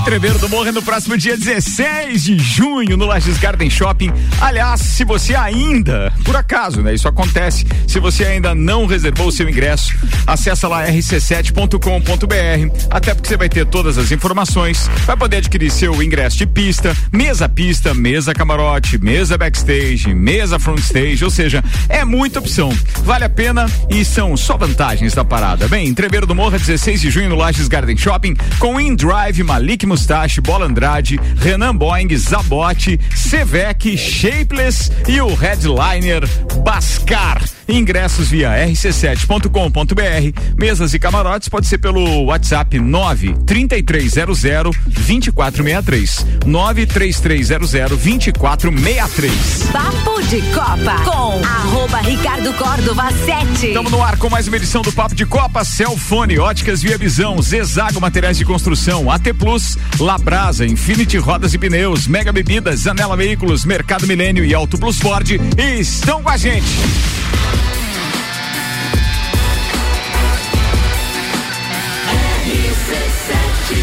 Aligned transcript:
Entreveiro 0.00 0.38
do 0.38 0.48
Morro 0.48 0.72
no 0.72 0.82
próximo 0.82 1.16
dia 1.16 1.36
16 1.36 2.24
de 2.24 2.38
junho 2.38 2.96
no 2.96 3.04
Lages 3.04 3.36
Garden 3.36 3.68
Shopping. 3.68 4.10
Aliás, 4.40 4.80
se 4.80 5.04
você 5.04 5.36
ainda, 5.36 6.10
por 6.24 6.34
acaso, 6.34 6.80
né? 6.80 6.94
Isso 6.94 7.06
acontece, 7.06 7.66
se 7.86 8.00
você 8.00 8.24
ainda 8.24 8.54
não 8.54 8.86
reservou 8.86 9.28
o 9.28 9.32
seu 9.32 9.48
ingresso, 9.48 9.94
acessa 10.26 10.66
lá 10.66 10.86
rc7.com.br, 10.86 12.86
até 12.88 13.14
porque 13.14 13.28
você 13.28 13.36
vai 13.36 13.50
ter 13.50 13.66
todas 13.66 13.98
as 13.98 14.10
informações, 14.10 14.88
vai 15.04 15.18
poder 15.18 15.36
adquirir 15.36 15.70
seu 15.70 16.02
ingresso 16.02 16.38
de 16.38 16.46
pista, 16.46 16.96
mesa 17.12 17.46
pista, 17.46 17.92
mesa 17.92 18.32
camarote, 18.32 18.96
mesa 18.96 19.36
backstage, 19.36 20.14
mesa 20.14 20.58
frontstage, 20.58 21.22
ou 21.22 21.30
seja, 21.30 21.62
é 21.90 22.06
muita 22.06 22.38
opção. 22.38 22.72
Vale 23.04 23.26
a 23.26 23.30
pena 23.30 23.66
e 23.90 24.02
são 24.02 24.34
só 24.34 24.56
vantagens 24.56 25.12
da 25.12 25.26
parada. 25.26 25.68
Bem, 25.68 25.86
Entreveiro 25.86 26.26
do 26.26 26.34
Morro 26.34 26.58
16 26.58 27.02
de 27.02 27.10
junho 27.10 27.28
no 27.28 27.36
Lages 27.36 27.68
Garden 27.68 27.98
Shopping 27.98 28.34
com 28.58 28.80
InDrive, 28.80 29.42
Malik 29.42 29.89
Mustache, 29.90 30.40
Bola 30.40 30.66
Andrade, 30.66 31.20
Renan 31.36 31.74
Boeing, 31.74 32.16
Zabote, 32.16 33.00
Sevec, 33.14 33.98
Shapeless 33.98 34.90
e 35.08 35.20
o 35.20 35.34
headliner 35.34 36.24
Bascar. 36.62 37.42
Ingressos 37.68 38.28
via 38.28 38.50
rc7.com.br. 38.66 40.40
Mesas 40.58 40.92
e 40.92 40.98
camarotes 40.98 41.48
pode 41.48 41.66
ser 41.66 41.78
pelo 41.78 42.24
WhatsApp 42.24 42.78
93300 42.78 44.40
2463. 44.86 46.26
93300 46.46 47.70
2463. 48.00 49.32
Papo 49.72 50.22
de 50.22 50.40
Copa 50.52 51.04
com 51.04 51.44
arroba 51.44 51.98
Ricardo 51.98 52.52
Córdova 52.54 53.10
7. 53.10 53.68
Estamos 53.68 53.92
no 53.92 54.02
ar 54.02 54.16
com 54.18 54.28
mais 54.28 54.48
uma 54.48 54.56
edição 54.56 54.82
do 54.82 54.92
Papo 54.92 55.14
de 55.14 55.24
Copa. 55.24 55.64
Celfone, 55.64 56.38
óticas 56.38 56.82
Via 56.82 56.98
Visão, 56.98 57.40
Zezago 57.40 58.00
Materiais 58.00 58.36
de 58.36 58.44
Construção, 58.44 59.10
AT 59.10 59.32
Plus, 59.38 59.78
Labrasa, 59.98 60.66
Infinity 60.66 61.18
Rodas 61.18 61.54
e 61.54 61.58
Pneus, 61.58 62.06
Mega 62.06 62.32
Bebidas, 62.32 62.80
Zanela 62.80 63.16
Veículos, 63.16 63.64
Mercado 63.64 64.06
Milênio 64.06 64.44
e 64.44 64.54
Auto 64.54 64.78
Plus 64.78 64.98
Ford 64.98 65.28
estão 65.58 66.22
com 66.22 66.30
a 66.30 66.36
gente. 66.36 66.66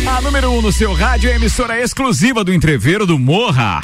A 0.08 0.22
número 0.22 0.50
1 0.52 0.58
um 0.58 0.62
no 0.62 0.72
seu 0.72 0.94
rádio 0.94 1.30
é 1.30 1.34
a 1.34 1.36
emissora 1.36 1.80
exclusiva 1.80 2.44
do 2.44 2.54
Entreveiro 2.54 3.06
do 3.06 3.20
Morra. 3.20 3.82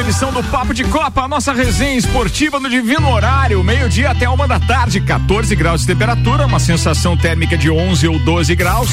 Edição 0.00 0.32
do 0.32 0.42
Papo 0.44 0.72
de 0.72 0.82
Copa, 0.84 1.22
a 1.22 1.28
nossa 1.28 1.52
resenha 1.52 1.98
esportiva 1.98 2.58
no 2.58 2.70
divino 2.70 3.10
horário, 3.10 3.62
meio-dia 3.62 4.10
até 4.10 4.26
uma 4.26 4.48
da 4.48 4.58
tarde, 4.58 4.98
14 4.98 5.54
graus 5.54 5.82
de 5.82 5.88
temperatura, 5.88 6.46
uma 6.46 6.58
sensação 6.58 7.18
térmica 7.18 7.56
de 7.56 7.70
11 7.70 8.08
ou 8.08 8.18
12 8.18 8.56
graus. 8.56 8.88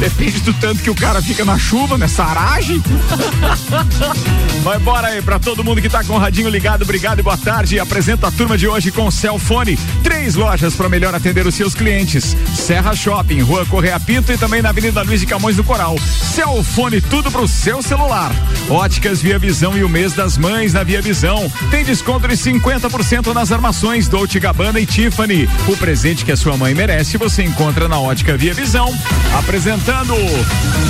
Depende 0.00 0.40
do 0.40 0.52
tanto 0.54 0.82
que 0.82 0.90
o 0.90 0.94
cara 0.94 1.22
fica 1.22 1.44
na 1.44 1.56
chuva, 1.56 1.96
nessa 1.96 2.24
aragem. 2.24 2.82
Vai 4.64 4.76
embora 4.76 5.08
aí 5.08 5.22
pra 5.22 5.38
todo 5.38 5.62
mundo 5.62 5.80
que 5.80 5.88
tá 5.88 6.02
com 6.02 6.14
o 6.14 6.18
radinho 6.18 6.48
ligado, 6.48 6.82
obrigado 6.82 7.20
e 7.20 7.22
boa 7.22 7.38
tarde. 7.38 7.78
Apresenta 7.78 8.26
a 8.26 8.30
turma 8.32 8.58
de 8.58 8.66
hoje 8.66 8.90
com 8.90 9.08
Celfone, 9.10 9.78
três 10.02 10.34
lojas 10.34 10.74
para 10.74 10.88
melhor 10.88 11.14
atender 11.14 11.46
os 11.46 11.54
seus 11.54 11.74
clientes. 11.74 12.36
Serra 12.56 12.94
Shopping, 12.96 13.40
Rua 13.40 13.64
Correia 13.66 14.00
Pinto 14.00 14.32
e 14.32 14.38
também 14.38 14.62
na 14.62 14.70
Avenida 14.70 15.02
Luiz 15.02 15.20
de 15.20 15.26
Camões 15.26 15.56
do 15.56 15.64
Coral. 15.64 15.96
Celfone, 16.34 17.00
tudo 17.00 17.30
pro 17.30 17.46
seu 17.46 17.82
celular. 17.82 18.32
Óticas 18.68 19.22
Via 19.22 19.38
Visão 19.38 19.76
e 19.76 19.84
o 19.84 19.88
mês 19.88 20.12
das 20.12 20.36
mães 20.40 20.72
na 20.72 20.82
Via 20.82 21.02
Visão. 21.02 21.50
Tem 21.70 21.84
desconto 21.84 22.26
de 22.26 22.34
50% 22.34 23.32
nas 23.34 23.52
armações 23.52 24.08
Dolce 24.08 24.40
Gabbana 24.40 24.80
e 24.80 24.86
Tiffany. 24.86 25.48
O 25.68 25.76
presente 25.76 26.24
que 26.24 26.32
a 26.32 26.36
sua 26.36 26.56
mãe 26.56 26.74
merece 26.74 27.18
você 27.18 27.42
encontra 27.42 27.86
na 27.86 27.98
Ótica 27.98 28.36
Via 28.36 28.54
Visão. 28.54 28.92
Apresentando 29.38 30.14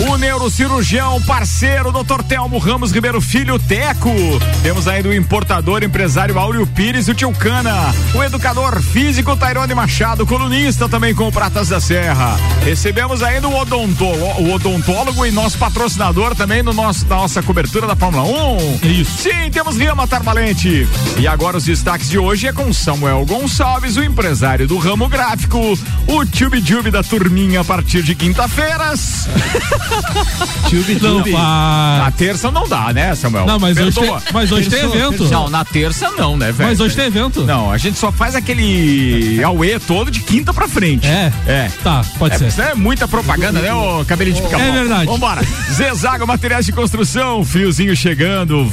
o 0.09 0.16
neurocirurgião 0.16 1.21
parceiro 1.22 1.91
Dr. 1.91 2.22
Telmo 2.22 2.59
Ramos 2.59 2.93
Ribeiro 2.93 3.21
Filho 3.21 3.59
Teco. 3.59 4.15
Temos 4.62 4.87
ainda 4.87 5.09
o 5.09 5.15
importador 5.15 5.82
empresário 5.82 6.38
Áureo 6.38 6.67
Pires 6.67 7.09
e 7.09 7.11
o 7.11 7.15
Tio 7.15 7.32
Cana. 7.32 7.93
O 8.15 8.22
educador 8.22 8.81
físico 8.81 9.37
Tairone 9.37 9.75
Machado, 9.75 10.27
colunista 10.27 10.88
também 10.88 11.15
com 11.15 11.27
o 11.27 11.32
Pratas 11.32 11.69
da 11.69 11.81
Serra. 11.81 12.37
Recebemos 12.65 13.22
ainda 13.22 13.49
o, 13.49 13.59
odontolo, 13.59 14.25
o 14.38 14.53
odontólogo 14.53 15.27
e 15.27 15.32
nosso 15.32 15.59
patrocinador 15.59 16.34
também 16.34 16.62
no 16.62 16.72
nosso, 16.72 17.06
na 17.06 17.17
nossa 17.17 17.43
cobertura 17.43 17.87
da 17.87 17.97
Fórmula 17.97 18.22
1. 18.22 18.81
Isso. 18.87 19.22
Sim, 19.22 19.40
temos 19.49 19.77
Ria 19.77 19.95
Matar 19.95 20.23
Valente. 20.25 20.89
E 21.17 21.28
agora 21.28 21.56
os 21.56 21.65
destaques 21.65 22.09
de 22.11 22.19
hoje 22.19 22.49
é 22.49 22.53
com 22.53 22.73
Samuel 22.73 23.25
Gonçalves, 23.25 23.97
o 23.97 24.03
empresário 24.03 24.67
do 24.67 24.77
ramo 24.77 25.09
gráfico, 25.09 25.78
o 26.09 26.27
Tube 26.27 26.61
Tube 26.61 26.91
da 26.91 27.03
turminha 27.05 27.61
a 27.61 27.65
partir 27.65 28.03
de 28.03 28.15
quinta-feiras. 28.17 29.29
Tube, 30.69 30.95
Não 31.00 31.19
tube. 31.19 31.33
faz. 31.33 32.03
Na 32.05 32.11
terça 32.17 32.50
não 32.50 32.69
dá, 32.69 32.93
né, 32.93 33.15
Samuel? 33.15 33.47
Não, 33.47 33.59
mas 33.59 33.77
hoje, 33.77 33.93
tem, 33.93 34.03
Perdoa. 34.05 34.23
mas 34.33 34.53
hoje 34.53 34.69
tem 34.71 34.81
evento. 34.84 35.25
Não, 35.29 35.49
na 35.49 35.65
terça 35.65 36.11
não, 36.12 36.37
né, 36.37 36.53
velho? 36.53 36.69
Mas 36.71 36.81
hoje 36.81 36.95
tem 36.97 37.06
evento. 37.06 37.43
Não, 37.45 37.71
a 37.71 37.79
gente 37.79 37.99
só 37.99 38.11
faz 38.11 38.34
aquele 38.34 39.43
auê 39.43 39.79
todo 39.79 40.11
de 40.11 40.21
quinta 40.21 40.53
pra 40.55 40.67
frente. 40.69 41.06
É? 41.06 41.33
É. 41.47 41.71
Tá, 41.83 42.03
pode 42.19 42.34
É, 42.34 42.39
ser. 42.39 42.47
isso 42.49 42.62
é 42.62 42.75
muita 42.75 43.06
propaganda, 43.06 43.61
né, 43.61 43.73
ô 43.75 44.05
cabelinho 44.05 44.37
de 44.37 44.43
pica-pau? 44.43 44.67
É 44.67 44.73
verdade. 44.73 45.06
Vambora. 45.06 45.43
Zezago 45.73 46.27
Materiais 46.27 46.65
de 46.67 46.73
Construção, 46.73 47.45
friozinho 47.45 47.95
chegando, 47.97 48.65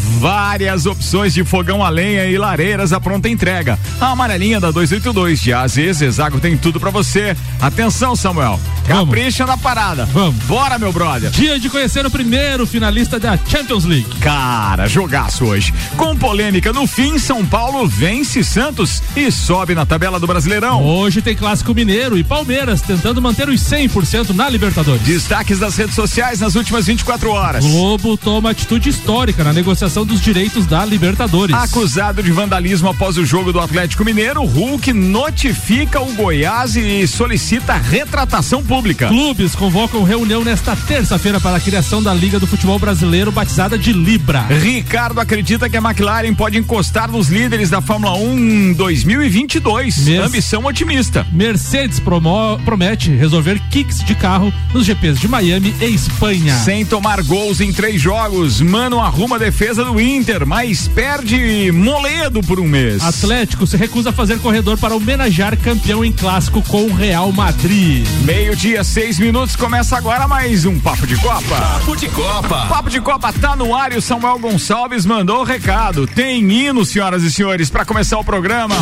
várias 0.57 0.87
opções 0.87 1.35
de 1.35 1.43
fogão 1.43 1.83
a 1.83 1.89
lenha 1.89 2.25
e 2.25 2.35
lareiras 2.35 2.91
à 2.91 2.99
pronta 2.99 3.29
entrega. 3.29 3.77
A 4.01 4.07
amarelinha 4.07 4.59
da 4.59 4.71
282 4.71 5.39
de 5.39 5.53
A 5.53 5.61
a 5.61 5.67
Z, 5.67 5.93
Zezago 5.93 6.39
tem 6.39 6.57
tudo 6.57 6.79
pra 6.79 6.89
você. 6.89 7.37
Atenção, 7.61 8.15
Samuel. 8.15 8.59
Vamos. 8.87 9.09
Capricha 9.09 9.45
na 9.45 9.55
parada. 9.55 10.05
Vamos. 10.05 10.43
Bora, 10.45 10.79
meu 10.79 10.91
brother. 10.91 11.29
Dia 11.29 11.59
de 11.59 11.69
conhecer 11.69 12.05
o 12.07 12.09
primeiro 12.09 12.65
finalista 12.65 13.19
da 13.19 13.37
Champions 13.37 13.83
League. 13.83 14.07
Cara, 14.19 14.87
jogaço 14.87 15.45
hoje. 15.45 15.71
Com 15.95 16.15
polêmica 16.15 16.73
no 16.73 16.87
fim, 16.87 17.19
São 17.19 17.45
Paulo 17.45 17.87
vence 17.87 18.43
Santos 18.43 19.03
e 19.15 19.29
sobe 19.31 19.75
na 19.75 19.85
tabela 19.85 20.19
do 20.19 20.25
Brasileirão. 20.25 20.83
Hoje 20.83 21.21
tem 21.21 21.35
clássico 21.35 21.75
mineiro 21.75 22.17
e 22.17 22.23
Palmeiras 22.23 22.81
tentando 22.81 23.21
manter 23.21 23.47
os 23.47 23.61
100% 23.61 24.33
na 24.33 24.49
Libertadores. 24.49 25.03
Destaques 25.03 25.59
das 25.59 25.75
redes 25.75 25.93
sociais 25.93 26.39
nas 26.39 26.55
últimas 26.55 26.87
24 26.87 27.29
horas. 27.29 27.63
Globo 27.63 28.17
toma 28.17 28.51
atitude 28.51 28.89
histórica 28.89 29.43
na 29.43 29.53
negociação 29.53 30.05
dos 30.05 30.19
direitos 30.21 30.36
da 30.67 30.85
Libertadores. 30.85 31.55
Acusado 31.55 32.21
de 32.21 32.31
vandalismo 32.31 32.87
após 32.89 33.17
o 33.17 33.25
jogo 33.25 33.51
do 33.51 33.59
Atlético 33.59 34.05
Mineiro, 34.05 34.43
Hulk 34.43 34.93
notifica 34.93 35.99
o 35.99 36.13
Goiás 36.13 36.75
e 36.75 37.07
solicita 37.07 37.73
retratação 37.73 38.63
pública. 38.63 39.07
Clubes 39.07 39.55
convocam 39.55 40.03
reunião 40.03 40.43
nesta 40.43 40.75
terça-feira 40.75 41.39
para 41.39 41.57
a 41.57 41.59
criação 41.59 42.03
da 42.03 42.13
Liga 42.13 42.39
do 42.39 42.45
Futebol 42.45 42.77
Brasileiro, 42.77 43.31
batizada 43.31 43.79
de 43.79 43.91
Libra. 43.91 44.41
Ricardo 44.41 45.19
acredita 45.19 45.67
que 45.67 45.75
a 45.75 45.81
McLaren 45.81 46.35
pode 46.35 46.55
encostar 46.59 47.11
nos 47.11 47.29
líderes 47.29 47.71
da 47.71 47.81
Fórmula 47.81 48.15
1 48.15 48.37
em 48.37 48.73
2022. 48.73 49.97
Mes- 50.05 50.19
Ambição 50.21 50.63
otimista. 50.65 51.25
Mercedes 51.31 51.99
promete 51.99 53.09
resolver 53.09 53.59
kicks 53.71 54.03
de 54.03 54.13
carro 54.13 54.53
nos 54.71 54.85
GPs 54.85 55.19
de 55.19 55.27
Miami 55.27 55.73
e 55.81 55.85
Espanha. 55.85 56.55
Sem 56.59 56.85
tomar 56.85 57.23
gols 57.23 57.59
em 57.59 57.73
três 57.73 57.99
jogos, 57.99 58.61
Mano 58.61 58.99
arruma 58.99 59.37
a 59.37 59.39
defesa 59.39 59.83
do 59.83 59.99
Inter, 59.99 60.26
mas 60.45 60.89
perde 60.89 61.71
Moledo 61.71 62.41
por 62.41 62.59
um 62.59 62.67
mês. 62.67 63.01
Atlético 63.01 63.65
se 63.65 63.77
recusa 63.77 64.09
a 64.09 64.13
fazer 64.13 64.39
corredor 64.39 64.77
para 64.77 64.93
homenagear 64.93 65.57
campeão 65.57 66.03
em 66.03 66.11
clássico 66.11 66.61
com 66.63 66.83
o 66.83 66.93
Real 66.93 67.31
Madrid. 67.31 68.05
Meio-dia, 68.25 68.83
seis 68.83 69.17
minutos, 69.17 69.55
começa 69.55 69.95
agora 69.95 70.27
mais 70.27 70.65
um 70.65 70.77
Papo 70.81 71.07
de 71.07 71.15
Copa. 71.15 71.55
Papo 71.55 71.95
de 71.95 72.09
Copa. 72.09 72.65
Papo 72.67 72.89
de 72.89 72.99
Copa 72.99 73.31
tá 73.31 73.55
no 73.55 73.73
ar 73.73 73.93
e 73.93 73.97
o 73.97 74.01
Samuel 74.01 74.37
Gonçalves 74.39 75.05
mandou 75.05 75.39
o 75.39 75.43
recado. 75.45 76.05
Tem 76.05 76.43
hino, 76.51 76.83
senhoras 76.83 77.23
e 77.23 77.31
senhores, 77.31 77.69
para 77.69 77.85
começar 77.85 78.19
o 78.19 78.23
programa. 78.23 78.75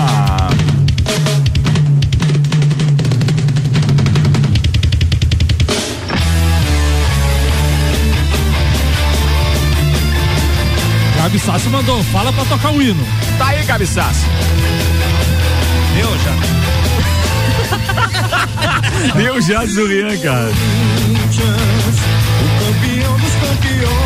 Gabi 11.25 11.39
Sassi 11.39 11.69
mandou, 11.69 12.03
fala 12.03 12.31
pra 12.31 12.45
tocar 12.45 12.71
o 12.71 12.79
hino. 12.79 13.03
Tá 13.39 13.47
aí, 13.47 13.65
Cabeçaço. 13.65 14.27
Eu 15.99 16.15
já. 16.19 16.35
Deu 19.17 19.41
já 19.41 19.65
Zurian, 19.65 20.15
cara. 20.19 20.51
O 22.41 22.47
campeão 22.63 23.17
dos 23.17 23.33
campeões, 23.37 24.04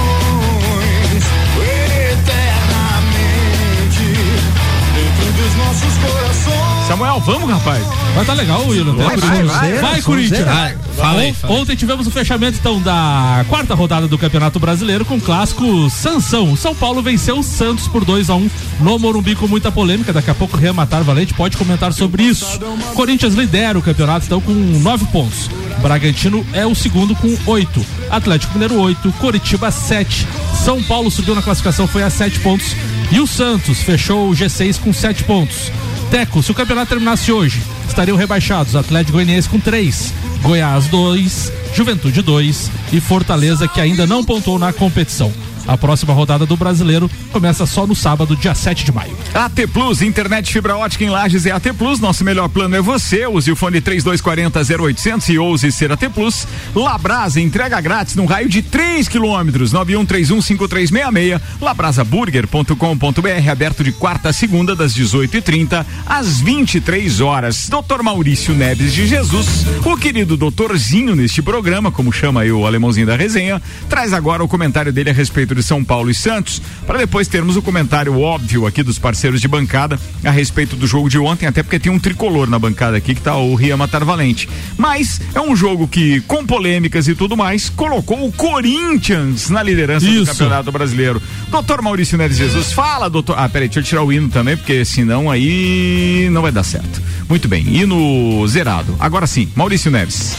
Samuel, 6.89 7.19
vamos, 7.19 7.47
rapaz. 7.47 7.85
Vai 8.15 8.25
tá 8.25 8.33
legal, 8.33 8.65
William. 8.65 8.95
Vai, 8.95 9.15
vai, 9.15 9.43
vai. 9.43 9.73
Vai, 9.73 10.01
Corinthians. 10.01 10.43
Vai, 10.43 10.75
fala 10.97 11.19
aí, 11.19 11.33
fala 11.33 11.53
aí. 11.53 11.61
Ontem 11.61 11.75
tivemos 11.75 12.07
o 12.07 12.11
fechamento, 12.11 12.57
então, 12.59 12.81
da 12.81 13.45
quarta 13.47 13.75
rodada 13.75 14.07
do 14.07 14.17
Campeonato 14.17 14.59
Brasileiro 14.59 15.05
com 15.05 15.17
o 15.17 15.21
clássico 15.21 15.87
Sansão. 15.91 16.55
São 16.55 16.73
Paulo 16.73 17.03
venceu 17.03 17.37
o 17.37 17.43
Santos 17.43 17.87
por 17.87 18.03
2 18.03 18.31
a 18.31 18.35
1 18.35 18.49
no 18.79 18.97
Morumbi 18.97 19.35
com 19.35 19.47
muita 19.47 19.71
polêmica. 19.71 20.11
Daqui 20.11 20.31
a 20.31 20.33
pouco 20.33 20.57
o 20.57 20.59
Rian 20.59 20.73
Matar 20.73 21.03
Valente 21.03 21.31
pode 21.31 21.57
comentar 21.57 21.93
sobre 21.93 22.23
isso. 22.23 22.59
Corinthians 22.95 23.35
lidera 23.35 23.77
o 23.77 23.83
campeonato, 23.83 24.25
então, 24.25 24.41
com 24.41 24.51
nove 24.51 25.05
pontos. 25.11 25.47
Bragantino 25.83 26.43
é 26.53 26.65
o 26.65 26.73
segundo 26.73 27.13
com 27.13 27.37
oito. 27.45 27.85
Atlético 28.09 28.53
Mineiro, 28.53 28.81
oito. 28.81 29.11
Coritiba, 29.19 29.69
sete. 29.69 30.27
São 30.65 30.81
Paulo 30.81 31.11
subiu 31.11 31.35
na 31.35 31.43
classificação, 31.43 31.87
foi 31.87 32.01
a 32.01 32.09
sete 32.09 32.39
pontos. 32.39 32.75
E 33.11 33.19
o 33.19 33.27
Santos 33.27 33.83
fechou 33.83 34.27
o 34.27 34.33
G6 34.33 34.79
com 34.79 34.91
sete 34.91 35.23
pontos. 35.23 35.71
Teco, 36.11 36.41
se 36.41 36.51
o 36.51 36.55
campeonato 36.55 36.89
terminasse 36.89 37.31
hoje, 37.31 37.61
estariam 37.87 38.17
rebaixados 38.17 38.75
Atlético 38.75 39.13
Goianiense 39.13 39.47
com 39.47 39.59
3, 39.59 40.11
Goiás 40.41 40.87
2, 40.87 41.53
Juventude 41.73 42.23
2 42.23 42.71
e 42.91 42.99
Fortaleza 42.99 43.67
que 43.67 43.79
ainda 43.79 44.07
não 44.07 44.23
pontuou 44.23 44.57
na 44.57 44.73
competição. 44.73 45.31
A 45.67 45.77
próxima 45.77 46.13
rodada 46.13 46.45
do 46.45 46.57
Brasileiro 46.57 47.09
começa 47.31 47.65
só 47.65 47.85
no 47.85 47.95
sábado, 47.95 48.35
dia 48.35 48.55
7 48.55 48.85
de 48.85 48.91
maio. 48.91 49.15
AT 49.33 49.67
Plus, 49.71 50.01
internet 50.01 50.51
fibra 50.51 50.75
ótica 50.75 51.03
em 51.03 51.09
Lages 51.09 51.45
é 51.45 51.51
AT 51.51 51.73
Plus. 51.77 51.99
Nosso 51.99 52.23
melhor 52.23 52.49
plano 52.49 52.75
é 52.75 52.81
você. 52.81 53.27
Use 53.27 53.51
o 53.51 53.55
fone 53.55 53.81
3240 53.81 54.83
0800 54.83 55.29
e 55.29 55.37
ouse 55.37 55.71
ser 55.71 55.91
AT 55.91 56.09
Plus. 56.13 56.47
Labrasa, 56.73 57.39
entrega 57.39 57.79
grátis 57.81 58.15
no 58.15 58.25
raio 58.25 58.49
de 58.49 58.61
3 58.61 59.07
quilômetros. 59.07 59.73
91315366. 59.73 61.41
Labrasaburger.com.br, 61.61 63.49
aberto 63.51 63.83
de 63.83 63.91
quarta 63.91 64.29
a 64.29 64.33
segunda, 64.33 64.75
das 64.75 64.93
18h30 64.95 65.85
às 66.05 66.39
23 66.39 67.21
horas. 67.21 67.69
Dr. 67.69 68.01
Maurício 68.01 68.53
Neves 68.53 68.93
de 68.93 69.07
Jesus, 69.07 69.65
o 69.85 69.97
querido 69.97 70.37
doutorzinho 70.37 71.15
neste 71.15 71.41
programa, 71.41 71.91
como 71.91 72.11
chama 72.11 72.41
aí 72.41 72.51
o 72.51 72.65
alemãozinho 72.65 73.07
da 73.07 73.15
resenha, 73.15 73.61
traz 73.87 74.13
agora 74.13 74.43
o 74.43 74.47
comentário 74.47 74.91
dele 74.91 75.09
a 75.09 75.13
respeito 75.13 75.48
de 75.55 75.63
São 75.63 75.83
Paulo 75.83 76.09
e 76.09 76.13
Santos, 76.13 76.61
para 76.85 76.99
depois 76.99 77.27
termos 77.27 77.55
o 77.55 77.61
comentário 77.61 78.19
óbvio 78.19 78.65
aqui 78.65 78.83
dos 78.83 78.99
parceiros 78.99 79.41
de 79.41 79.47
bancada 79.47 79.99
a 80.23 80.31
respeito 80.31 80.75
do 80.75 80.87
jogo 80.87 81.09
de 81.09 81.17
ontem, 81.17 81.47
até 81.47 81.63
porque 81.63 81.79
tem 81.79 81.91
um 81.91 81.99
tricolor 81.99 82.49
na 82.49 82.59
bancada 82.59 82.97
aqui 82.97 83.15
que 83.15 83.21
tá 83.21 83.35
o 83.37 83.55
Ria 83.55 83.77
Matar 83.77 84.03
Valente. 84.03 84.49
Mas 84.77 85.21
é 85.33 85.41
um 85.41 85.55
jogo 85.55 85.87
que, 85.87 86.21
com 86.21 86.45
polêmicas 86.45 87.07
e 87.07 87.15
tudo 87.15 87.35
mais, 87.35 87.69
colocou 87.69 88.27
o 88.27 88.31
Corinthians 88.31 89.49
na 89.49 89.61
liderança 89.63 90.05
do 90.05 90.11
Isso. 90.11 90.31
Campeonato 90.31 90.71
Brasileiro. 90.71 91.21
Doutor 91.49 91.81
Maurício 91.81 92.17
Neves 92.17 92.37
Jesus, 92.37 92.71
fala, 92.71 93.09
doutor. 93.09 93.35
Ah, 93.37 93.49
peraí, 93.49 93.67
deixa 93.67 93.79
eu 93.79 93.83
tirar 93.83 94.03
o 94.03 94.11
hino 94.11 94.29
também, 94.29 94.55
porque 94.55 94.83
senão 94.85 95.29
aí 95.29 96.29
não 96.31 96.41
vai 96.41 96.51
dar 96.51 96.63
certo. 96.63 97.01
Muito 97.27 97.47
bem, 97.47 97.65
hino 97.67 98.45
zerado. 98.47 98.95
Agora 98.99 99.27
sim, 99.27 99.49
Maurício 99.55 99.91
Neves. 99.91 100.35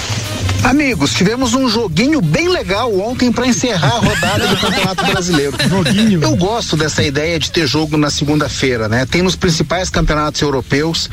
Amigos, 0.65 1.15
tivemos 1.15 1.55
um 1.55 1.69
joguinho 1.69 2.21
bem 2.21 2.49
legal 2.49 2.95
ontem 2.99 3.33
para 3.33 3.47
encerrar 3.47 3.97
a 3.97 3.99
rodada 3.99 4.47
do 4.47 4.57
Campeonato 4.57 5.05
Brasileiro. 5.07 5.57
Joguinho. 5.69 6.23
Eu 6.23 6.37
gosto 6.37 6.77
dessa 6.77 7.03
ideia 7.03 7.39
de 7.39 7.51
ter 7.51 7.67
jogo 7.67 7.97
na 7.97 8.11
segunda-feira, 8.11 8.89
né? 8.89 9.07
Tem 9.07 9.23
nos 9.23 9.35
principais 9.35 9.89
campeonatos 9.89 10.41
europeus. 10.43 11.09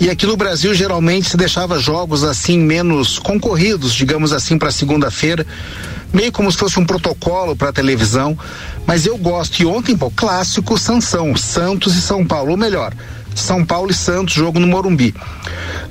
E 0.00 0.08
aqui 0.08 0.26
no 0.26 0.36
Brasil 0.36 0.72
geralmente 0.74 1.28
se 1.28 1.36
deixava 1.36 1.78
jogos 1.78 2.22
assim 2.22 2.56
menos 2.58 3.18
concorridos, 3.18 3.92
digamos 3.92 4.32
assim, 4.32 4.56
para 4.56 4.70
segunda-feira, 4.70 5.44
meio 6.12 6.30
como 6.30 6.50
se 6.50 6.56
fosse 6.56 6.78
um 6.78 6.86
protocolo 6.86 7.56
para 7.56 7.72
televisão. 7.72 8.38
Mas 8.86 9.06
eu 9.06 9.18
gosto. 9.18 9.60
E 9.60 9.66
ontem, 9.66 9.96
pô, 9.96 10.10
clássico 10.10 10.78
Sansão, 10.78 11.36
Santos 11.36 11.96
e 11.96 12.00
São 12.00 12.24
Paulo, 12.24 12.52
ou 12.52 12.56
melhor, 12.56 12.94
São 13.34 13.64
Paulo 13.64 13.90
e 13.90 13.94
Santos, 13.94 14.34
jogo 14.34 14.58
no 14.58 14.66
Morumbi. 14.66 15.14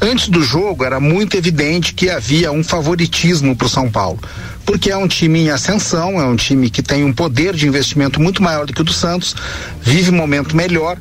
Antes 0.02 0.30
do 0.30 0.44
jogo 0.44 0.84
era 0.84 1.00
muito 1.00 1.36
evidente 1.36 1.94
que 1.94 2.10
havia 2.10 2.52
um 2.52 2.64
favoritismo 2.64 3.56
para 3.56 3.66
o 3.66 3.70
São 3.70 3.90
Paulo, 3.90 4.20
porque 4.66 4.92
é 4.92 4.98
um 4.98 5.08
time 5.08 5.40
em 5.40 5.50
ascensão, 5.50 6.20
é 6.20 6.26
um 6.26 6.36
time 6.36 6.70
que 6.70 6.84
tem 6.84 7.04
um 7.04 7.14
poder 7.14 7.56
de 7.56 7.68
investimento 7.68 8.22
muito 8.22 8.44
maior 8.44 8.66
do 8.66 8.74
que 8.74 8.82
o 8.82 8.84
do 8.84 8.94
Santos, 8.94 9.36
vive 9.82 10.12
um 10.12 10.16
momento 10.16 10.56
melhor. 10.56 10.98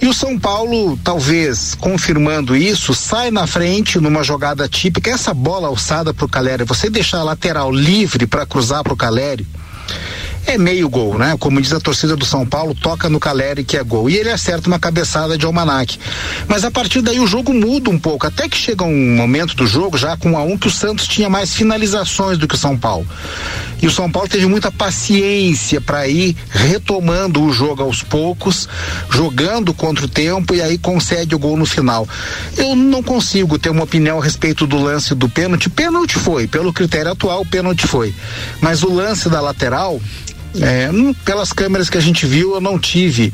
E 0.00 0.06
o 0.06 0.14
São 0.14 0.38
Paulo, 0.38 0.98
talvez 1.04 1.74
confirmando 1.74 2.56
isso, 2.56 2.94
sai 2.94 3.30
na 3.30 3.46
frente 3.46 4.00
numa 4.00 4.22
jogada 4.22 4.66
típica. 4.66 5.10
Essa 5.10 5.34
bola 5.34 5.68
alçada 5.68 6.14
para 6.14 6.24
o 6.24 6.28
Calério, 6.28 6.64
você 6.64 6.88
deixar 6.88 7.18
a 7.18 7.24
lateral 7.24 7.70
livre 7.70 8.26
para 8.26 8.46
cruzar 8.46 8.82
para 8.82 8.94
o 8.94 8.96
Calério, 8.96 9.46
é 10.46 10.58
meio 10.58 10.88
gol, 10.88 11.18
né? 11.18 11.36
Como 11.38 11.60
diz 11.60 11.72
a 11.72 11.80
torcida 11.80 12.16
do 12.16 12.24
São 12.24 12.46
Paulo, 12.46 12.74
toca 12.74 13.08
no 13.08 13.20
Caleri 13.20 13.64
que 13.64 13.76
é 13.76 13.82
gol. 13.82 14.08
E 14.10 14.16
ele 14.16 14.30
acerta 14.30 14.68
uma 14.68 14.78
cabeçada 14.78 15.36
de 15.36 15.46
almanac. 15.46 15.98
Mas 16.48 16.64
a 16.64 16.70
partir 16.70 17.02
daí 17.02 17.20
o 17.20 17.26
jogo 17.26 17.52
muda 17.52 17.90
um 17.90 17.98
pouco. 17.98 18.26
Até 18.26 18.48
que 18.48 18.56
chega 18.56 18.84
um 18.84 19.16
momento 19.16 19.54
do 19.54 19.66
jogo, 19.66 19.96
já 19.96 20.16
com 20.16 20.36
a 20.36 20.42
um, 20.42 20.56
que 20.56 20.66
o 20.66 20.70
Santos 20.70 21.06
tinha 21.06 21.28
mais 21.28 21.54
finalizações 21.54 22.38
do 22.38 22.48
que 22.48 22.54
o 22.54 22.58
São 22.58 22.76
Paulo. 22.76 23.06
E 23.82 23.86
o 23.86 23.90
São 23.90 24.10
Paulo 24.10 24.28
teve 24.28 24.46
muita 24.46 24.70
paciência 24.70 25.80
para 25.80 26.06
ir 26.06 26.36
retomando 26.50 27.42
o 27.42 27.52
jogo 27.52 27.82
aos 27.82 28.02
poucos, 28.02 28.68
jogando 29.08 29.72
contra 29.72 30.04
o 30.04 30.08
tempo 30.08 30.54
e 30.54 30.60
aí 30.60 30.76
concede 30.76 31.34
o 31.34 31.38
gol 31.38 31.56
no 31.56 31.64
final. 31.64 32.06
Eu 32.56 32.76
não 32.76 33.02
consigo 33.02 33.58
ter 33.58 33.70
uma 33.70 33.84
opinião 33.84 34.20
a 34.20 34.24
respeito 34.24 34.66
do 34.66 34.78
lance 34.78 35.14
do 35.14 35.28
pênalti. 35.28 35.70
Pênalti 35.70 36.18
foi, 36.18 36.46
pelo 36.46 36.72
critério 36.72 37.12
atual, 37.12 37.44
pênalti 37.46 37.86
foi. 37.86 38.14
Mas 38.60 38.82
o 38.82 38.92
lance 38.92 39.30
da 39.30 39.40
lateral, 39.40 40.00
é, 40.58 40.90
hum, 40.90 41.14
pelas 41.24 41.52
câmeras 41.52 41.88
que 41.88 41.96
a 41.96 42.00
gente 42.00 42.26
viu, 42.26 42.54
eu 42.54 42.60
não 42.60 42.78
tive 42.78 43.32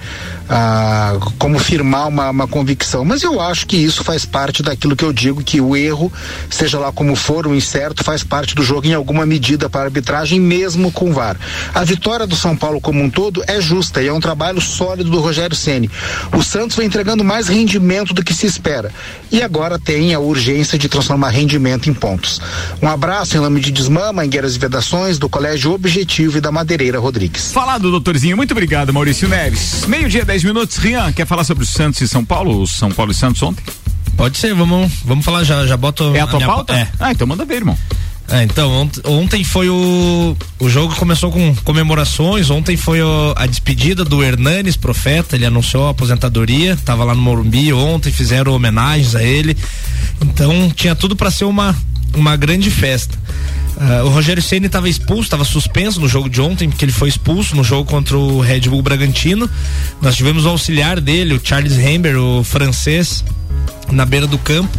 ah, 0.48 1.16
como 1.38 1.58
firmar 1.58 2.08
uma, 2.08 2.30
uma 2.30 2.46
convicção, 2.46 3.04
mas 3.04 3.22
eu 3.22 3.40
acho 3.40 3.66
que 3.66 3.76
isso 3.76 4.04
faz 4.04 4.24
parte 4.24 4.62
daquilo 4.62 4.94
que 4.94 5.04
eu 5.04 5.12
digo 5.12 5.42
que 5.42 5.60
o 5.60 5.74
erro, 5.74 6.12
seja 6.50 6.78
lá 6.78 6.92
como 6.92 7.16
for, 7.16 7.46
o 7.46 7.54
incerto, 7.54 8.04
faz 8.04 8.22
parte 8.22 8.54
do 8.54 8.62
jogo 8.62 8.86
em 8.86 8.94
alguma 8.94 9.24
medida 9.24 9.70
para 9.70 9.82
a 9.82 9.84
arbitragem, 9.84 10.38
mesmo 10.38 10.92
com 10.92 11.12
VAR. 11.12 11.36
A 11.74 11.84
vitória 11.84 12.26
do 12.26 12.36
São 12.36 12.56
Paulo 12.56 12.80
como 12.80 13.02
um 13.02 13.08
todo 13.08 13.42
é 13.46 13.60
justa 13.60 14.02
e 14.02 14.08
é 14.08 14.12
um 14.12 14.20
trabalho 14.20 14.60
sólido 14.60 15.10
do 15.10 15.20
Rogério 15.20 15.56
Ceni. 15.56 15.90
O 16.32 16.42
Santos 16.42 16.76
vem 16.76 16.86
entregando 16.86 17.24
mais 17.24 17.48
rendimento 17.48 18.12
do 18.12 18.22
que 18.22 18.34
se 18.34 18.46
espera 18.46 18.92
e 19.32 19.42
agora 19.42 19.78
tem 19.78 20.12
a 20.14 20.20
urgência 20.20 20.78
de 20.78 20.88
transformar 20.88 21.30
rendimento 21.30 21.88
em 21.88 21.94
pontos. 21.94 22.40
Um 22.82 22.88
abraço 22.88 23.36
em 23.36 23.40
nome 23.40 23.60
de 23.60 23.70
Desmã, 23.70 24.12
Mangueiras 24.12 24.54
e 24.54 24.58
Vedações, 24.58 25.19
do 25.19 25.28
Colégio 25.28 25.72
Objetivo 25.72 26.38
e 26.38 26.40
da 26.40 26.52
Madeireira 26.52 27.06
Rodrigues. 27.06 27.53
Falado, 27.53 27.88
doutorzinho. 27.91 28.37
Muito 28.37 28.50
obrigado, 28.50 28.93
Maurício 28.93 29.29
Neves. 29.29 29.85
Meio-dia, 29.87 30.25
10 30.25 30.43
minutos. 30.43 30.76
Rian, 30.79 31.12
quer 31.12 31.25
falar 31.26 31.44
sobre 31.44 31.62
o 31.62 31.67
Santos 31.67 32.00
e 32.00 32.08
São 32.08 32.25
Paulo? 32.25 32.61
O 32.61 32.67
São 32.67 32.91
Paulo 32.91 33.12
e 33.12 33.14
Santos 33.14 33.41
ontem? 33.43 33.62
Pode 34.17 34.37
ser, 34.38 34.55
vamos, 34.55 34.91
vamos 35.05 35.25
falar 35.25 35.44
já, 35.44 35.65
já 35.67 35.77
boto. 35.77 36.15
É 36.17 36.20
a 36.20 36.27
tua 36.27 36.41
minha 36.41 36.48
pauta? 36.48 36.75
É. 36.75 36.89
Ah, 36.98 37.13
então 37.13 37.25
manda 37.27 37.44
ver, 37.44 37.56
irmão. 37.56 37.79
É, 38.29 38.43
então, 38.43 38.72
ont- 38.82 38.98
ontem 39.05 39.44
foi 39.44 39.69
o. 39.69 40.36
O 40.58 40.69
jogo 40.69 40.96
começou 40.96 41.31
com 41.31 41.55
comemorações. 41.63 42.51
Ontem 42.51 42.77
foi 42.77 43.01
o- 43.01 43.32
a 43.36 43.46
despedida 43.46 44.05
do 44.05 44.20
Hernanes 44.25 44.77
Profeta. 44.77 45.36
Ele 45.36 45.46
anunciou 45.46 45.86
a 45.86 45.91
aposentadoria. 45.91 46.77
Tava 46.84 47.05
lá 47.05 47.15
no 47.15 47.22
Morumbi 47.22 47.72
ontem, 47.72 48.10
fizeram 48.10 48.53
homenagens 48.53 49.15
a 49.15 49.22
ele. 49.22 49.56
Então, 50.20 50.72
tinha 50.75 50.96
tudo 50.96 51.15
para 51.15 51.31
ser 51.31 51.44
uma, 51.44 51.77
uma 52.17 52.37
grande 52.37 52.70
festa. 52.70 53.17
Ah, 53.79 54.05
o 54.05 54.08
Rogério 54.08 54.43
Ceni 54.43 54.67
estava 54.67 54.89
expulso, 54.89 55.25
estava 55.25 55.44
suspenso 55.44 56.01
no 56.01 56.08
jogo 56.08 56.29
de 56.29 56.41
ontem, 56.41 56.69
porque 56.69 56.85
ele 56.85 56.93
foi 56.93 57.08
expulso 57.08 57.55
no 57.55 57.63
jogo 57.63 57.89
contra 57.89 58.17
o 58.17 58.41
Red 58.41 58.61
Bull 58.61 58.82
Bragantino. 58.82 59.49
Nós 60.01 60.17
tivemos 60.17 60.46
o 60.46 60.49
auxiliar 60.49 61.01
dele, 61.01 61.35
o 61.35 61.41
Charles 61.43 61.79
Hember, 61.79 62.17
o 62.19 62.43
francês, 62.43 63.23
na 63.91 64.05
beira 64.05 64.27
do 64.27 64.39
campo. 64.39 64.77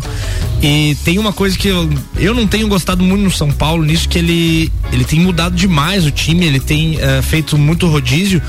E 0.61 0.97
tem 1.05 1.19
uma 1.19 1.31
coisa 1.31 1.55
que 1.55 1.67
eu, 1.67 1.87
eu 2.15 2.33
não 2.33 2.47
tenho 2.47 2.67
gostado 2.67 3.03
muito 3.03 3.21
no 3.23 3.29
São 3.31 3.51
Paulo 3.51 3.83
nisso, 3.85 4.09
que 4.09 4.17
ele, 4.17 4.71
ele 4.91 5.05
tem 5.05 5.19
mudado 5.19 5.55
demais 5.55 6.03
o 6.03 6.09
time, 6.09 6.45
ele 6.47 6.59
tem 6.59 6.97
eh, 6.99 7.21
feito 7.21 7.55
muito 7.59 7.85
rodízio. 7.87 8.41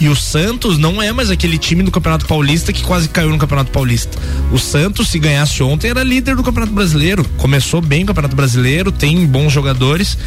E 0.00 0.08
o 0.08 0.16
Santos 0.16 0.76
não 0.76 1.00
é 1.00 1.12
mais 1.12 1.30
aquele 1.30 1.56
time 1.56 1.84
do 1.84 1.92
Campeonato 1.92 2.26
Paulista 2.26 2.72
que 2.72 2.82
quase 2.82 3.08
caiu 3.08 3.30
no 3.30 3.38
Campeonato 3.38 3.70
Paulista. 3.70 4.18
O 4.50 4.58
Santos, 4.58 5.08
se 5.08 5.20
ganhasse 5.20 5.62
ontem, 5.62 5.88
era 5.88 6.02
líder 6.02 6.34
do 6.34 6.42
Campeonato 6.42 6.72
Brasileiro. 6.72 7.24
Começou 7.38 7.80
bem 7.80 8.02
o 8.02 8.06
Campeonato 8.06 8.34
Brasileiro, 8.34 8.90
tem 8.90 9.24
bons 9.24 9.52
jogadores. 9.52 10.18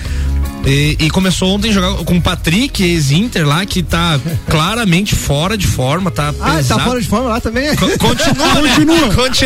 E, 0.66 0.96
e 1.00 1.10
começou 1.12 1.54
ontem 1.54 1.70
a 1.70 1.74
jogar 1.74 1.94
com 2.06 2.18
o 2.18 2.22
Patrick, 2.22 2.82
ex-Inter 2.82 3.46
lá, 3.48 3.64
que 3.68 3.84
tá 3.84 4.20
claramente 4.50 5.14
fora 5.16 5.56
de 5.56 5.68
forma, 5.68 6.10
tá 6.10 6.34
Ah, 6.42 6.56
pesado. 6.56 6.80
tá 6.82 6.86
fora 6.88 7.00
de 7.02 7.08
forma 7.08 7.30
lá 7.30 7.40
também? 7.40 7.76
Co- 7.76 7.86
Continua, 8.00 8.48
né? 8.62 8.70
Continua. 8.74 9.14
Continua 9.14 9.45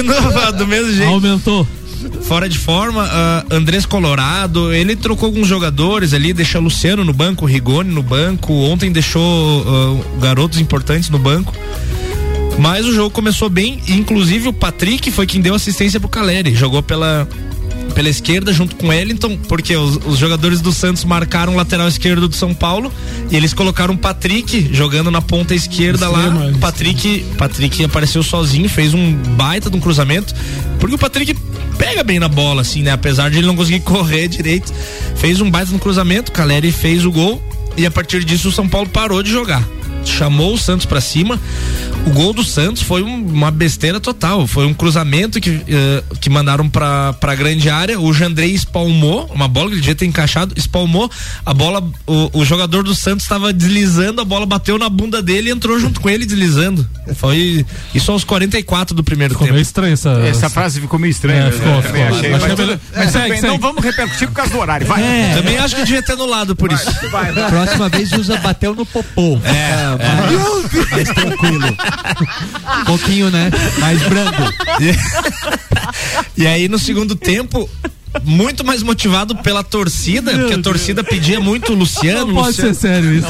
do 0.57 0.67
mesmo 0.67 0.93
jeito. 0.93 1.11
Aumentou. 1.11 1.67
Fora 2.21 2.47
de 2.47 2.57
forma, 2.57 3.07
ah, 3.11 3.43
Andrés 3.51 3.85
Colorado, 3.85 4.73
ele 4.73 4.95
trocou 4.95 5.27
alguns 5.27 5.47
jogadores 5.47 6.13
ali, 6.13 6.31
deixou 6.31 6.61
Luciano 6.61 7.03
no 7.03 7.11
banco, 7.11 7.45
Rigoni 7.45 7.91
no 7.91 8.01
banco, 8.01 8.53
ontem 8.53 8.91
deixou 8.91 9.65
ah, 9.67 10.19
garotos 10.21 10.59
importantes 10.59 11.09
no 11.09 11.19
banco. 11.19 11.53
Mas 12.57 12.85
o 12.85 12.93
jogo 12.93 13.09
começou 13.09 13.49
bem, 13.49 13.81
inclusive 13.87 14.49
o 14.49 14.53
Patrick 14.53 15.11
foi 15.11 15.25
quem 15.25 15.41
deu 15.41 15.55
assistência 15.55 15.99
pro 15.99 16.09
Caleri, 16.09 16.53
jogou 16.53 16.83
pela 16.83 17.27
pela 17.89 18.09
esquerda 18.09 18.53
junto 18.53 18.75
com 18.75 18.87
Wellington, 18.87 19.37
porque 19.47 19.75
os, 19.75 19.97
os 20.05 20.17
jogadores 20.17 20.61
do 20.61 20.71
Santos 20.71 21.03
marcaram 21.03 21.53
o 21.53 21.55
lateral 21.55 21.87
esquerdo 21.87 22.27
do 22.27 22.35
São 22.35 22.53
Paulo 22.53 22.91
e 23.29 23.35
eles 23.35 23.53
colocaram 23.53 23.93
o 23.93 23.97
Patrick 23.97 24.69
jogando 24.73 25.11
na 25.11 25.21
ponta 25.21 25.53
esquerda 25.53 26.09
lá. 26.09 26.29
O 26.53 26.57
Patrick, 26.59 27.25
Patrick 27.37 27.83
apareceu 27.83 28.23
sozinho, 28.23 28.69
fez 28.69 28.93
um 28.93 29.13
baita 29.13 29.69
de 29.69 29.77
um 29.77 29.79
cruzamento, 29.79 30.33
porque 30.79 30.95
o 30.95 30.97
Patrick 30.97 31.35
pega 31.77 32.03
bem 32.03 32.19
na 32.19 32.27
bola, 32.27 32.61
assim, 32.61 32.83
né? 32.83 32.91
Apesar 32.91 33.29
de 33.29 33.37
ele 33.37 33.47
não 33.47 33.55
conseguir 33.55 33.79
correr 33.83 34.27
direito, 34.27 34.73
fez 35.15 35.41
um 35.41 35.49
baita 35.49 35.71
no 35.71 35.79
cruzamento, 35.79 36.31
Caleri 36.31 36.71
fez 36.71 37.05
o 37.05 37.11
gol 37.11 37.41
e 37.77 37.85
a 37.85 37.91
partir 37.91 38.23
disso 38.23 38.49
o 38.49 38.51
São 38.51 38.67
Paulo 38.67 38.89
parou 38.89 39.23
de 39.23 39.31
jogar. 39.31 39.65
Chamou 40.05 40.53
o 40.53 40.57
Santos 40.57 40.85
pra 40.85 40.99
cima. 41.01 41.39
O 42.05 42.11
gol 42.11 42.33
do 42.33 42.43
Santos 42.43 42.81
foi 42.81 43.03
um- 43.03 43.25
uma 43.27 43.51
besteira 43.51 43.99
total. 43.99 44.47
Foi 44.47 44.65
um 44.65 44.73
cruzamento 44.73 45.39
que, 45.39 45.61
eh, 45.67 46.03
que 46.19 46.29
mandaram 46.29 46.67
pra, 46.69 47.13
pra 47.13 47.35
grande 47.35 47.69
área. 47.69 47.99
O 47.99 48.11
Jandrei 48.13 48.51
espalmou, 48.53 49.29
uma 49.33 49.47
bola 49.47 49.67
que 49.67 49.73
ele 49.75 49.81
devia 49.81 49.95
ter 49.95 50.05
encaixado, 50.05 50.53
espalmou. 50.57 51.11
A 51.45 51.53
bola, 51.53 51.83
o, 52.07 52.39
o 52.39 52.45
jogador 52.45 52.83
do 52.83 52.95
Santos 52.95 53.23
estava 53.25 53.51
deslizando, 53.53 54.21
a 54.21 54.25
bola 54.25 54.45
bateu 54.45 54.77
na 54.79 54.89
bunda 54.89 55.21
dele 55.21 55.49
e 55.49 55.51
entrou 55.51 55.77
junto 55.79 55.99
com 55.99 56.09
ele 56.09 56.25
deslizando. 56.25 56.87
Foi 57.15 57.65
isso 57.93 58.11
aos 58.11 58.23
44 58.23 58.95
do 58.95 59.03
primeiro 59.03 59.33
Ficou 59.33 59.45
tempo. 59.47 59.55
meio 59.55 59.63
estranho 59.63 59.93
essa. 59.93 60.09
Essa 60.25 60.49
frase 60.49 60.79
ficou 60.81 60.97
meio 60.99 61.11
estranha. 61.11 61.41
É, 61.41 61.45
né? 61.45 61.51
ficou, 61.51 61.81
ficou. 61.81 62.03
achei, 62.03 62.29
mas 62.31 62.43
é 62.43 62.47
é, 62.73 62.79
mas 62.95 63.11
segue, 63.11 63.29
bem, 63.29 63.41
segue. 63.41 63.47
Não 63.53 63.59
vamos 63.59 63.83
repercutir 63.83 64.27
por 64.29 64.33
causa 64.35 64.51
do 64.51 64.59
horário. 64.59 64.87
Vai. 64.87 65.03
É. 65.03 65.33
Também 65.35 65.57
acho 65.57 65.75
que 65.75 65.83
devia 65.83 66.01
ter 66.01 66.13
anulado 66.13 66.55
por 66.55 66.71
isso. 66.71 66.85
Próxima 67.49 67.89
vez 67.89 68.11
usa 68.13 68.37
bateu 68.37 68.73
no 68.73 68.85
popô. 68.85 69.39
É, 69.43 69.88
mais, 69.97 70.91
mais 70.91 71.09
tranquilo. 71.09 71.77
Um 72.81 72.85
pouquinho, 72.85 73.29
né? 73.31 73.49
Mais 73.79 74.01
brando. 74.03 74.53
E 76.37 76.47
aí 76.47 76.67
no 76.69 76.79
segundo 76.79 77.15
tempo, 77.15 77.69
muito 78.23 78.63
mais 78.63 78.81
motivado 78.81 79.35
pela 79.37 79.63
torcida, 79.63 80.31
porque 80.31 80.53
a 80.53 80.61
torcida 80.61 81.03
pedia 81.03 81.39
muito 81.39 81.73
o 81.73 81.75
Luciano. 81.75 82.27
Não 82.27 82.33
pode 82.35 82.47
Luciano. 82.49 82.73
ser 82.73 82.79
sério 82.79 83.13
isso. 83.13 83.27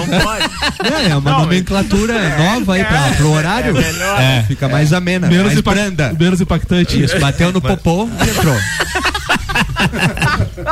É, 1.08 1.10
é 1.12 1.16
uma 1.16 1.40
nomenclatura 1.40 2.14
nova 2.38 2.76
aí 2.76 2.84
pra, 2.84 3.10
pro 3.18 3.32
horário. 3.32 3.76
É. 3.78 4.44
Fica 4.48 4.68
mais 4.70 4.94
amena, 4.94 5.28
Menos, 5.28 5.48
mais 5.48 5.58
impact- 5.60 5.80
branda. 5.82 6.16
menos 6.20 6.40
impactante. 6.42 7.02
Isso, 7.04 7.20
bateu 7.20 7.52
no 7.52 7.62
popô 7.62 8.08
e 8.26 8.30
entrou. 8.30 8.56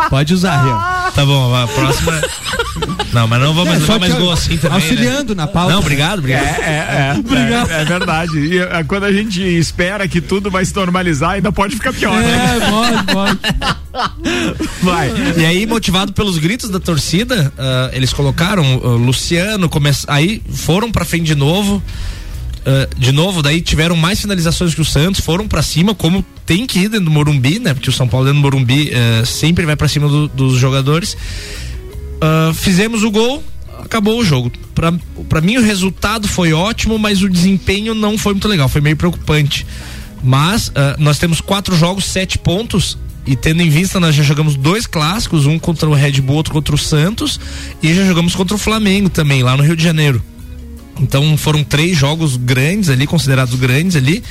Pode 0.09 0.33
usar, 0.33 0.61
Rian. 0.63 1.11
Tá 1.11 1.25
bom, 1.25 1.55
a 1.55 1.67
próxima. 1.67 2.21
Não, 3.13 3.27
mas 3.27 3.39
não 3.39 3.53
vamos 3.53 3.69
mais 3.69 3.83
É, 3.83 3.85
só 3.85 3.93
levar 3.93 4.07
mais 4.09 4.13
gol 4.21 4.31
assim 4.31 4.57
também. 4.57 4.75
Auxiliando 4.77 5.33
né? 5.35 5.41
na 5.43 5.47
pauta. 5.47 5.71
Não, 5.73 5.79
obrigado, 5.79 6.19
obrigado. 6.19 6.43
É, 6.43 6.61
é, 6.61 7.15
é, 7.77 7.81
é 7.81 7.85
verdade. 7.85 8.37
E 8.37 8.57
é, 8.59 8.83
quando 8.83 9.05
a 9.05 9.11
gente 9.13 9.41
espera 9.41 10.07
que 10.07 10.19
tudo 10.21 10.51
vai 10.51 10.65
se 10.65 10.75
normalizar, 10.75 11.31
ainda 11.31 11.51
pode 11.51 11.75
ficar 11.75 11.93
pior. 11.93 12.15
né? 12.19 12.57
É, 12.57 12.69
pode, 12.69 13.03
pode. 13.13 13.39
Vai. 14.81 15.11
E 15.37 15.45
aí, 15.45 15.65
motivado 15.65 16.13
pelos 16.13 16.37
gritos 16.37 16.69
da 16.69 16.79
torcida, 16.79 17.51
ah, 17.57 17.89
eles 17.93 18.13
colocaram 18.13 18.63
ah, 18.83 18.87
Luciano, 18.89 19.69
come... 19.69 19.89
aí 20.07 20.41
foram 20.53 20.91
pra 20.91 21.05
frente 21.05 21.25
de 21.25 21.35
novo. 21.35 21.81
ah, 22.65 22.87
de 22.97 23.11
novo, 23.11 23.41
daí 23.41 23.61
tiveram 23.61 23.95
mais 23.95 24.19
finalizações 24.21 24.73
que 24.75 24.81
o 24.81 24.85
Santos, 24.85 25.21
foram 25.21 25.47
pra 25.47 25.61
cima, 25.61 25.95
como 25.95 26.23
tem 26.45 26.65
que 26.65 26.79
ir 26.79 26.89
dentro 26.89 27.05
do 27.05 27.11
Morumbi, 27.11 27.59
né? 27.59 27.73
Porque 27.73 27.89
o 27.89 27.93
São 27.93 28.07
Paulo 28.07 28.25
dentro 28.25 28.39
do 28.39 28.43
Morumbi 28.43 28.91
sempre 29.25 29.65
vai 29.65 29.75
pra 29.75 29.87
cima 29.87 30.07
do- 30.07 30.27
dos 30.27 30.57
jogadores. 30.57 31.17
Ah, 32.21 32.51
fizemos 32.53 33.03
o 33.03 33.11
gol, 33.11 33.43
acabou 33.83 34.19
o 34.19 34.25
jogo. 34.25 34.51
Pra 34.73 35.41
mim 35.41 35.57
o 35.57 35.61
resultado 35.61 36.27
foi 36.27 36.53
ótimo, 36.53 36.97
mas 36.97 37.21
o 37.21 37.29
desempenho 37.29 37.93
não 37.93 38.17
foi 38.17 38.33
muito 38.33 38.47
legal, 38.47 38.69
foi 38.69 38.81
meio 38.81 38.95
preocupante. 38.95 39.65
Mas 40.23 40.71
ah, 40.75 40.95
nós 40.97 41.17
temos 41.19 41.41
quatro 41.41 41.75
jogos, 41.75 42.05
sete 42.05 42.37
pontos. 42.37 42.97
E 43.25 43.35
tendo 43.35 43.61
em 43.61 43.69
vista, 43.69 43.99
nós 43.99 44.15
já 44.15 44.23
jogamos 44.23 44.55
dois 44.55 44.87
clássicos, 44.87 45.45
um 45.45 45.59
contra 45.59 45.89
o 45.89 45.93
Red 45.93 46.21
Bull, 46.21 46.37
outro 46.37 46.53
contra 46.53 46.73
o 46.73 46.77
Santos, 46.77 47.37
e 47.83 47.93
já 47.93 48.05
jogamos 48.05 48.33
contra 48.33 48.55
o 48.55 48.57
Flamengo 48.57 49.09
também, 49.09 49.43
lá 49.43 49.57
no 49.57 49.63
Rio 49.63 49.75
de 49.75 49.83
Janeiro. 49.83 50.23
Então 50.97 51.35
foram 51.37 51.61
três 51.61 51.97
jogos 51.97 52.37
grandes 52.37 52.89
ali, 52.89 53.05
considerados 53.05 53.53
grandes 53.55 53.97
ali. 53.97 54.23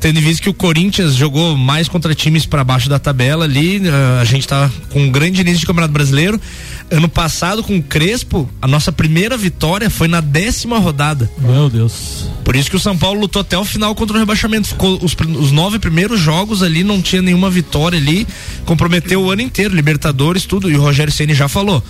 Tendo 0.00 0.18
em 0.18 0.22
vista 0.22 0.42
que 0.42 0.48
o 0.48 0.54
Corinthians 0.54 1.14
jogou 1.14 1.56
mais 1.56 1.88
contra 1.88 2.14
times 2.14 2.46
para 2.46 2.62
baixo 2.62 2.88
da 2.88 3.00
tabela 3.00 3.44
ali, 3.44 3.82
eh, 3.84 4.20
a 4.20 4.24
gente 4.24 4.46
tá 4.46 4.70
com 4.90 5.02
um 5.02 5.10
grande 5.10 5.40
início 5.40 5.60
de 5.60 5.66
Campeonato 5.66 5.92
Brasileiro. 5.92 6.40
Ano 6.88 7.08
passado, 7.08 7.64
com 7.64 7.76
o 7.76 7.82
Crespo, 7.82 8.48
a 8.62 8.68
nossa 8.68 8.92
primeira 8.92 9.36
vitória 9.36 9.90
foi 9.90 10.06
na 10.06 10.20
décima 10.20 10.78
rodada. 10.78 11.28
Meu 11.38 11.68
Deus. 11.68 12.28
Por 12.44 12.54
isso 12.54 12.70
que 12.70 12.76
o 12.76 12.80
São 12.80 12.96
Paulo 12.96 13.20
lutou 13.20 13.42
até 13.42 13.58
o 13.58 13.64
final 13.64 13.92
contra 13.94 14.16
o 14.16 14.20
rebaixamento. 14.20 14.68
Ficou 14.68 14.98
os, 15.02 15.16
os 15.36 15.50
nove 15.50 15.80
primeiros 15.80 16.20
jogos 16.20 16.62
ali, 16.62 16.84
não 16.84 17.02
tinha 17.02 17.20
nenhuma 17.20 17.50
vitória 17.50 17.98
ali. 17.98 18.26
Comprometeu 18.64 19.22
o 19.22 19.30
ano 19.30 19.42
inteiro, 19.42 19.74
Libertadores, 19.74 20.46
tudo. 20.46 20.70
E 20.70 20.76
o 20.76 20.80
Rogério 20.80 21.12
Ceni 21.12 21.34
já 21.34 21.48
falou. 21.48 21.82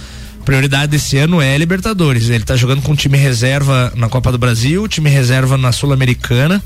Prioridade 0.47 0.93
desse 0.93 1.19
ano 1.19 1.43
é 1.43 1.59
Libertadores. 1.59 2.31
Ele 2.31 2.43
tá 2.43 2.57
jogando 2.57 2.81
com 2.81 2.97
time 2.97 3.19
reserva 3.19 3.93
na 3.95 4.09
Copa 4.09 4.33
do 4.33 4.39
Brasil, 4.39 4.89
time 4.89 5.11
reserva 5.11 5.59
na 5.59 5.73
Sul-Americana. 5.73 6.65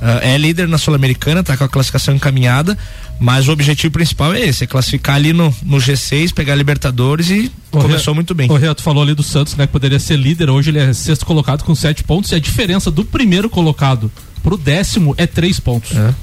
Ah, 0.00 0.20
é 0.22 0.36
líder 0.38 0.68
na 0.68 0.78
Sul-Americana, 0.78 1.42
tá 1.42 1.56
com 1.56 1.64
a 1.64 1.68
classificação 1.68 2.14
encaminhada. 2.14 2.76
Mas 3.20 3.48
o 3.48 3.52
objetivo 3.52 3.92
principal 3.92 4.32
é 4.32 4.40
esse: 4.40 4.64
é 4.64 4.66
classificar 4.66 5.16
ali 5.16 5.32
no, 5.32 5.54
no 5.62 5.78
G6, 5.78 6.32
pegar 6.32 6.52
a 6.52 6.56
Libertadores 6.56 7.30
e 7.30 7.50
Ô, 7.72 7.78
começou 7.78 8.14
muito 8.14 8.34
bem. 8.34 8.48
Ria, 8.56 8.74
tu 8.74 8.82
falou 8.82 9.02
ali 9.02 9.14
do 9.14 9.22
Santos, 9.22 9.56
né? 9.56 9.66
Que 9.66 9.72
poderia 9.72 9.98
ser 9.98 10.16
líder. 10.16 10.50
Hoje 10.50 10.70
ele 10.70 10.78
é 10.78 10.92
sexto 10.92 11.26
colocado 11.26 11.64
com 11.64 11.74
sete 11.74 12.04
pontos. 12.04 12.30
E 12.30 12.34
a 12.34 12.38
diferença 12.38 12.90
do 12.90 13.04
primeiro 13.04 13.50
colocado 13.50 14.10
pro 14.42 14.56
décimo 14.56 15.14
é 15.16 15.26
três 15.26 15.58
pontos. 15.58 15.96
É. 15.96 16.14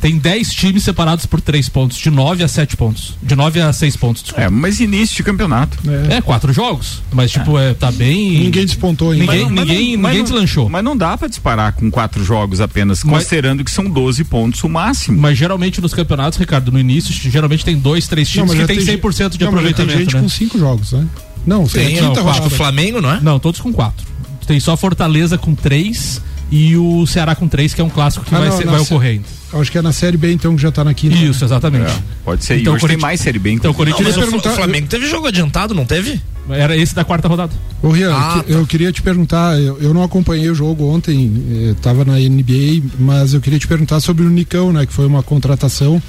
Tem 0.00 0.18
dez 0.18 0.50
times 0.52 0.84
separados 0.84 1.24
por 1.26 1.40
três 1.40 1.68
pontos. 1.68 1.96
De 1.96 2.10
nove 2.10 2.44
a 2.44 2.48
sete 2.48 2.76
pontos. 2.76 3.14
De 3.22 3.34
nove 3.34 3.60
a 3.60 3.72
seis 3.72 3.96
pontos, 3.96 4.22
desculpa. 4.22 4.44
É, 4.44 4.50
mas 4.50 4.78
início 4.78 5.16
de 5.16 5.22
campeonato. 5.22 5.78
É. 6.10 6.16
É, 6.16 6.20
quatro 6.20 6.52
jogos. 6.52 7.02
Mas, 7.12 7.30
tipo, 7.32 7.58
é, 7.58 7.72
tá 7.74 7.90
bem. 7.90 8.38
Ninguém 8.40 8.66
despontou 8.66 9.10
ainda. 9.12 9.24
Ninguém- 9.24 9.44
Mas 9.46 9.54
não- 9.54 9.64
ninguém 9.64 9.96
mas 9.96 10.16
não- 10.16 10.22
deslanchou. 10.24 10.68
Mas 10.68 10.84
não 10.84 10.96
dá 10.96 11.16
pra 11.16 11.28
disparar 11.28 11.72
com 11.72 11.90
quatro 11.90 12.22
jogos 12.22 12.60
apenas, 12.60 13.02
Mas- 13.02 13.24
considerando 13.24 13.64
que 13.64 13.70
são 13.70 13.88
12 13.90 14.22
pontos 14.22 14.62
o 14.62 14.68
máximo. 14.68 15.18
Mas 15.20 15.36
geralmente 15.38 15.80
nos 15.80 15.94
campeonatos, 15.94 16.38
Ricardo, 16.38 16.70
no 16.70 16.78
início, 16.78 17.12
geralmente 17.30 17.64
tem 17.64 17.76
dois, 17.78 18.06
três 18.06 18.28
times 18.28 18.50
mas 18.50 18.60
que 18.60 18.66
tem 18.66 18.76
tem 18.76 18.86
100% 18.86 19.38
de 19.38 19.44
não, 19.44 19.50
mas 19.52 19.58
aproveitamento. 19.60 19.96
Tem 19.96 20.04
gente 20.04 20.14
né? 20.14 20.20
com 20.20 20.28
cinco 20.28 20.58
jogos, 20.58 20.92
né? 20.92 21.06
Não, 21.46 21.62
é 21.64 21.66
Tem, 21.68 21.88
quinta 21.94 22.02
não, 22.02 22.10
acho 22.10 22.18
que 22.18 22.24
rodada. 22.26 22.46
o 22.46 22.50
Flamengo, 22.50 23.00
não 23.00 23.10
é? 23.10 23.20
Não, 23.20 23.38
todos 23.38 23.60
com 23.60 23.72
quatro. 23.72 24.06
Tem 24.46 24.60
só 24.60 24.76
Fortaleza 24.76 25.38
com 25.38 25.54
três 25.54 26.20
e 26.50 26.76
o 26.76 27.06
Ceará 27.06 27.34
com 27.34 27.48
três, 27.48 27.74
que 27.74 27.80
é 27.80 27.84
um 27.84 27.88
clássico 27.90 28.24
que 28.24 28.34
Ah, 28.34 28.38
vai, 28.38 28.48
não, 28.48 28.56
ser- 28.56 28.64
não, 28.66 28.72
vai 28.72 28.80
ocorrer. 28.82 29.20
Acho 29.52 29.70
que 29.72 29.78
é 29.78 29.82
na 29.82 29.92
Série 29.92 30.16
B, 30.16 30.32
então, 30.32 30.54
que 30.56 30.60
já 30.62 30.70
tá 30.70 30.84
na 30.84 30.92
quinta. 30.92 31.14
Isso, 31.16 31.44
exatamente. 31.44 31.90
É, 31.90 31.96
pode 32.24 32.44
ser. 32.44 32.58
Então, 32.58 32.72
e 32.72 32.76
hoje 32.76 32.80
Corinthians- 32.82 33.00
tem 33.00 33.08
mais 33.10 33.20
Série 33.20 33.38
B. 33.38 33.52
Então 33.52 33.70
o 33.70 33.72
inclusive. 33.72 33.94
Corinthians 33.96 34.16
Mas 34.16 34.26
o, 34.26 34.30
perguntar- 34.30 34.50
o 34.52 34.56
Flamengo 34.56 34.86
teve 34.88 35.06
jogo 35.08 35.26
adiantado, 35.26 35.74
não 35.74 35.84
teve? 35.86 36.20
era 36.48 36.76
esse 36.76 36.94
da 36.94 37.04
quarta 37.04 37.26
rodada. 37.26 37.52
Ô, 37.82 37.88
Rian, 37.90 38.12
Ah, 38.14 38.42
que- 38.46 38.52
eu 38.52 38.64
queria 38.66 38.92
te 38.92 39.02
perguntar, 39.02 39.58
eu, 39.60 39.78
eu 39.80 39.92
não 39.94 40.02
acompanhei 40.04 40.48
o 40.48 40.54
jogo 40.54 40.84
ontem, 40.88 41.42
eh, 41.50 41.74
tava 41.82 42.04
na 42.04 42.20
NBA, 42.20 42.82
mas 43.00 43.34
eu 43.34 43.40
queria 43.40 43.58
te 43.58 43.66
perguntar 43.66 43.98
sobre 43.98 44.24
o 44.24 44.30
Nicão, 44.30 44.72
né, 44.72 44.86
que 44.86 44.92
foi 44.92 45.06
uma 45.06 45.24
contratação 45.24 46.00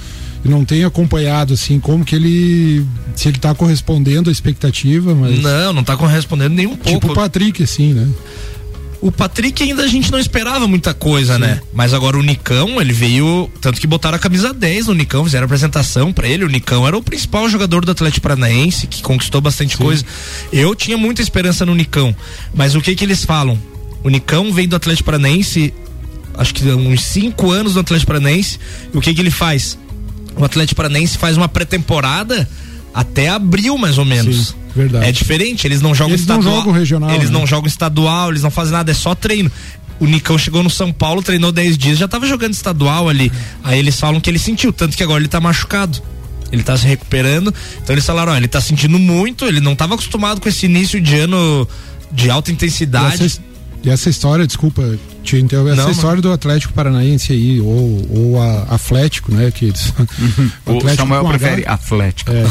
e 0.44 0.48
não 0.48 0.64
tenho 0.64 0.86
acompanhado, 0.86 1.54
assim, 1.54 1.80
como 1.80 2.04
que 2.04 2.14
ele, 2.14 2.86
se 3.16 3.26
ele 3.28 3.38
tá 3.38 3.52
correspondendo 3.52 4.28
à 4.30 4.32
expectativa, 4.32 5.12
mas 5.12 5.40
Não, 5.40 5.72
não 5.72 5.82
tá 5.82 5.96
correspondendo 5.96 6.54
nem 6.54 6.66
um 6.66 6.76
pouco. 6.76 7.00
tipo 7.00 7.10
o 7.12 7.14
Patrick, 7.14 7.60
assim, 7.64 7.92
né? 7.94 8.06
O 9.00 9.12
Patrick 9.12 9.62
ainda 9.62 9.84
a 9.84 9.86
gente 9.86 10.10
não 10.10 10.18
esperava 10.18 10.66
muita 10.66 10.92
coisa, 10.92 11.38
né? 11.38 11.60
Mas 11.72 11.94
agora 11.94 12.16
o 12.16 12.22
Nicão, 12.22 12.80
ele 12.80 12.92
veio. 12.92 13.48
Tanto 13.60 13.80
que 13.80 13.86
botaram 13.86 14.16
a 14.16 14.18
camisa 14.18 14.52
10 14.52 14.88
no 14.88 14.94
Nicão, 14.94 15.24
fizeram 15.24 15.44
apresentação 15.44 16.12
pra 16.12 16.26
ele. 16.26 16.44
O 16.44 16.48
Nicão 16.48 16.86
era 16.86 16.96
o 16.96 17.02
principal 17.02 17.48
jogador 17.48 17.84
do 17.84 17.92
Atlético 17.92 18.22
Paranaense, 18.22 18.88
que 18.88 19.00
conquistou 19.00 19.40
bastante 19.40 19.76
coisa. 19.76 20.04
Eu 20.52 20.74
tinha 20.74 20.98
muita 20.98 21.22
esperança 21.22 21.64
no 21.64 21.74
Nicão. 21.74 22.14
Mas 22.52 22.74
o 22.74 22.80
que 22.80 22.94
que 22.96 23.04
eles 23.04 23.24
falam? 23.24 23.56
O 24.02 24.08
Nicão 24.08 24.52
veio 24.52 24.68
do 24.68 24.76
Atlético 24.76 25.06
Paranaense, 25.06 25.72
acho 26.34 26.52
que 26.52 26.68
uns 26.68 27.04
5 27.04 27.50
anos 27.52 27.74
no 27.76 27.80
Atlético 27.82 28.08
Paranaense. 28.08 28.58
E 28.92 28.98
o 28.98 29.00
que 29.00 29.14
que 29.14 29.20
ele 29.20 29.30
faz? 29.30 29.78
O 30.36 30.44
Atlético 30.44 30.76
Paranaense 30.76 31.16
faz 31.18 31.36
uma 31.36 31.48
pré-temporada 31.48 32.48
até 32.94 33.28
abril, 33.28 33.76
mais 33.78 33.98
ou 33.98 34.04
menos. 34.04 34.48
Sim, 34.48 34.54
verdade. 34.74 35.06
É 35.06 35.12
diferente, 35.12 35.66
eles 35.66 35.80
não 35.80 35.94
jogam 35.94 36.14
Eles 36.14 36.26
não 36.26 36.38
estadual. 36.38 36.58
jogam 36.60 36.72
regional, 36.72 37.10
Eles 37.10 37.30
né? 37.30 37.38
não 37.38 37.46
jogam 37.46 37.66
estadual, 37.68 38.30
eles 38.30 38.42
não 38.42 38.50
fazem 38.50 38.72
nada, 38.72 38.90
é 38.90 38.94
só 38.94 39.14
treino. 39.14 39.50
O 40.00 40.06
Nicão 40.06 40.38
chegou 40.38 40.62
no 40.62 40.70
São 40.70 40.92
Paulo, 40.92 41.22
treinou 41.22 41.50
10 41.50 41.76
dias, 41.76 41.98
já 41.98 42.06
tava 42.06 42.26
jogando 42.26 42.52
estadual 42.54 43.08
ali. 43.08 43.32
Aí 43.64 43.78
eles 43.78 43.98
falam 43.98 44.20
que 44.20 44.30
ele 44.30 44.38
sentiu, 44.38 44.72
tanto 44.72 44.96
que 44.96 45.02
agora 45.02 45.20
ele 45.20 45.28
tá 45.28 45.40
machucado. 45.40 46.00
Ele 46.52 46.62
tá 46.62 46.76
se 46.76 46.86
recuperando. 46.86 47.52
Então 47.82 47.94
eles 47.94 48.06
falaram, 48.06 48.32
ó, 48.32 48.36
ele 48.36 48.48
tá 48.48 48.60
sentindo 48.60 48.98
muito, 48.98 49.44
ele 49.44 49.60
não 49.60 49.74
tava 49.74 49.94
acostumado 49.94 50.40
com 50.40 50.48
esse 50.48 50.66
início 50.66 51.00
de 51.00 51.16
ano 51.16 51.68
de 52.12 52.30
alta 52.30 52.50
intensidade. 52.52 53.40
E 53.82 53.90
essa 53.90 54.10
história, 54.10 54.46
desculpa 54.46 54.82
te 55.22 55.36
interromper, 55.36 55.72
essa 55.72 55.82
Não, 55.82 55.90
história 55.90 56.20
do 56.20 56.32
Atlético 56.32 56.72
Paranaense 56.72 57.32
aí, 57.32 57.60
ou, 57.60 58.06
ou 58.10 58.40
a 58.40 58.62
Atlético, 58.74 59.32
né, 59.32 59.50
que 59.50 59.66
eles... 59.66 59.92
O 60.66 60.76
Atlético 60.76 61.02
Samuel 61.02 61.22
com 61.22 61.28
H. 61.28 61.38
prefere 61.38 61.64
Atlético. 61.66 62.30
É, 62.30 62.44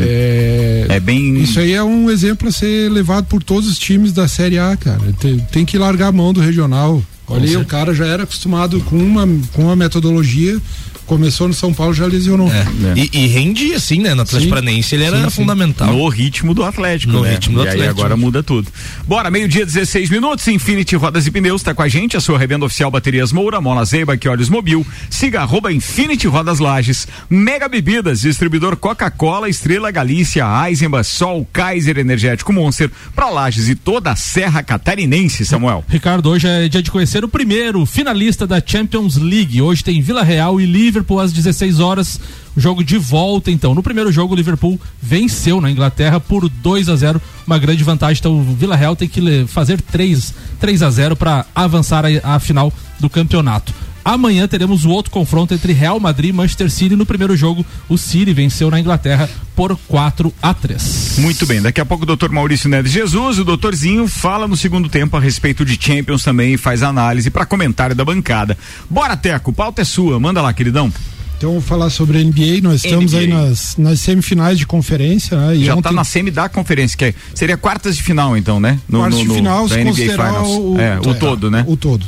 é, 0.00 0.86
É 0.88 1.00
bem. 1.00 1.38
Isso 1.38 1.58
aí 1.58 1.72
é 1.72 1.82
um 1.82 2.10
exemplo 2.10 2.48
a 2.48 2.52
ser 2.52 2.90
levado 2.90 3.26
por 3.26 3.42
todos 3.42 3.68
os 3.68 3.78
times 3.78 4.12
da 4.12 4.28
Série 4.28 4.58
A, 4.58 4.76
cara. 4.76 5.00
Tem, 5.18 5.38
tem 5.38 5.64
que 5.64 5.78
largar 5.78 6.08
a 6.08 6.12
mão 6.12 6.32
do 6.32 6.40
regional. 6.40 7.02
Olha 7.26 7.48
aí, 7.48 7.56
o 7.56 7.64
cara 7.64 7.94
já 7.94 8.06
era 8.06 8.24
acostumado 8.24 8.80
com 8.80 8.96
uma, 8.96 9.26
com 9.52 9.62
uma 9.62 9.76
metodologia 9.76 10.60
começou 11.06 11.48
no 11.48 11.54
São 11.54 11.72
Paulo 11.72 11.92
já 11.94 12.06
lesionou. 12.06 12.50
É. 12.50 12.64
E, 12.98 13.10
e 13.12 13.26
rende 13.26 13.72
assim, 13.74 13.98
né? 14.00 14.14
No 14.14 14.22
Atlético 14.22 14.44
Sim. 14.44 14.48
Paranaense 14.50 14.94
ele 14.94 15.04
era 15.04 15.16
Sim, 15.18 15.24
sim. 15.24 15.30
fundamental. 15.30 15.92
No 15.92 16.08
ritmo 16.08 16.54
do 16.54 16.62
Atlético, 16.64 17.12
No 17.12 17.22
né? 17.22 17.32
ritmo 17.32 17.58
do 17.58 17.64
e 17.64 17.68
aí 17.68 17.74
Atlético. 17.74 18.00
agora 18.00 18.16
muda 18.16 18.42
tudo. 18.42 18.68
Bora, 19.06 19.30
meio-dia, 19.30 19.64
16 19.64 20.10
minutos. 20.10 20.46
Infinity 20.48 20.96
Rodas 20.96 21.26
e 21.26 21.30
Pneus 21.30 21.62
tá 21.62 21.74
com 21.74 21.82
a 21.82 21.88
gente, 21.88 22.16
a 22.16 22.20
sua 22.20 22.38
revenda 22.38 22.64
oficial 22.64 22.90
Baterias 22.90 23.32
Moura, 23.32 23.60
Mola 23.60 23.84
Zeiba, 23.84 24.16
que 24.16 24.28
olhos 24.28 24.48
mobil. 24.48 24.86
Siga 25.10 25.40
arroba 25.40 25.72
Infinity 25.72 26.26
Rodas 26.26 26.58
Lages. 26.58 27.06
Mega 27.28 27.68
Bebidas, 27.68 28.20
distribuidor 28.22 28.76
Coca-Cola, 28.76 29.48
Estrela 29.48 29.90
Galícia, 29.90 30.44
Eisenbach, 30.68 31.06
Sol, 31.08 31.46
Kaiser 31.52 31.98
Energético 31.98 32.52
Monster, 32.52 32.90
pra 33.14 33.28
Lages 33.30 33.68
e 33.68 33.74
toda 33.74 34.10
a 34.10 34.16
Serra 34.16 34.62
Catarinense, 34.62 35.44
Samuel. 35.44 35.84
Ricardo, 35.88 36.30
hoje 36.30 36.46
é 36.46 36.68
dia 36.68 36.82
de 36.82 36.90
conhecer 36.90 37.24
o 37.24 37.28
primeiro 37.28 37.84
finalista 37.86 38.46
da 38.46 38.62
Champions 38.64 39.16
League. 39.16 39.60
Hoje 39.60 39.82
tem 39.84 40.00
Vila 40.00 40.22
Real 40.22 40.60
e 40.60 40.66
Liverpool 40.94 41.20
às 41.20 41.32
16 41.32 41.80
horas. 41.80 42.20
Jogo 42.56 42.84
de 42.84 42.96
volta, 42.96 43.50
então. 43.50 43.74
No 43.74 43.82
primeiro 43.82 44.12
jogo, 44.12 44.32
o 44.32 44.36
Liverpool 44.36 44.80
venceu 45.02 45.60
na 45.60 45.70
Inglaterra 45.70 46.20
por 46.20 46.48
2 46.48 46.88
a 46.88 46.94
0 46.94 47.20
Uma 47.46 47.58
grande 47.58 47.82
vantagem. 47.82 48.20
Então, 48.20 48.38
o 48.38 48.54
Vila 48.54 48.76
Real 48.76 48.94
tem 48.94 49.08
que 49.08 49.44
fazer 49.48 49.80
3, 49.80 50.32
3 50.60 50.82
a 50.82 50.90
0 50.90 51.16
para 51.16 51.44
avançar 51.54 52.04
a, 52.04 52.36
a 52.36 52.38
final 52.38 52.72
do 53.00 53.10
campeonato. 53.10 53.74
Amanhã 54.04 54.46
teremos 54.46 54.84
o 54.84 54.90
outro 54.90 55.10
confronto 55.10 55.54
entre 55.54 55.72
Real 55.72 55.98
Madrid 55.98 56.30
e 56.30 56.32
Manchester 56.32 56.70
City. 56.70 56.94
No 56.94 57.06
primeiro 57.06 57.36
jogo, 57.36 57.64
o 57.88 57.96
City 57.96 58.32
venceu 58.34 58.70
na 58.70 58.78
Inglaterra 58.78 59.28
por 59.56 59.76
4 59.88 60.32
a 60.42 60.52
3 60.52 61.14
Muito 61.18 61.46
bem, 61.46 61.62
daqui 61.62 61.80
a 61.80 61.86
pouco 61.86 62.02
o 62.02 62.06
doutor 62.06 62.30
Maurício 62.30 62.68
Neves 62.68 62.92
Jesus, 62.92 63.38
o 63.38 63.44
doutorzinho, 63.44 64.06
fala 64.06 64.46
no 64.46 64.56
segundo 64.56 64.88
tempo 64.88 65.16
a 65.16 65.20
respeito 65.20 65.64
de 65.64 65.78
Champions 65.80 66.22
também 66.22 66.54
e 66.54 66.56
faz 66.58 66.82
análise 66.82 67.30
para 67.30 67.46
comentário 67.46 67.94
da 67.96 68.04
bancada. 68.04 68.58
Bora, 68.90 69.16
Teco, 69.16 69.52
pauta 69.52 69.82
é 69.82 69.84
sua, 69.84 70.18
manda 70.20 70.42
lá, 70.42 70.52
queridão. 70.52 70.92
Então, 71.36 71.50
vamos 71.50 71.64
falar 71.66 71.90
sobre 71.90 72.18
a 72.18 72.22
NBA. 72.22 72.60
Nós 72.62 72.84
estamos 72.84 73.12
NBA. 73.12 73.18
aí 73.20 73.26
nas, 73.26 73.76
nas 73.76 74.00
semifinais 74.00 74.56
de 74.58 74.66
conferência, 74.66 75.36
né? 75.36 75.56
E 75.56 75.64
Já 75.64 75.72
ontem, 75.74 75.82
tá 75.82 75.92
na 75.92 76.04
semi 76.04 76.30
da 76.30 76.48
conferência, 76.48 76.96
que 76.96 77.04
é- 77.06 77.14
seria 77.34 77.56
quartas 77.56 77.96
de 77.96 78.02
final, 78.02 78.36
então, 78.36 78.60
né? 78.60 78.78
No, 78.88 79.00
quartas 79.00 79.18
no- 79.18 79.22
de 79.24 79.28
no- 79.28 79.34
final, 79.34 79.68
da 79.68 79.74
se 79.74 79.80
NBA 79.80 79.90
considerar 79.90 80.28
Finals. 80.32 80.48
o, 80.48 80.78
é, 80.78 81.00
o 81.00 81.10
é, 81.10 81.14
todo, 81.14 81.50
né? 81.50 81.64
O 81.66 81.76
todo. 81.76 82.06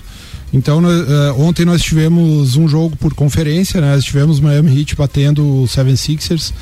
Então, 0.57 0.81
eh, 0.91 1.33
ontem 1.37 1.67
nós 1.67 1.83
tivemos 1.83 2.57
um 2.57 2.67
jogo 2.67 2.97
por 2.97 3.13
conferência, 3.13 3.81
né? 3.81 3.95
Nós 3.95 4.05
tivemos 4.05 4.41
Miami 4.41 4.79
Heat 4.79 4.97
batendo 4.97 5.63
o 5.63 5.69
Seven 5.69 5.95
Sixers 5.95 6.53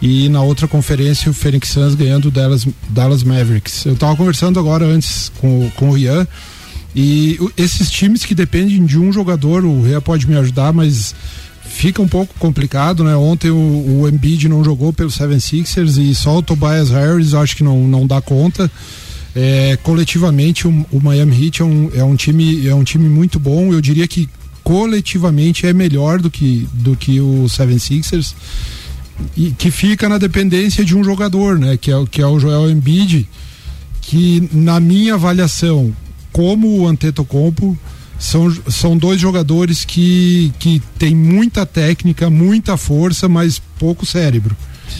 e 0.00 0.28
na 0.30 0.42
outra 0.42 0.66
conferência 0.66 1.30
o 1.30 1.34
Phoenix 1.34 1.68
Suns 1.68 1.94
ganhando 1.94 2.28
o 2.28 2.30
Dallas, 2.30 2.66
Dallas 2.88 3.22
Mavericks. 3.22 3.84
Eu 3.84 3.92
estava 3.92 4.16
conversando 4.16 4.58
agora 4.58 4.86
antes 4.86 5.30
com, 5.38 5.70
com 5.76 5.90
o 5.90 5.92
Rian 5.92 6.26
e 6.96 7.38
esses 7.56 7.90
times 7.90 8.24
que 8.24 8.34
dependem 8.34 8.84
de 8.84 8.98
um 8.98 9.12
jogador, 9.12 9.64
o 9.64 9.82
Rian 9.82 10.00
pode 10.00 10.26
me 10.26 10.36
ajudar, 10.36 10.72
mas 10.72 11.14
fica 11.62 12.00
um 12.00 12.08
pouco 12.08 12.34
complicado, 12.38 13.04
né? 13.04 13.14
Ontem 13.16 13.50
o, 13.50 14.00
o 14.00 14.08
Embiid 14.08 14.48
não 14.48 14.64
jogou 14.64 14.94
pelo 14.94 15.10
Seven 15.10 15.38
Sixers 15.38 15.98
e 15.98 16.14
só 16.14 16.38
o 16.38 16.42
Tobias 16.42 16.90
Harris 16.90 17.34
acho 17.34 17.54
que 17.54 17.62
não, 17.62 17.86
não 17.86 18.06
dá 18.06 18.20
conta. 18.20 18.70
É, 19.34 19.78
coletivamente 19.82 20.68
o, 20.68 20.86
o 20.92 21.00
Miami 21.00 21.46
Heat 21.46 21.62
é 21.62 21.64
um, 21.64 21.90
é 21.94 22.04
um 22.04 22.14
time 22.14 22.66
é 22.66 22.74
um 22.74 22.84
time 22.84 23.08
muito 23.08 23.38
bom. 23.38 23.72
Eu 23.72 23.80
diria 23.80 24.06
que 24.06 24.28
coletivamente 24.62 25.66
é 25.66 25.72
melhor 25.72 26.20
do 26.20 26.30
que 26.30 26.68
do 26.72 26.94
que 26.96 27.20
o 27.20 27.48
Seven 27.48 27.78
Sixers 27.78 28.34
e 29.36 29.50
que 29.52 29.70
fica 29.70 30.08
na 30.08 30.18
dependência 30.18 30.84
de 30.84 30.96
um 30.96 31.02
jogador, 31.02 31.58
né? 31.58 31.76
Que 31.76 31.90
é 31.90 31.96
o 31.96 32.06
que 32.06 32.20
é 32.20 32.26
o 32.26 32.38
Joel 32.38 32.70
Embiid, 32.70 33.28
que 34.02 34.48
na 34.52 34.78
minha 34.80 35.14
avaliação, 35.14 35.94
como 36.32 36.80
o 36.80 36.86
Antetokounmpo, 36.86 37.76
são, 38.18 38.54
são 38.68 38.96
dois 38.96 39.20
jogadores 39.20 39.84
que, 39.84 40.52
que 40.58 40.80
têm 40.98 41.14
muita 41.14 41.66
técnica, 41.66 42.30
muita 42.30 42.76
força, 42.76 43.28
mas 43.28 43.60
pouco 43.78 44.06
cérebro. 44.06 44.56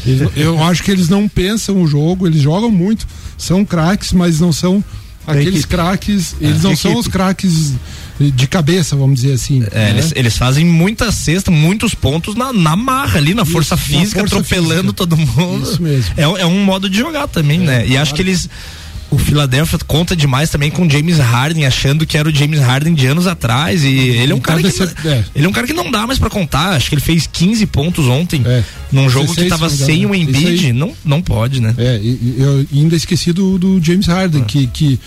Eles- 0.06 0.30
eu 0.36 0.62
acho 0.64 0.82
que 0.82 0.90
eles 0.90 1.08
não 1.08 1.28
pensam 1.28 1.80
o 1.82 1.86
jogo, 1.86 2.26
eles 2.26 2.40
jogam 2.42 2.70
muito, 2.70 3.06
são 3.36 3.64
craques, 3.64 4.12
mas 4.12 4.40
não 4.40 4.52
são 4.52 4.82
aqueles 5.26 5.64
craques, 5.64 6.34
eles 6.40 6.58
de 6.60 6.64
não 6.64 6.76
são 6.76 6.96
os 6.96 7.06
craques 7.06 7.74
de 8.18 8.46
cabeça, 8.46 8.94
vamos 8.96 9.20
dizer 9.20 9.34
assim. 9.34 9.62
É, 9.72 9.84
né? 9.84 9.90
eles, 9.90 10.12
eles 10.14 10.36
fazem 10.36 10.64
muita 10.64 11.10
cesta, 11.10 11.50
muitos 11.50 11.94
pontos 11.94 12.34
na, 12.34 12.52
na 12.52 12.76
marra 12.76 13.18
ali, 13.18 13.34
na 13.34 13.44
força 13.44 13.74
na 13.74 13.80
física, 13.80 14.20
força 14.20 14.36
atropelando 14.36 14.74
física. 14.74 14.92
todo 14.92 15.16
mundo. 15.16 15.70
Isso 15.70 15.82
mesmo. 15.82 16.12
É, 16.16 16.22
é 16.22 16.46
um 16.46 16.64
modo 16.64 16.88
de 16.88 16.98
jogar 16.98 17.26
também, 17.28 17.58
né? 17.58 17.86
E 17.86 17.96
acho 17.96 18.14
que 18.14 18.22
eles. 18.22 18.48
O 19.12 19.18
Philadelphia 19.18 19.78
conta 19.86 20.16
demais 20.16 20.48
também 20.50 20.70
com 20.70 20.86
o 20.86 20.90
James 20.90 21.18
Harden, 21.18 21.66
achando 21.66 22.06
que 22.06 22.16
era 22.16 22.28
o 22.28 22.34
James 22.34 22.58
Harden 22.60 22.94
de 22.94 23.06
anos 23.06 23.26
atrás. 23.26 23.84
E 23.84 23.88
ele 23.88 24.32
é 24.32 24.34
um 24.34 24.40
cara 24.40 24.60
que. 24.62 24.68
é. 25.08 25.24
Ele 25.34 25.44
é 25.46 25.48
um 25.48 25.52
cara 25.52 25.66
que 25.66 25.72
não 25.74 25.90
dá 25.90 26.06
mais 26.06 26.18
pra 26.18 26.30
contar. 26.30 26.70
Acho 26.70 26.88
que 26.88 26.94
ele 26.94 27.02
fez 27.02 27.26
15 27.30 27.66
pontos 27.66 28.06
ontem. 28.06 28.42
É. 28.44 28.64
Num 28.90 29.10
jogo 29.10 29.26
16, 29.26 29.44
que 29.44 29.50
tava 29.50 29.68
sem 29.68 30.06
o. 30.06 30.14
Isso 30.14 30.30
Embiid. 30.30 30.72
Não, 30.72 30.92
não 31.04 31.20
pode, 31.22 31.60
né? 31.60 31.74
É, 31.76 32.00
eu 32.38 32.66
ainda 32.72 32.96
esqueci 32.96 33.32
do, 33.32 33.58
do 33.58 33.80
James 33.84 34.06
Harden, 34.06 34.44
que, 34.44 34.66
que 34.68 34.98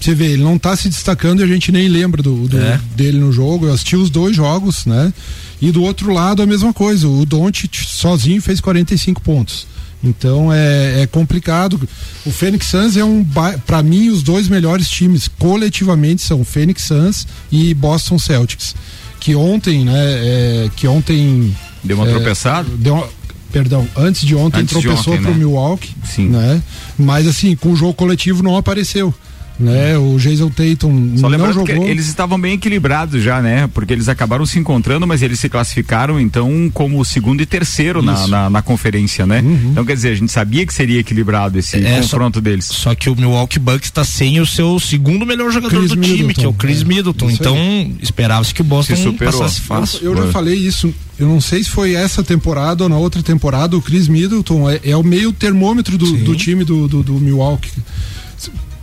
você 0.00 0.14
vê, 0.14 0.28
ele 0.32 0.42
não 0.42 0.58
tá 0.58 0.74
se 0.74 0.88
destacando 0.88 1.40
e 1.40 1.42
a 1.42 1.46
gente 1.46 1.70
nem 1.70 1.86
lembra 1.86 2.22
do, 2.22 2.48
do- 2.48 2.58
É. 2.58 2.80
dele 2.96 3.18
no 3.18 3.30
jogo. 3.30 3.66
Eu 3.66 3.74
assisti 3.74 3.94
os 3.94 4.08
dois 4.08 4.34
jogos, 4.34 4.86
né? 4.86 5.12
E 5.60 5.70
do 5.70 5.82
outro 5.82 6.10
lado 6.14 6.42
a 6.42 6.46
mesma 6.46 6.72
coisa. 6.72 7.06
O 7.06 7.26
Doncic 7.26 7.74
sozinho 7.86 8.40
fez 8.40 8.58
45 8.60 9.20
pontos. 9.20 9.66
Então 10.02 10.52
é, 10.52 11.02
é 11.02 11.06
complicado. 11.06 11.78
O 12.24 12.30
Phoenix 12.30 12.66
Suns 12.66 12.96
é 12.96 13.04
um, 13.04 13.24
para 13.66 13.82
mim, 13.82 14.08
os 14.08 14.22
dois 14.22 14.48
melhores 14.48 14.88
times 14.88 15.28
coletivamente 15.28 16.22
são 16.22 16.40
o 16.40 16.44
Phoenix 16.44 16.84
Suns 16.84 17.26
e 17.52 17.74
Boston 17.74 18.18
Celtics. 18.18 18.74
Que 19.20 19.34
ontem, 19.34 19.84
né? 19.84 19.92
é, 19.94 20.70
que 20.74 20.86
ontem 20.88 21.54
Deu 21.84 21.96
uma 21.98 22.06
É, 22.06 22.10
tropeçada? 22.10 22.68
Deu 22.78 22.94
uma- 22.94 23.08
perdão, 23.52 23.86
antes 23.96 24.22
de 24.26 24.34
ontem 24.34 24.60
Antes 24.60 24.74
de 24.76 24.82
tropeçou 24.82 25.12
ontem, 25.14 25.22
pro 25.22 25.32
né? 25.32 25.38
Milwaukee, 25.38 25.94
Sim. 26.04 26.28
né? 26.28 26.62
Mas 26.98 27.26
assim, 27.26 27.54
com 27.56 27.70
o 27.72 27.76
jogo 27.76 27.92
coletivo 27.94 28.42
não 28.42 28.56
apareceu, 28.56 29.12
né? 29.60 29.96
O 29.98 30.16
Jason 30.18 30.48
Tatum 30.48 31.16
Só 31.16 31.22
não 31.22 31.28
lembrando 31.28 31.64
que 31.64 31.72
jogou. 31.74 31.88
eles 31.88 32.06
estavam 32.08 32.40
bem 32.40 32.54
equilibrados 32.54 33.22
já, 33.22 33.40
né? 33.42 33.68
Porque 33.72 33.92
eles 33.92 34.08
acabaram 34.08 34.44
se 34.46 34.58
encontrando, 34.58 35.06
mas 35.06 35.22
eles 35.22 35.38
se 35.38 35.48
classificaram 35.48 36.18
então 36.20 36.70
como 36.72 37.04
segundo 37.04 37.40
e 37.42 37.46
terceiro 37.46 38.02
na. 38.02 38.18
Uhum. 38.20 38.28
na, 38.28 38.50
na 38.50 38.62
conferência, 38.62 39.26
né? 39.26 39.42
Então 39.70 39.84
quer 39.84 39.94
dizer, 39.94 40.10
a 40.10 40.14
gente 40.14 40.32
sabia 40.32 40.64
que 40.66 40.72
seria 40.74 41.00
equilibrado 41.00 41.58
esse 41.58 41.76
É, 41.76 42.00
confronto 42.00 42.40
deles. 42.40 42.64
Só 42.64 42.94
que 42.94 43.08
o 43.10 43.16
Milwaukee 43.16 43.58
Bucks 43.58 43.90
tá 43.90 44.04
sem 44.04 44.40
o 44.40 44.46
seu 44.46 44.78
segundo 44.80 45.24
melhor 45.26 45.50
jogador 45.52 45.76
Chris 45.78 45.90
do 45.90 45.96
time, 45.96 46.08
Middleton. 46.18 46.40
que 46.40 46.46
é 46.46 46.48
o 46.48 46.52
Chris 46.52 46.82
É, 46.82 46.84
Middleton. 46.84 47.30
Então, 47.30 47.56
esperava-se 48.02 48.54
que 48.54 48.60
o 48.62 48.64
Boston 48.64 48.96
Se 48.96 49.02
superou. 49.02 49.32
passasse 49.38 49.60
fácil. 49.60 50.00
Eu 50.02 50.16
já 50.16 50.26
falei 50.32 50.54
isso, 50.56 50.92
eu 51.18 51.28
não 51.28 51.40
sei 51.40 51.62
se 51.62 51.70
foi 51.70 51.94
essa 51.94 52.22
temporada 52.22 52.82
ou 52.84 52.88
na 52.88 52.96
outra 52.96 53.22
temporada, 53.22 53.76
o 53.76 53.82
Chris 53.82 54.08
Middleton 54.08 54.68
é, 54.70 54.80
é 54.84 54.96
o 54.96 55.02
meio 55.02 55.32
termômetro 55.32 55.98
do, 55.98 56.12
do 56.18 56.34
time 56.36 56.64
do, 56.64 56.86
do, 56.88 57.02
do 57.02 57.12
Milwaukee. 57.14 57.70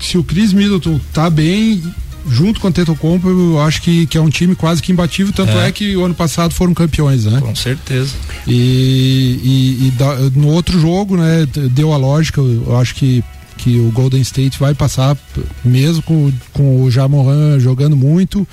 Se, 0.08 0.18
o 0.18 0.24
Chris 0.24 0.54
Middleton 0.54 1.00
tá 1.14 1.30
bem, 1.30 1.82
junto 2.30 2.60
com 2.60 2.68
o 2.68 2.70
Antetokounmpo, 2.70 3.30
eu 3.30 3.60
acho 3.62 3.82
que, 3.82 4.06
que 4.08 4.18
é 4.18 4.22
um 4.22 4.30
time 4.30 4.56
quase 4.56 4.82
que 4.82 4.92
imbatível, 4.92 5.34
tanto 5.34 5.52
é, 5.52 5.68
É. 5.68 5.72
que 5.72 5.96
o 5.96 6.04
ano 6.06 6.14
passado 6.16 6.54
foram 6.54 6.74
campeões, 6.74 7.26
né? 7.26 7.40
Com 7.42 7.56
certeza. 7.56 8.14
E, 8.48 9.40
e- 9.84 9.88
e 9.88 9.92
da- 9.92 10.16
no 10.36 10.48
outro 10.50 10.80
jogo, 10.80 11.18
né, 11.18 11.46
deu 11.72 11.94
a 11.94 11.98
lógica, 11.98 12.42
eu 12.42 12.78
acho 12.78 12.96
que, 12.96 13.24
que 13.58 13.78
o 13.80 13.92
Golden 13.92 14.22
State 14.22 14.60
vai 14.60 14.74
passar, 14.74 15.18
mesmo 15.64 16.02
com, 16.04 16.32
com 16.54 16.84
o 16.84 16.92
Jamoran 16.92 17.60
jogando 17.60 17.96
muito, 17.96 18.48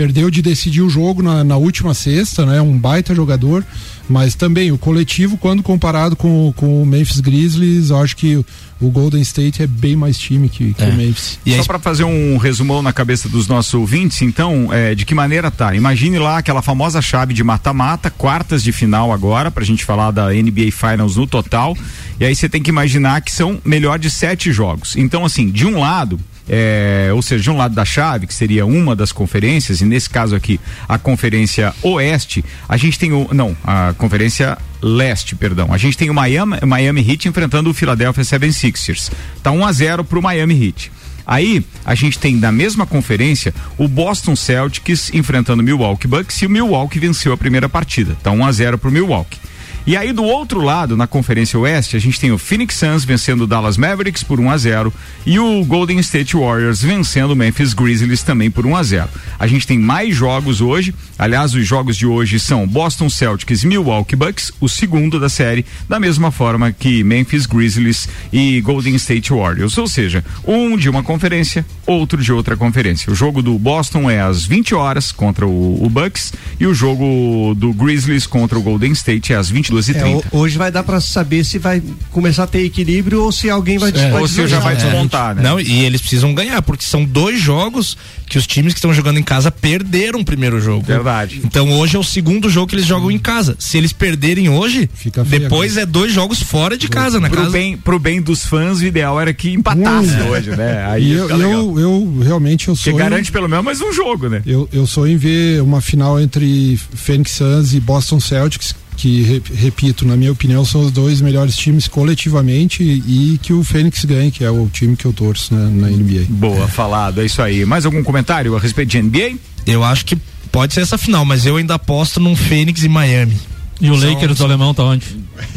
perdeu 0.00 0.30
de 0.30 0.40
decidir 0.40 0.80
o 0.80 0.88
jogo 0.88 1.20
na, 1.22 1.44
na 1.44 1.58
última 1.58 1.92
sexta, 1.92 2.46
né, 2.46 2.58
um 2.58 2.78
baita 2.78 3.14
jogador, 3.14 3.62
mas 4.08 4.34
também 4.34 4.72
o 4.72 4.78
coletivo, 4.78 5.36
quando 5.36 5.62
comparado 5.62 6.16
com, 6.16 6.54
com 6.56 6.82
o 6.82 6.86
Memphis 6.86 7.20
Grizzlies, 7.20 7.90
eu 7.90 7.98
acho 7.98 8.16
que 8.16 8.36
o, 8.36 8.46
o 8.80 8.90
Golden 8.90 9.20
State 9.20 9.62
é 9.62 9.66
bem 9.66 9.94
mais 9.96 10.18
time 10.18 10.48
que, 10.48 10.72
que 10.72 10.82
É. 10.82 10.88
o 10.88 10.94
Memphis. 10.94 11.38
E 11.44 11.54
Só 11.54 11.64
para 11.64 11.78
fazer 11.78 12.04
um 12.04 12.38
resumão 12.38 12.80
na 12.80 12.94
cabeça 12.94 13.28
dos 13.28 13.46
nossos 13.46 13.74
ouvintes, 13.74 14.22
então, 14.22 14.72
é, 14.72 14.94
de 14.94 15.04
que 15.04 15.14
maneira 15.14 15.50
tá? 15.50 15.74
Imagine 15.74 16.18
lá 16.18 16.38
aquela 16.38 16.62
famosa 16.62 17.02
chave 17.02 17.34
de 17.34 17.44
mata-mata, 17.44 18.08
quartas 18.10 18.62
de 18.62 18.72
final 18.72 19.12
agora, 19.12 19.50
pra 19.50 19.62
gente 19.64 19.84
falar 19.84 20.12
da 20.12 20.30
NBA 20.30 20.72
Finals 20.72 21.16
no 21.16 21.26
total. 21.26 21.76
E 22.18 22.24
aí 22.24 22.34
você 22.34 22.48
tem 22.48 22.62
que 22.62 22.70
imaginar 22.70 23.20
que 23.20 23.30
são 23.30 23.60
melhor 23.66 23.98
de 23.98 24.08
sete 24.08 24.50
jogos. 24.50 24.96
Então, 24.96 25.26
assim, 25.26 25.50
de 25.50 25.66
um 25.66 25.78
lado, 25.78 26.18
é, 26.52 27.10
ou 27.14 27.22
seja, 27.22 27.44
de 27.44 27.48
um 27.48 27.56
lado 27.56 27.76
da 27.76 27.84
chave, 27.84 28.26
que 28.26 28.34
seria 28.34 28.66
uma 28.66 28.96
das 28.96 29.12
conferências, 29.12 29.80
e 29.80 29.84
nesse 29.84 30.10
caso 30.10 30.34
aqui, 30.34 30.58
a 30.88 30.98
Conferência 30.98 31.72
Oeste, 31.80 32.44
a 32.68 32.76
gente 32.76 32.98
tem 32.98 33.12
o. 33.12 33.28
Não, 33.32 33.56
a 33.62 33.94
Conferência 33.96 34.58
Leste, 34.82 35.36
perdão. 35.36 35.72
A 35.72 35.78
gente 35.78 35.96
tem 35.96 36.10
o 36.10 36.14
Miami, 36.14 36.58
Miami 36.66 37.08
Heat 37.08 37.28
enfrentando 37.28 37.70
o 37.70 37.74
Philadelphia 37.74 38.24
76ers. 38.24 39.12
Tá 39.44 39.52
1 39.52 39.64
a 39.64 39.72
0 39.72 40.04
pro 40.04 40.20
Miami 40.20 40.66
Heat. 40.66 40.90
Aí 41.24 41.64
a 41.84 41.94
gente 41.94 42.18
tem 42.18 42.34
na 42.34 42.50
mesma 42.50 42.84
conferência 42.84 43.54
o 43.78 43.86
Boston 43.86 44.34
Celtics 44.34 45.14
enfrentando 45.14 45.62
o 45.62 45.64
Milwaukee 45.64 46.08
Bucks 46.08 46.42
e 46.42 46.46
o 46.46 46.50
Milwaukee 46.50 46.98
venceu 46.98 47.32
a 47.32 47.36
primeira 47.36 47.68
partida. 47.68 48.16
Tá 48.20 48.32
1 48.32 48.44
a 48.44 48.50
0 48.50 48.78
pro 48.78 48.90
Milwaukee. 48.90 49.38
E 49.86 49.96
aí 49.96 50.12
do 50.12 50.22
outro 50.22 50.60
lado, 50.60 50.96
na 50.96 51.06
Conferência 51.06 51.58
Oeste, 51.58 51.96
a 51.96 51.98
gente 51.98 52.20
tem 52.20 52.30
o 52.30 52.38
Phoenix 52.38 52.76
Suns 52.76 53.04
vencendo 53.04 53.42
o 53.42 53.46
Dallas 53.46 53.76
Mavericks 53.76 54.22
por 54.22 54.38
1 54.38 54.50
a 54.50 54.56
0 54.58 54.92
e 55.24 55.38
o 55.38 55.64
Golden 55.64 55.98
State 56.00 56.36
Warriors 56.36 56.82
vencendo 56.82 57.30
o 57.30 57.36
Memphis 57.36 57.72
Grizzlies 57.72 58.22
também 58.22 58.50
por 58.50 58.66
1 58.66 58.76
a 58.76 58.82
0. 58.82 59.08
A 59.38 59.46
gente 59.46 59.66
tem 59.66 59.78
mais 59.78 60.14
jogos 60.14 60.60
hoje. 60.60 60.94
Aliás, 61.18 61.54
os 61.54 61.66
jogos 61.66 61.96
de 61.96 62.06
hoje 62.06 62.38
são 62.38 62.66
Boston 62.66 63.08
Celtics 63.08 63.64
Milwaukee 63.64 64.16
Bucks, 64.16 64.52
o 64.60 64.68
segundo 64.68 65.18
da 65.18 65.28
série, 65.28 65.64
da 65.88 65.98
mesma 65.98 66.30
forma 66.30 66.72
que 66.72 67.02
Memphis 67.02 67.46
Grizzlies 67.46 68.08
e 68.32 68.60
Golden 68.60 68.94
State 68.96 69.32
Warriors, 69.32 69.76
ou 69.78 69.86
seja, 69.86 70.24
um 70.46 70.76
de 70.76 70.88
uma 70.88 71.02
conferência, 71.02 71.64
outro 71.86 72.22
de 72.22 72.32
outra 72.32 72.56
conferência. 72.56 73.10
O 73.10 73.14
jogo 73.14 73.42
do 73.42 73.58
Boston 73.58 74.10
é 74.10 74.20
às 74.20 74.44
20 74.44 74.74
horas 74.74 75.10
contra 75.10 75.46
o, 75.46 75.84
o 75.84 75.88
Bucks 75.88 76.32
e 76.58 76.66
o 76.66 76.74
jogo 76.74 77.54
do 77.56 77.72
Grizzlies 77.72 78.26
contra 78.26 78.58
o 78.58 78.62
Golden 78.62 78.92
State 78.92 79.32
é 79.32 79.36
às 79.36 79.50
22h30. 79.80 80.00
É, 80.00 80.14
ho- 80.16 80.24
hoje 80.32 80.58
vai 80.58 80.70
dar 80.70 80.82
pra 80.82 81.00
saber 81.00 81.44
se 81.44 81.58
vai 81.58 81.82
começar 82.10 82.44
a 82.44 82.46
ter 82.46 82.64
equilíbrio 82.64 83.22
ou 83.22 83.32
se 83.32 83.48
alguém 83.50 83.78
vai, 83.78 83.90
É. 83.90 84.10
vai 84.10 84.20
Ou 84.22 84.28
se 84.28 84.46
já 84.46 84.58
vai 84.60 84.76
desmontar, 84.76 85.34
né? 85.34 85.42
Não, 85.42 85.58
e 85.60 85.84
eles 85.84 86.00
precisam 86.00 86.34
ganhar, 86.34 86.60
porque 86.62 86.84
são 86.84 87.04
dois 87.04 87.40
jogos 87.40 87.96
que 88.28 88.38
os 88.38 88.46
times 88.46 88.72
que 88.72 88.78
estão 88.78 88.94
jogando 88.94 89.18
em 89.18 89.22
casa 89.22 89.50
perderam 89.50 90.20
o 90.20 90.24
primeiro 90.24 90.60
jogo. 90.60 90.84
Verdade. 90.86 91.40
Então 91.44 91.70
hoje 91.78 91.96
é 91.96 91.98
o 91.98 92.04
segundo 92.04 92.48
jogo 92.48 92.68
que 92.68 92.74
eles 92.76 92.86
jogam 92.86 93.10
em 93.10 93.18
casa. 93.18 93.56
Se 93.58 93.76
eles 93.76 93.92
perderem 93.92 94.48
hoje, 94.48 94.88
depois 95.28 95.76
é 95.76 95.84
dois 95.84 96.12
jogos 96.12 96.40
fora 96.40 96.76
de 96.76 96.88
casa, 96.88 97.18
na 97.18 97.28
Pro 97.28 97.38
casa. 97.38 97.50
bem, 97.50 97.76
pro 97.76 97.98
bem 97.98 98.20
dos 98.22 98.44
fãs, 98.44 98.80
o 98.80 98.84
ideal 98.84 99.20
era 99.20 99.32
que 99.34 99.50
empatasse 99.52 100.14
Hum. 100.14 100.28
hoje, 100.28 100.50
né? 100.50 100.84
Aí 100.88 101.02
E 101.02 101.08
ia 101.12 101.18
eu, 101.18 101.40
eu, 101.40 101.80
eu 101.80 102.18
realmente 102.22 102.68
eu 102.68 102.74
Porque 102.74 102.90
sou. 102.90 102.98
garante 102.98 103.32
pelo 103.32 103.48
menos 103.48 103.64
mais 103.64 103.80
um 103.80 103.92
jogo, 103.92 104.28
né? 104.28 104.42
Eu, 104.46 104.68
eu 104.72 104.86
sou 104.86 105.06
em 105.08 105.16
ver 105.16 105.60
uma 105.62 105.80
final 105.80 106.20
entre 106.20 106.78
Phoenix 106.94 107.32
Suns 107.32 107.74
e 107.74 107.80
Boston 107.80 108.20
Celtics, 108.20 108.74
que, 109.00 109.22
re- 109.22 109.42
repito, 109.54 110.06
na 110.06 110.14
minha 110.16 110.30
opinião, 110.30 110.62
são 110.64 110.82
os 110.82 110.92
dois 110.92 111.20
melhores 111.22 111.56
times 111.56 111.88
coletivamente 111.88 112.82
e, 112.82 113.38
que 113.42 113.52
o 113.52 113.64
Phoenix 113.64 114.04
ganhe, 114.04 114.30
que 114.30 114.44
é 114.44 114.50
o 114.50 114.68
time 114.70 114.94
que 114.94 115.06
eu 115.06 115.12
torço 115.12 115.54
né, 115.54 115.70
na 115.72 115.88
NBA. 115.88 116.26
Boa, 116.28 116.68
falado, 116.68 117.20
é 117.22 117.24
isso 117.24 117.40
aí. 117.40 117.64
Mais 117.64 117.86
algum 117.86 118.02
comentário 118.04 118.54
a 118.54 118.60
respeito 118.60 118.90
de 118.90 119.00
NBA? 119.02 119.36
Eu 119.66 119.82
acho 119.82 120.04
que 120.04 120.16
pode 120.52 120.74
ser 120.74 120.82
essa 120.82 120.98
final, 120.98 121.24
mas 121.24 121.46
eu 121.46 121.56
ainda 121.56 121.74
aposto 121.74 122.20
num 122.20 122.36
Fênix 122.36 122.82
e 122.82 122.88
Miami. 122.88 123.36
E 123.80 123.90
o 123.90 123.98
São- 123.98 124.12
Lakers 124.12 124.38
do 124.38 124.44
alemão 124.44 124.74
tá 124.74 124.84
onde? 124.84 125.06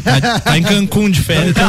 Tá, 0.02 0.40
tá 0.40 0.58
em 0.58 0.62
Cancún 0.62 1.10
de 1.10 1.20
férias. 1.20 1.54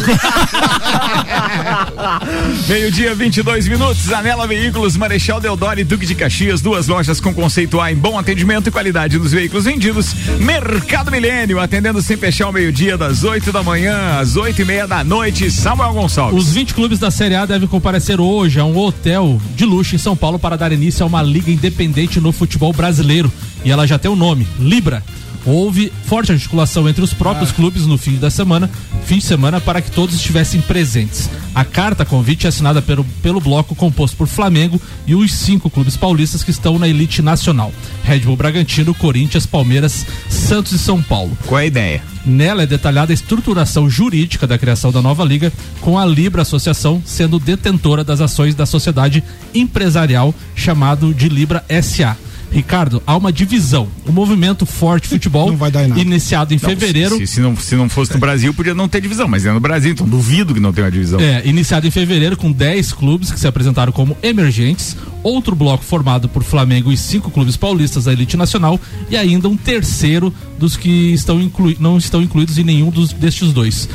Meio-dia, 2.67 3.13
22 3.13 3.67
minutos. 3.67 4.11
Anela 4.11 4.47
Veículos, 4.47 4.95
Marechal 4.95 5.39
Deodoro 5.41 5.79
e 5.79 5.83
Duque 5.83 6.05
de 6.05 6.15
Caxias. 6.15 6.61
Duas 6.61 6.87
lojas 6.87 7.19
com 7.19 7.33
conceito 7.33 7.79
A 7.81 7.91
em 7.91 7.95
bom 7.95 8.17
atendimento 8.17 8.67
e 8.67 8.71
qualidade 8.71 9.17
nos 9.17 9.31
veículos 9.31 9.65
vendidos. 9.65 10.13
Mercado 10.39 11.11
Milênio, 11.11 11.59
atendendo 11.59 12.01
sem 12.01 12.15
fechar 12.17 12.49
o 12.49 12.53
meio-dia, 12.53 12.97
das 12.97 13.23
8 13.23 13.51
da 13.51 13.61
manhã 13.63 14.19
às 14.19 14.35
8 14.35 14.61
e 14.61 14.65
meia 14.65 14.87
da 14.87 15.03
noite. 15.03 15.49
Samuel 15.51 15.93
Gonçalves. 15.93 16.39
Os 16.41 16.53
20 16.53 16.73
clubes 16.73 16.99
da 16.99 17.11
Série 17.11 17.35
A 17.35 17.45
devem 17.45 17.67
comparecer 17.67 18.19
hoje 18.21 18.59
a 18.59 18.65
um 18.65 18.77
hotel 18.77 19.39
de 19.55 19.65
luxo 19.65 19.95
em 19.95 19.99
São 19.99 20.15
Paulo 20.15 20.39
para 20.39 20.55
dar 20.55 20.71
início 20.71 21.03
a 21.03 21.07
uma 21.07 21.21
liga 21.21 21.51
independente 21.51 22.19
no 22.21 22.31
futebol 22.31 22.71
brasileiro. 22.71 23.31
E 23.63 23.71
ela 23.71 23.85
já 23.85 23.99
tem 23.99 24.09
o 24.09 24.15
nome, 24.15 24.47
Libra. 24.59 25.03
Houve 25.45 25.91
forte 26.05 26.31
articulação 26.31 26.89
entre 26.89 27.03
os 27.03 27.13
próprios 27.13 27.51
clubes 27.51 27.85
no 27.85 27.97
fim 27.97 28.15
da 28.15 28.29
semana, 28.29 28.69
fim 29.05 29.19
de 29.19 29.23
semana, 29.23 29.61
para 29.61 29.81
que 29.81 29.91
todos 29.91 30.15
estivessem 30.15 30.59
presentes. 30.61 31.29
A 31.53 31.63
carta 31.63 32.03
convite 32.03 32.45
é 32.45 32.49
assinada 32.49 32.81
pelo, 32.81 33.03
pelo 33.21 33.39
bloco 33.39 33.75
composto 33.75 34.17
por 34.17 34.27
Flamengo 34.27 34.81
e 35.05 35.13
os 35.13 35.31
cinco 35.31 35.69
clubes 35.69 35.95
paulistas 35.95 36.43
que 36.43 36.51
estão 36.51 36.79
na 36.79 36.87
elite 36.87 37.21
nacional: 37.21 37.71
Red 38.03 38.19
Bull 38.19 38.35
Bragantino, 38.35 38.93
Corinthians, 38.93 39.45
Palmeiras, 39.45 40.05
Santos 40.29 40.71
e 40.71 40.79
São 40.79 41.01
Paulo. 41.01 41.37
Qual 41.45 41.59
é 41.59 41.63
a 41.63 41.67
ideia? 41.67 42.03
Nela 42.25 42.63
é 42.63 42.67
detalhada 42.67 43.13
a 43.13 43.13
estruturação 43.13 43.87
jurídica 43.87 44.47
da 44.47 44.57
criação 44.57 44.91
da 44.91 45.01
nova 45.01 45.23
liga, 45.23 45.53
com 45.79 45.97
a 45.99 46.05
Libra 46.05 46.41
Associação 46.41 47.01
sendo 47.05 47.39
detentora 47.39 48.03
das 48.03 48.19
ações 48.19 48.55
da 48.55 48.65
sociedade 48.65 49.23
empresarial 49.53 50.33
chamado 50.55 51.13
de 51.13 51.29
Libra 51.29 51.63
SA. 51.83 52.17
Ricardo, 52.55 53.03
há 53.05 53.17
uma 53.17 53.33
divisão. 53.33 53.87
O 54.07 54.11
movimento 54.13 54.65
Forte 54.65 55.07
Futebol, 55.09 55.49
Não 55.49 55.57
vai 55.57 55.69
dar 55.69 55.83
em 55.83 55.87
nada. 55.89 55.99
iniciado 56.01 56.53
em 56.53 56.57
Não, 56.61 56.69
fevereiro, 56.69 57.17
Se, 57.17 57.27
se 57.27 57.39
não, 57.41 57.55
se 57.57 57.75
não 57.75 57.89
fosse 57.89 58.13
no 58.13 58.19
Brasil, 58.19 58.53
podia 58.53 58.73
não 58.73 58.87
ter 58.87 59.01
divisão, 59.01 59.27
mas 59.27 59.45
é 59.45 59.51
no 59.51 59.59
Brasil, 59.59 59.91
então 59.91 60.07
duvido 60.07 60.53
que 60.53 60.59
não 60.61 60.71
tenha 60.71 60.85
uma 60.85 60.91
divisão. 60.91 61.19
É, 61.19 61.45
iniciado 61.45 61.85
em 61.85 61.91
fevereiro 61.91 62.37
com 62.37 62.51
10 62.51 62.93
clubes 62.93 63.29
que 63.29 63.37
se 63.39 63.45
apresentaram 63.47 63.91
como 63.91 64.17
emergentes, 64.23 64.95
outro 65.21 65.53
bloco 65.55 65.83
formado 65.83 66.29
por 66.29 66.43
Flamengo 66.43 66.91
e 66.93 66.97
cinco 66.97 67.29
clubes 67.29 67.57
paulistas 67.57 68.05
da 68.05 68.13
elite 68.13 68.37
nacional 68.37 68.79
e 69.09 69.17
ainda 69.17 69.49
um 69.49 69.57
terceiro 69.57 70.33
dos 70.57 70.77
que 70.77 71.13
estão 71.13 71.41
inclui- 71.41 71.75
não 71.79 71.97
estão 71.97 72.21
incluídos 72.21 72.57
em 72.57 72.63
nenhum 72.63 72.89
dos, 72.89 73.11
destes 73.11 73.51
dois. 73.51 73.89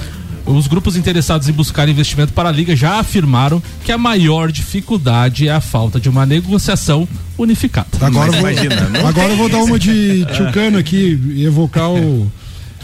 Os 0.50 0.66
grupos 0.66 0.96
interessados 0.96 1.48
em 1.48 1.52
buscar 1.52 1.88
investimento 1.88 2.32
para 2.32 2.48
a 2.48 2.52
liga 2.52 2.74
já 2.74 2.98
afirmaram 2.98 3.62
que 3.84 3.92
a 3.92 3.98
maior 3.98 4.50
dificuldade 4.50 5.48
é 5.48 5.52
a 5.52 5.60
falta 5.60 6.00
de 6.00 6.08
uma 6.08 6.26
negociação 6.26 7.08
unificada. 7.38 7.88
Agora, 8.00 8.32
Mas 8.32 8.40
vou, 8.40 8.50
imagina, 8.50 9.08
agora 9.08 9.28
eu 9.32 9.36
vou 9.36 9.48
dar 9.48 9.58
uma 9.58 9.78
de 9.78 10.24
Tchucano 10.26 10.78
aqui 10.78 11.18
e 11.34 11.44
evocar 11.44 11.90
o. 11.90 12.30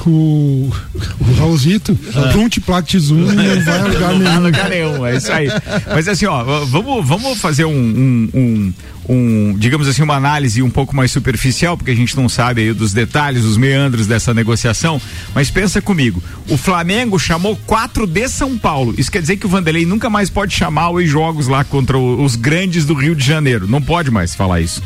O, 0.04 0.70
o 1.18 1.32
Raulzito, 1.38 1.96
Pronto 2.32 2.60
Plact 2.60 2.98
Zoom 2.98 3.16
não 3.16 3.34
vai 3.34 3.78
a 3.80 3.84
lugar 3.86 4.12
Não 4.12 4.18
nenhum. 4.18 4.40
lugar 4.42 4.68
nenhum, 4.68 5.06
é 5.06 5.16
isso 5.16 5.32
aí. 5.32 5.48
Mas 5.92 6.06
assim, 6.06 6.26
ó, 6.26 6.44
vamos, 6.64 7.06
vamos 7.06 7.38
fazer 7.40 7.64
um, 7.64 7.72
um, 7.72 8.28
um- 8.34 8.72
um, 9.08 9.54
digamos 9.56 9.86
assim, 9.86 10.02
uma 10.02 10.14
análise 10.16 10.60
um 10.62 10.70
pouco 10.70 10.94
mais 10.94 11.12
superficial, 11.12 11.76
porque 11.76 11.92
a 11.92 11.94
gente 11.94 12.16
não 12.16 12.28
sabe 12.28 12.60
aí 12.62 12.72
dos 12.72 12.92
detalhes, 12.92 13.44
os 13.44 13.56
meandros 13.56 14.06
dessa 14.06 14.34
negociação. 14.34 15.00
Mas 15.34 15.48
pensa 15.50 15.80
comigo, 15.80 16.20
o 16.48 16.56
Flamengo 16.56 17.16
chamou 17.18 17.56
quatro 17.66 18.04
de 18.06 18.28
São 18.28 18.58
Paulo. 18.58 18.94
Isso 18.98 19.10
quer 19.10 19.20
dizer 19.20 19.36
que 19.36 19.46
o 19.46 19.48
Vanderlei 19.48 19.86
nunca 19.86 20.10
mais 20.10 20.28
pode 20.28 20.54
chamar 20.54 20.90
os 20.90 21.08
jogos 21.08 21.46
lá 21.46 21.62
contra 21.62 21.96
o- 21.96 22.22
os 22.22 22.34
grandes 22.36 22.84
do 22.84 22.94
Rio 22.94 23.14
de 23.14 23.24
Janeiro. 23.24 23.66
Não 23.68 23.80
pode 23.80 24.10
mais 24.10 24.34
falar 24.34 24.60
isso. 24.60 24.82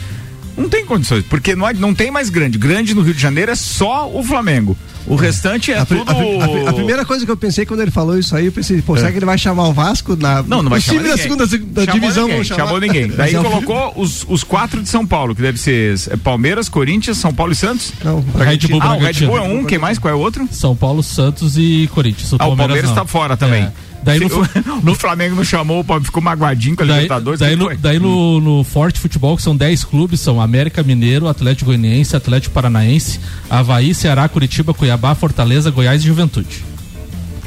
Não 0.57 0.69
tem 0.69 0.85
condições, 0.85 1.25
porque 1.29 1.55
não, 1.57 1.65
há- 1.67 1.73
não 1.73 1.95
tem 1.95 2.11
mais 2.11 2.29
grande. 2.29 2.59
Grande 2.59 2.95
no 2.95 3.03
Rio 3.03 3.15
de 3.15 3.21
Janeiro 3.21 3.51
é 3.51 3.55
só 3.55 4.11
o 4.13 4.23
Flamengo. 4.23 4.77
O 5.07 5.15
restante 5.17 5.73
é 5.73 5.79
A, 5.79 5.85
tudo. 5.87 6.05
a 6.11 6.67
a 6.67 6.71
a 6.71 6.73
primeira 6.73 7.05
coisa 7.07 7.25
que 7.25 7.31
eu 7.31 7.37
pensei 7.37 7.65
quando 7.65 7.81
ele 7.81 7.91
falou 7.91 8.19
isso 8.19 8.37
aí, 8.37 8.47
eu 8.47 8.53
pensei, 8.53 8.83
pô, 8.83 8.97
será 8.97 9.11
que 9.11 9.17
ele 9.19 9.25
vai 9.25 9.39
chamar 9.39 9.67
o 9.69 9.73
Vasco 9.73 10.15
na. 10.15 10.43
Não, 10.43 10.63
não 10.63 10.69
vai 10.71 10.79
os 10.79 10.85
chamar 10.85 10.99
times 10.99 11.11
da 11.11 11.17
ninguém. 11.17 11.47
segunda 11.47 11.73
da 11.73 11.85
Chamou 11.87 12.01
divisão 12.01 12.27
ninguém, 12.29 12.45
chamar. 12.45 12.65
Chamou 12.65 12.81
ninguém. 12.81 13.09
Daí 13.17 13.35
é 13.35 13.41
o- 13.41 13.45
colocou 13.45 13.93
os, 13.97 14.27
os 14.29 14.45
quatro 14.45 14.83
de 14.83 14.89
São 14.89 15.07
Paulo, 15.07 15.35
que 15.35 15.41
deve 15.43 15.59
ser 15.59 15.99
é, 16.11 16.17
Palmeiras, 16.19 16.69
Corinthians, 16.69 17.17
São 17.17 17.33
Paulo 17.33 17.53
e 17.53 17.57
Santos. 17.57 17.93
Não, 18.05 18.23
Red 18.39 18.59
Bull 18.69 18.81
Ah, 18.83 18.97
o 18.97 18.99
Red. 19.01 19.27
Bull 19.27 19.39
é 19.39 19.43
um, 19.43 19.65
quem 19.65 19.79
mais? 19.79 19.99
Qual 19.99 20.13
é 20.13 20.17
o 20.17 20.21
outro? 20.21 20.47
São 20.53 20.77
Paulo, 20.77 21.03
Santos 21.03 21.57
e 21.57 21.89
Corinthians. 21.95 22.35
Ah, 22.39 22.47
o 22.47 22.57
Palmeiras 22.57 22.91
não. 22.91 22.95
tá 22.97 23.05
fora 23.07 23.37
também. 23.37 23.63
É. 23.65 23.73
Daí 24.03 24.19
no, 24.21 24.27
o, 24.27 24.93
o 24.93 24.95
Flamengo 24.95 25.37
não 25.37 25.45
chamou, 25.45 25.85
ficou 26.03 26.23
magoadinho 26.23 26.77
com 26.77 26.83
a 26.83 26.87
Daí, 26.87 27.03
Libertadores. 27.03 27.41
daí, 27.41 27.57
no, 27.57 27.77
daí 27.77 27.99
no, 27.99 28.41
no 28.41 28.65
Forte 28.65 28.99
Futebol, 28.99 29.37
que 29.37 29.43
são 29.43 29.55
10 29.57 29.85
clubes, 29.85 30.21
são 30.21 30.41
América 30.41 30.83
Mineiro, 30.83 31.29
Atlético 31.29 31.67
Goianiense, 31.67 32.17
Atlético 32.17 32.55
Paranaense, 32.55 33.21
Havaí, 33.49 33.95
Ceará, 33.95 34.29
Curitiba, 34.29 34.73
Cuiabá, 34.73 35.15
Fortaleza, 35.15 35.71
Goiás 35.71 36.03
e 36.03 36.07
Juventude. 36.07 36.70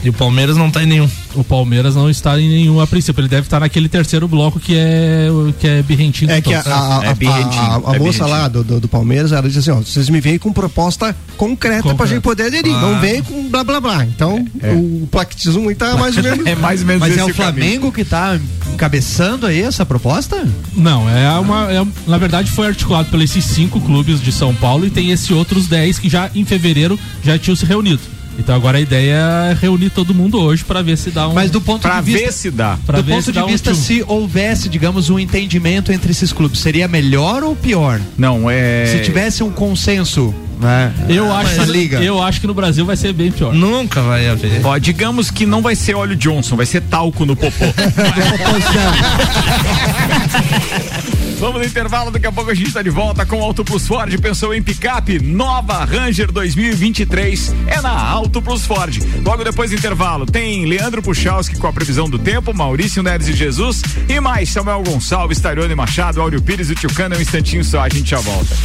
E 0.03 0.09
o 0.09 0.13
Palmeiras 0.13 0.57
não 0.57 0.69
tá 0.69 0.83
em 0.83 0.85
nenhum. 0.85 1.09
O 1.33 1.43
Palmeiras 1.45 1.95
não 1.95 2.09
está 2.09 2.39
em 2.39 2.49
nenhum 2.49 2.79
a 2.81 2.85
princípio, 2.85 3.21
ele 3.21 3.29
deve 3.29 3.47
estar 3.47 3.59
naquele 3.61 3.87
terceiro 3.87 4.27
bloco 4.27 4.59
que 4.59 4.75
é, 4.75 5.27
que 5.59 5.65
é 5.67 5.81
birrentinho. 5.81 6.29
É 6.29 6.41
que 6.41 6.53
a, 6.53 6.59
a, 6.61 6.99
a- 6.99 7.05
É 7.05 7.13
birrentinho, 7.13 7.61
a- 7.61 7.75
a 7.75 7.77
é 7.77 7.79
moça 7.79 7.99
birrentinho. 7.99 8.27
lá 8.27 8.47
do, 8.49 8.63
do, 8.63 8.79
do 8.81 8.87
Palmeiras, 8.89 9.31
ela 9.31 9.43
disse 9.47 9.59
assim, 9.59 9.71
ó, 9.71 9.75
vocês 9.81 10.09
me 10.09 10.19
vêm 10.19 10.37
com 10.37 10.51
proposta 10.51 11.15
concreta 11.37 11.81
pra 11.83 11.91
Concreta. 11.91 12.13
gente 12.13 12.21
poder 12.21 12.47
aderir, 12.47 12.73
não 12.73 12.99
vem 12.99 13.23
com 13.23 13.47
blá 13.49 13.63
blá 13.63 13.79
blá. 13.79 14.05
Então, 14.05 14.45
o 14.61 15.07
Plactizum 15.09 15.69
aí 15.69 15.75
tá 15.75 15.95
mais 15.95 16.17
ou 16.17 16.23
menos... 16.23 16.45
É 16.45 16.55
mais 16.55 16.81
ou 16.81 16.87
menos 16.87 16.99
Mas 16.99 17.11
esse 17.11 17.19
é 17.19 17.23
o 17.23 17.27
caminho. 17.33 17.35
Flamengo 17.65 17.91
que 17.91 18.03
tá 18.03 18.37
encabeçando 18.73 19.45
aí 19.47 19.61
essa 19.61 19.85
proposta? 19.85 20.45
Não, 20.75 21.09
é 21.09 21.29
uma. 21.39 21.71
é- 21.71 21.85
na 22.07 22.17
verdade, 22.17 22.51
foi 22.51 22.67
articulado 22.67 23.09
por 23.09 23.21
esses 23.21 23.45
cinco 23.45 23.79
clubes 23.79 24.19
de 24.21 24.31
São 24.31 24.53
Paulo 24.53 24.85
e 24.85 24.89
tem 24.89 25.11
esses 25.11 25.29
outros 25.31 25.67
10 25.67 25.99
que 25.99 26.09
já 26.09 26.29
em 26.35 26.43
fevereiro 26.43 26.99
já 27.23 27.37
tinham 27.37 27.55
se 27.55 27.65
reunido. 27.65 28.01
Então 28.37 28.55
agora 28.55 28.77
a 28.77 28.81
ideia 28.81 29.15
é 29.51 29.57
reunir 29.59 29.89
todo 29.91 30.13
mundo 30.13 30.39
hoje 30.39 30.63
para 30.63 30.81
ver 30.81 30.97
se 30.97 31.11
dá 31.11 31.27
um. 31.27 31.33
Mas 31.33 31.51
do 31.51 31.61
ponto 31.61 31.81
Pra 31.83 32.01
de 32.01 32.11
vista 32.11 32.25
ver 32.25 32.33
se 32.33 32.51
dá. 32.51 32.77
pra 32.85 32.97
do 32.97 33.03
ver 33.03 33.11
ponto 33.13 33.25
se 33.25 33.31
de 33.31 33.39
dá 33.39 33.45
um 33.45 33.49
vista, 33.49 33.71
tchum. 33.71 33.77
se 33.81 34.03
houvesse, 34.07 34.69
digamos, 34.69 35.09
um 35.09 35.19
entendimento 35.19 35.91
entre 35.91 36.11
esses 36.11 36.33
clubes, 36.33 36.59
seria 36.59 36.87
melhor 36.87 37.43
ou 37.43 37.55
pior? 37.55 37.99
Não, 38.17 38.49
é. 38.49 38.85
Se 38.87 38.99
tivesse 39.03 39.43
um 39.43 39.51
consenso, 39.51 40.33
né? 40.59 40.91
Eu 41.09 41.31
acho, 41.31 41.61
liga. 41.63 42.01
eu 42.01 42.21
acho 42.21 42.41
que 42.41 42.47
no 42.47 42.53
Brasil 42.53 42.85
vai 42.85 42.95
ser 42.97 43.13
bem 43.13 43.31
pior. 43.31 43.53
Nunca 43.53 44.01
vai 44.01 44.27
haver. 44.27 44.65
Ó, 44.65 44.77
digamos 44.77 45.29
que 45.29 45.45
não 45.45 45.61
vai 45.61 45.75
ser 45.75 45.95
óleo 45.95 46.15
Johnson, 46.15 46.55
vai 46.55 46.65
ser 46.65 46.81
talco 46.81 47.25
no 47.25 47.35
popô. 47.35 47.65
Vamos 51.43 51.59
no 51.59 51.67
intervalo, 51.67 52.09
daqui 52.09 52.25
a 52.25 52.31
pouco 52.31 52.51
a 52.51 52.53
gente 52.53 52.69
está 52.69 52.81
de 52.81 52.89
volta 52.89 53.25
com 53.25 53.43
Auto 53.43 53.65
Plus 53.65 53.85
Ford. 53.85 54.17
Pensou 54.17 54.53
em 54.53 54.63
picape? 54.63 55.19
Nova 55.19 55.83
Ranger 55.83 56.31
2023 56.31 57.53
é 57.67 57.81
na 57.81 57.91
Auto 57.91 58.41
Plus 58.41 58.65
Ford. 58.65 58.97
Logo 59.25 59.43
depois 59.43 59.69
do 59.69 59.75
intervalo, 59.75 60.25
tem 60.25 60.65
Leandro 60.65 61.01
Puchalski 61.01 61.57
com 61.57 61.67
a 61.67 61.73
previsão 61.73 62.09
do 62.09 62.17
tempo, 62.17 62.53
Maurício 62.53 63.03
Neres 63.03 63.27
e 63.27 63.33
Jesus 63.33 63.81
e 64.07 64.21
mais 64.21 64.51
Samuel 64.51 64.83
Gonçalves, 64.83 65.41
Tarione 65.41 65.75
Machado, 65.75 66.21
Áureo 66.21 66.41
Pires 66.41 66.69
e 66.69 66.71
o 66.71 66.75
Tchucano. 66.75 67.17
Um 67.17 67.21
instantinho 67.21 67.65
só, 67.65 67.81
a 67.81 67.89
gente 67.89 68.11
já 68.11 68.21
volta. 68.21 68.55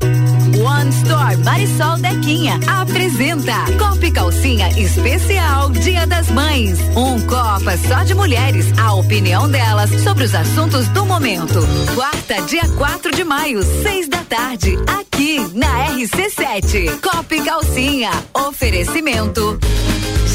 One 0.00 0.88
Store 0.90 1.36
Marisol 1.44 1.98
Dequinha 1.98 2.58
apresenta 2.66 3.64
Copa 3.78 4.10
Calcinha 4.12 4.68
Especial 4.78 5.70
Dia 5.70 6.06
das 6.06 6.30
Mães. 6.30 6.78
Um 6.96 7.20
Copa 7.26 7.76
só 7.88 8.02
de 8.04 8.14
mulheres. 8.14 8.66
A 8.78 8.94
opinião 8.94 9.48
delas 9.48 9.90
sobre 10.02 10.24
os 10.24 10.34
assuntos 10.34 10.88
do 10.88 11.04
momento. 11.06 11.60
Quarta, 11.94 12.42
dia 12.42 12.68
4 12.76 13.14
de 13.14 13.24
maio, 13.24 13.62
seis 13.82 14.08
da 14.08 14.22
tarde, 14.24 14.76
aqui 14.86 15.38
na 15.54 15.88
RC7. 15.90 17.00
Copa 17.00 17.44
Calcinha. 17.44 18.10
Oferecimento. 18.34 19.58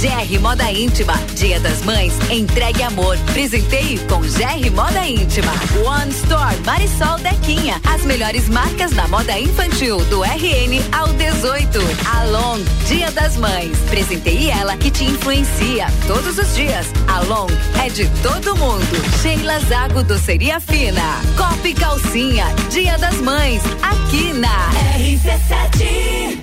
GR 0.03 0.37
Moda 0.41 0.69
Íntima, 0.69 1.13
Dia 1.33 1.61
das 1.61 1.81
Mães, 1.83 2.13
entregue 2.29 2.83
amor. 2.83 3.17
Presenteie 3.31 3.97
com 4.09 4.19
GR 4.19 4.69
Moda 4.75 5.07
Íntima. 5.07 5.53
One 5.81 6.11
Store 6.11 6.57
Marisol 6.65 7.19
Dequinha, 7.19 7.79
as 7.85 8.03
melhores 8.03 8.49
marcas 8.49 8.91
da 8.91 9.07
moda 9.07 9.39
infantil 9.39 10.03
do 10.09 10.21
RN 10.21 10.83
ao 10.91 11.07
18. 11.07 11.79
Along, 12.17 12.61
Dia 12.85 13.11
das 13.11 13.37
Mães, 13.37 13.77
presenteie 13.89 14.49
ela 14.49 14.75
que 14.75 14.91
te 14.91 15.05
influencia 15.05 15.87
todos 16.05 16.37
os 16.37 16.53
dias. 16.53 16.87
Along 17.07 17.47
é 17.81 17.87
de 17.87 18.05
todo 18.21 18.57
mundo. 18.57 19.21
Sheila 19.21 19.57
Zago 19.61 20.03
Doceria 20.03 20.59
Fina. 20.59 21.21
Copa 21.37 21.65
e 21.65 21.73
Calcinha, 21.73 22.47
Dia 22.69 22.97
das 22.97 23.15
Mães, 23.21 23.61
aqui 23.81 24.33
na 24.33 24.69
RC7. 24.97 26.42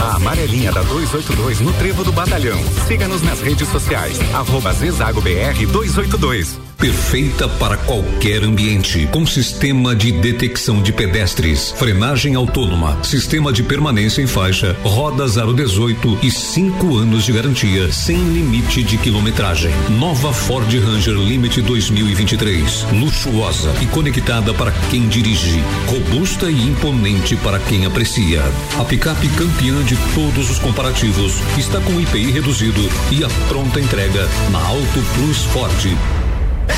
A 0.00 0.16
amarelinha 0.16 0.70
da 0.72 0.82
282 0.82 1.60
no 1.60 1.72
Trevo 1.74 2.04
do 2.04 2.12
Batalhão. 2.12 2.58
Siga-nos 2.86 3.22
nas 3.22 3.40
redes 3.40 3.68
sociais. 3.68 4.18
Arroba 4.34 4.72
Zezago 4.72 5.20
BR 5.20 5.66
282. 5.66 6.66
Perfeita 6.78 7.48
para 7.48 7.78
qualquer 7.78 8.44
ambiente, 8.44 9.08
com 9.10 9.24
sistema 9.24 9.96
de 9.96 10.12
detecção 10.12 10.82
de 10.82 10.92
pedestres, 10.92 11.72
frenagem 11.72 12.34
autônoma, 12.34 13.02
sistema 13.02 13.50
de 13.50 13.62
permanência 13.62 14.20
em 14.20 14.26
faixa, 14.26 14.76
rodas 14.84 15.38
aro 15.38 15.54
18 15.54 16.18
e 16.22 16.30
5 16.30 16.98
anos 16.98 17.24
de 17.24 17.32
garantia, 17.32 17.90
sem 17.90 18.18
limite 18.18 18.82
de 18.82 18.98
quilometragem. 18.98 19.70
Nova 19.98 20.34
Ford 20.34 20.68
Ranger 20.68 21.14
Limite 21.14 21.62
2023, 21.62 22.86
luxuosa 22.92 23.74
e 23.80 23.86
conectada 23.86 24.52
para 24.52 24.70
quem 24.90 25.08
dirige, 25.08 25.64
robusta 25.86 26.50
e 26.50 26.62
imponente 26.62 27.36
para 27.36 27.58
quem 27.58 27.86
aprecia. 27.86 28.42
A 28.78 28.84
picape 28.84 29.15
campeã 29.36 29.82
de 29.84 29.96
todos 30.14 30.50
os 30.50 30.58
comparativos 30.58 31.34
está 31.56 31.80
com 31.80 32.00
IPI 32.00 32.30
reduzido 32.30 32.80
e 33.10 33.24
a 33.24 33.28
pronta 33.48 33.80
entrega 33.80 34.28
na 34.50 34.58
Auto 34.58 35.02
Plus 35.14 35.44
Ford. 35.44 35.96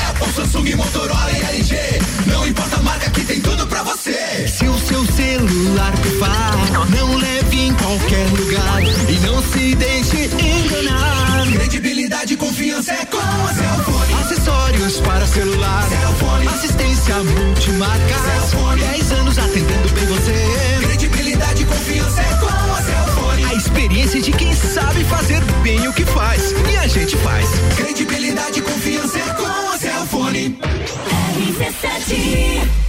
Apple, 0.09 0.33
Samsung, 0.33 0.75
Motorola 0.75 1.31
e 1.31 1.55
LG. 1.55 1.75
Não 2.27 2.47
importa 2.47 2.77
a 2.77 2.81
marca 2.81 3.09
que 3.09 3.21
tem 3.25 3.41
tudo 3.41 3.65
pra 3.67 3.83
você. 3.83 4.47
Se 4.47 4.67
o 4.67 4.77
seu 4.79 5.05
celular 5.05 5.91
pifar, 5.97 6.55
não 6.89 7.17
leve 7.17 7.59
em 7.59 7.73
qualquer 7.73 8.27
lugar 8.29 8.83
e 8.83 9.19
não 9.25 9.41
se 9.41 9.75
deixe 9.75 10.25
enganar. 10.25 11.47
Credibilidade 11.51 12.33
e 12.33 12.37
confiança 12.37 12.93
é 12.93 13.05
com 13.05 13.17
a 13.17 13.53
Cellfone. 13.53 14.13
Acessórios 14.21 14.99
para 15.01 15.25
celular, 15.25 15.87
Cellfone. 15.89 16.47
assistência 16.47 17.15
multimarca. 17.23 18.15
Cellfone. 18.25 18.81
10 18.81 19.11
anos 19.13 19.37
atendendo 19.37 19.88
sabe 24.59 25.03
fazer 25.05 25.41
bem 25.63 25.87
o 25.87 25.93
que 25.93 26.05
faz. 26.05 26.51
E 26.71 26.77
a 26.77 26.87
gente 26.87 27.15
faz. 27.17 27.47
Credibilidade 27.77 28.59
e 28.59 28.61
confiança 28.61 29.19
é 29.19 29.33
com 29.33 29.45
a 29.45 29.77
Cellfone. 29.77 30.59
Mês 31.37 32.88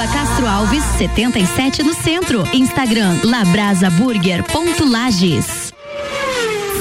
Rua 0.00 0.08
Castro 0.08 0.46
Alves, 0.46 0.82
77 0.96 1.82
no 1.82 1.92
centro. 1.92 2.42
Instagram 2.54 3.20
labrasaburger.lages. 3.22 5.74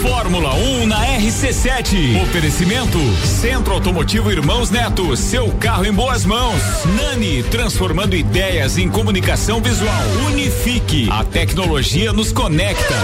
Fórmula 0.02 0.54
1 0.54 0.88
na 0.88 1.06
RC7. 1.18 2.24
Oferecimento 2.24 2.98
Centro 3.26 3.74
Automotivo 3.74 4.32
Irmãos 4.32 4.72
Neto. 4.72 5.18
Seu 5.18 5.52
carro 5.56 5.86
em 5.86 5.92
boas 5.92 6.24
mãos. 6.24 6.62
Nani, 6.96 7.44
transformando 7.44 8.16
ideias 8.16 8.78
em 8.78 8.90
comunicação 8.90 9.62
visual. 9.62 10.02
Unifique. 10.28 11.10
A 11.12 11.26
tecnologia 11.26 12.14
nos 12.14 12.32
conecta. 12.32 12.96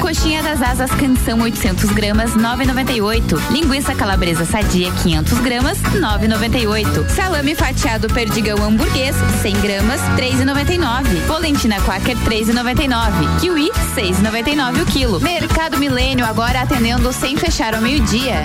Coxinha 0.00 0.42
das 0.42 0.60
asas 0.60 0.90
canção 0.90 1.40
800 1.40 1.90
gramas 1.92 2.36
9,98. 2.36 3.40
Linguiça 3.50 3.94
calabresa 3.94 4.44
sadia 4.44 4.90
500 4.90 5.38
gramas 5.38 5.78
9,98. 5.78 7.08
Salame 7.08 7.54
fatiado 7.54 8.06
perdigão 8.08 8.62
hamburguês 8.62 9.16
100 9.40 9.58
gramas 9.60 10.02
3,99. 10.18 11.26
Polentina 11.26 11.80
quaker 11.80 12.14
3,99. 12.18 13.40
Kiwi 13.40 13.70
6,99 13.94 14.82
o 14.82 14.86
quilo. 14.86 15.18
Mercado 15.20 15.78
Milênio 15.78 16.26
agora 16.26 16.60
atendendo 16.60 17.10
sem 17.10 17.38
fechar 17.38 17.74
ao 17.74 17.80
meio-dia. 17.80 18.44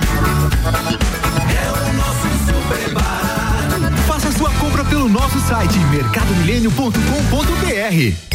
Faça 4.08 4.32
sua 4.32 4.52
compra 4.52 4.86
pelo 4.86 5.10
nosso 5.10 5.38
site 5.42 5.78
mercadomilênio.com.br. 5.92 8.35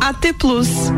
AT 0.00 0.32
Plus. 0.38 0.90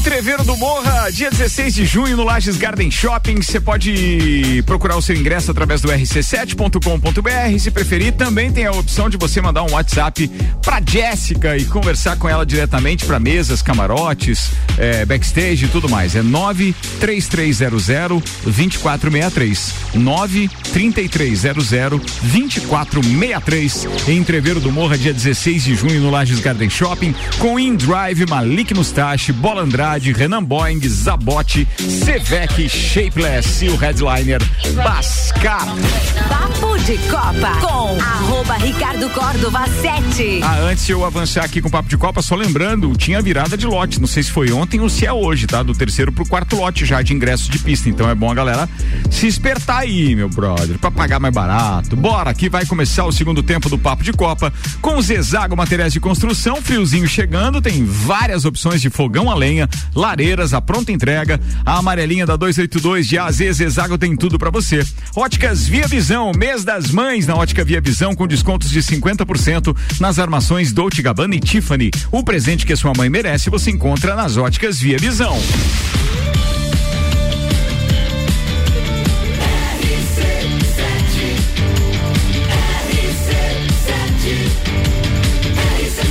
Entreveiro 0.00 0.42
do 0.44 0.56
Morra, 0.56 1.10
dia 1.12 1.30
16 1.30 1.74
de 1.74 1.84
junho 1.84 2.16
no 2.16 2.24
Lages 2.24 2.56
Garden 2.56 2.90
Shopping. 2.90 3.42
Você 3.42 3.60
pode 3.60 4.62
procurar 4.64 4.96
o 4.96 5.02
seu 5.02 5.14
ingresso 5.14 5.50
através 5.50 5.82
do 5.82 5.88
rc7.com.br. 5.88 7.58
Se 7.58 7.70
preferir, 7.70 8.14
também 8.14 8.50
tem 8.50 8.64
a 8.64 8.72
opção 8.72 9.10
de 9.10 9.18
você 9.18 9.42
mandar 9.42 9.62
um 9.62 9.72
WhatsApp 9.72 10.26
pra 10.62 10.80
Jéssica 10.80 11.54
e 11.58 11.66
conversar 11.66 12.16
com 12.16 12.26
ela 12.26 12.46
diretamente 12.46 13.04
para 13.04 13.20
mesas, 13.20 13.60
camarotes, 13.60 14.52
eh, 14.78 15.04
backstage 15.04 15.66
e 15.66 15.68
tudo 15.68 15.86
mais. 15.86 16.16
É 16.16 16.22
93300 16.22 17.84
2463. 18.42 19.74
93300 19.96 21.68
2463. 22.22 23.86
Entreveiro 24.08 24.60
do 24.60 24.72
Morra, 24.72 24.96
dia 24.96 25.12
16 25.12 25.62
de 25.62 25.74
junho 25.74 26.00
no 26.00 26.10
Lages 26.10 26.40
Garden 26.40 26.70
Shopping, 26.70 27.14
com 27.38 27.60
InDrive, 27.60 28.24
Malik 28.26 28.72
Mustache, 28.72 29.30
Bola 29.30 29.60
Andrade, 29.60 29.89
Renan 29.98 30.44
Boeing, 30.44 30.80
Zabote, 30.88 31.66
Sevec, 31.78 32.68
Shapeless 32.68 33.64
e 33.64 33.68
o 33.68 33.76
headliner 33.76 34.40
Bascar. 34.74 35.66
Papo 36.28 36.78
de 36.78 36.96
Copa 37.08 37.60
com 37.60 38.00
arroba 38.00 38.54
Ricardo 38.54 39.10
Córdova 39.10 39.66
7. 39.66 40.40
Ah, 40.42 40.60
antes 40.60 40.86
de 40.86 40.92
eu 40.92 41.04
avançar 41.04 41.44
aqui 41.44 41.60
com 41.60 41.68
o 41.68 41.70
Papo 41.70 41.88
de 41.88 41.96
Copa, 41.96 42.22
só 42.22 42.36
lembrando, 42.36 42.92
tinha 42.96 43.20
virada 43.20 43.56
de 43.56 43.66
lote. 43.66 44.00
Não 44.00 44.06
sei 44.06 44.22
se 44.22 44.30
foi 44.30 44.52
ontem 44.52 44.80
ou 44.80 44.88
se 44.88 45.04
é 45.04 45.12
hoje, 45.12 45.46
tá? 45.46 45.62
Do 45.62 45.74
terceiro 45.74 46.12
pro 46.12 46.26
quarto 46.26 46.56
lote 46.56 46.84
já 46.84 47.02
de 47.02 47.12
ingressos 47.12 47.48
de 47.48 47.58
pista. 47.58 47.88
Então 47.88 48.08
é 48.08 48.14
bom 48.14 48.30
a 48.30 48.34
galera 48.34 48.68
se 49.10 49.26
espertar 49.26 49.80
aí, 49.80 50.14
meu 50.14 50.28
brother, 50.28 50.78
pra 50.78 50.90
pagar 50.90 51.18
mais 51.18 51.34
barato. 51.34 51.96
Bora, 51.96 52.30
aqui 52.30 52.48
vai 52.48 52.64
começar 52.64 53.04
o 53.04 53.12
segundo 53.12 53.42
tempo 53.42 53.68
do 53.68 53.78
Papo 53.78 54.04
de 54.04 54.12
Copa 54.12 54.52
com 54.80 55.00
Zezago 55.02 55.56
Materiais 55.56 55.92
de 55.92 56.00
Construção, 56.00 56.62
friozinho 56.62 57.08
chegando, 57.08 57.60
tem 57.60 57.84
várias 57.84 58.44
opções 58.44 58.80
de 58.80 58.90
fogão 58.90 59.30
a 59.30 59.34
lenha, 59.34 59.68
lareiras, 59.94 60.54
a 60.54 60.60
pronta 60.60 60.92
entrega, 60.92 61.40
a 61.64 61.78
amarelinha 61.78 62.26
da 62.26 62.36
282 62.36 63.06
de 63.06 63.18
AZ 63.18 63.36
Zezago 63.36 63.98
tem 63.98 64.16
tudo 64.16 64.38
pra 64.38 64.50
você. 64.50 64.84
Óticas 65.16 65.66
Via 65.66 65.86
Visão, 65.86 66.32
mês 66.36 66.64
das 66.64 66.90
mães 66.90 67.26
na 67.26 67.34
Ótica 67.34 67.64
Via 67.64 67.80
Visão 67.80 68.14
com 68.14 68.26
descontos 68.26 68.70
de 68.70 68.80
50% 68.80 69.76
nas 69.98 70.18
armações 70.18 70.72
Dolce 70.72 71.02
Gabbana 71.02 71.34
e 71.34 71.40
Tiffany. 71.40 71.90
O 72.10 72.22
presente 72.22 72.66
que 72.66 72.76
sua 72.76 72.92
mãe 72.96 73.08
merece 73.08 73.50
você 73.50 73.70
encontra 73.70 74.14
nas 74.14 74.36
Óticas 74.36 74.78
Via 74.78 74.98
Visão. 74.98 75.38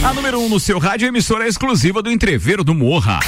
A 0.01 0.13
número 0.13 0.39
1 0.39 0.45
um 0.45 0.49
no 0.49 0.59
seu 0.61 0.79
rádio 0.79 1.05
é 1.05 1.09
emissora 1.09 1.45
exclusiva 1.45 2.01
do 2.01 2.09
Entreveiro 2.09 2.63
do 2.63 2.73
Morra. 2.73 3.19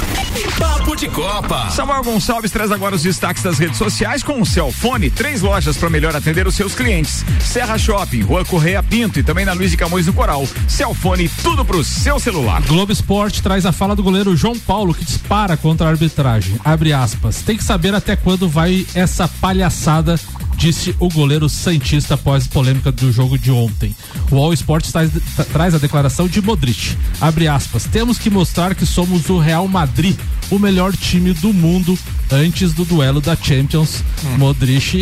Papo 0.57 0.95
de 0.95 1.09
Copa. 1.09 1.69
Samuel 1.69 2.01
Gonçalves 2.01 2.49
traz 2.49 2.71
agora 2.71 2.95
os 2.95 3.03
destaques 3.03 3.43
das 3.43 3.59
redes 3.59 3.77
sociais 3.77 4.23
com 4.23 4.39
o 4.39 4.45
Celfone, 4.45 5.09
três 5.09 5.41
lojas 5.41 5.75
para 5.75 5.89
melhor 5.89 6.15
atender 6.15 6.47
os 6.47 6.55
seus 6.55 6.73
clientes. 6.73 7.25
Serra 7.41 7.77
Shopping, 7.77 8.21
Rua 8.21 8.45
Correia 8.45 8.81
Pinto 8.81 9.19
e 9.19 9.23
também 9.23 9.43
na 9.43 9.51
Luiz 9.51 9.69
de 9.69 9.75
Camões 9.75 10.07
no 10.07 10.13
Coral. 10.13 10.47
Celfone, 10.65 11.27
tudo 11.43 11.65
pro 11.65 11.83
seu 11.83 12.17
celular. 12.19 12.61
Globo 12.61 12.93
Esporte 12.93 13.43
traz 13.43 13.65
a 13.65 13.73
fala 13.73 13.93
do 13.93 14.01
goleiro 14.01 14.35
João 14.37 14.57
Paulo 14.57 14.93
que 14.93 15.03
dispara 15.03 15.57
contra 15.57 15.87
a 15.87 15.89
arbitragem. 15.89 16.55
Abre 16.63 16.93
aspas. 16.93 17.41
Tem 17.41 17.57
que 17.57 17.65
saber 17.65 17.93
até 17.93 18.15
quando 18.15 18.47
vai 18.47 18.87
essa 18.95 19.27
palhaçada 19.27 20.17
disse 20.61 20.95
o 20.99 21.09
goleiro 21.09 21.49
Santista 21.49 22.13
após 22.13 22.45
polêmica 22.45 22.91
do 22.91 23.11
jogo 23.11 23.35
de 23.35 23.49
ontem. 23.49 23.95
O 24.29 24.35
All 24.37 24.53
Sports 24.53 24.91
traz, 24.91 25.09
tra- 25.35 25.43
traz 25.45 25.73
a 25.73 25.79
declaração 25.79 26.27
de 26.27 26.39
Modric. 26.39 26.95
Abre 27.19 27.47
aspas. 27.47 27.85
Temos 27.85 28.19
que 28.19 28.29
mostrar 28.29 28.75
que 28.75 28.85
somos 28.85 29.27
o 29.27 29.39
Real 29.39 29.67
Madrid, 29.67 30.15
o 30.51 30.59
melhor 30.59 30.95
time 30.95 31.33
do 31.33 31.51
mundo 31.51 31.97
antes 32.31 32.73
do 32.73 32.85
duelo 32.85 33.19
da 33.19 33.35
Champions. 33.35 34.03
Modric 34.37 34.95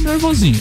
nervosinho. 0.00 0.60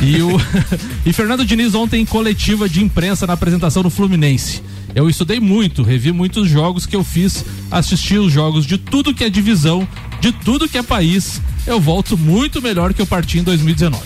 E 0.00 0.22
o 0.22 0.30
e 1.04 1.12
Fernando 1.12 1.44
Diniz 1.44 1.74
ontem 1.74 2.02
em 2.02 2.06
coletiva 2.06 2.68
de 2.68 2.84
imprensa 2.84 3.26
na 3.26 3.32
apresentação 3.32 3.82
no 3.82 3.90
Fluminense. 3.90 4.62
Eu 4.94 5.10
estudei 5.10 5.40
muito, 5.40 5.82
revi 5.82 6.12
muitos 6.12 6.48
jogos 6.48 6.86
que 6.86 6.94
eu 6.94 7.02
fiz, 7.02 7.44
assisti 7.70 8.16
os 8.16 8.32
jogos 8.32 8.64
de 8.64 8.78
tudo 8.78 9.12
que 9.14 9.24
é 9.24 9.30
divisão, 9.30 9.88
de 10.22 10.30
tudo 10.30 10.68
que 10.68 10.78
é 10.78 10.82
país. 10.84 11.42
Eu 11.66 11.80
volto 11.80 12.16
muito 12.16 12.62
melhor 12.62 12.94
que 12.94 13.02
eu 13.02 13.06
parti 13.06 13.40
em 13.40 13.42
2019. 13.42 14.00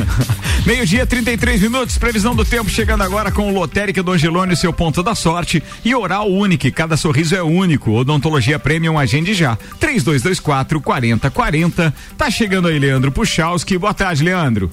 Meio-dia, 0.66 1.06
33 1.06 1.62
minutos, 1.62 1.96
previsão 1.96 2.34
do 2.34 2.44
tempo 2.44 2.68
chegando 2.68 3.02
agora 3.02 3.32
com 3.32 3.50
o 3.50 3.54
Lotérica 3.54 4.02
do 4.02 4.12
Angelone, 4.12 4.54
seu 4.54 4.70
ponto 4.70 5.02
da 5.02 5.14
sorte. 5.14 5.62
E 5.82 5.94
Oral 5.94 6.30
Unique, 6.30 6.70
cada 6.70 6.94
sorriso 6.94 7.34
é 7.34 7.42
único. 7.42 7.92
Odontologia 7.92 8.58
Premium, 8.58 8.98
agende 8.98 9.32
já. 9.32 9.56
3224 9.80 10.78
4040. 10.78 11.94
Tá 12.18 12.30
chegando 12.30 12.68
aí, 12.68 12.78
Leandro 12.78 13.10
Puchalski. 13.10 13.78
Boa 13.78 13.94
tarde, 13.94 14.22
Leandro. 14.22 14.70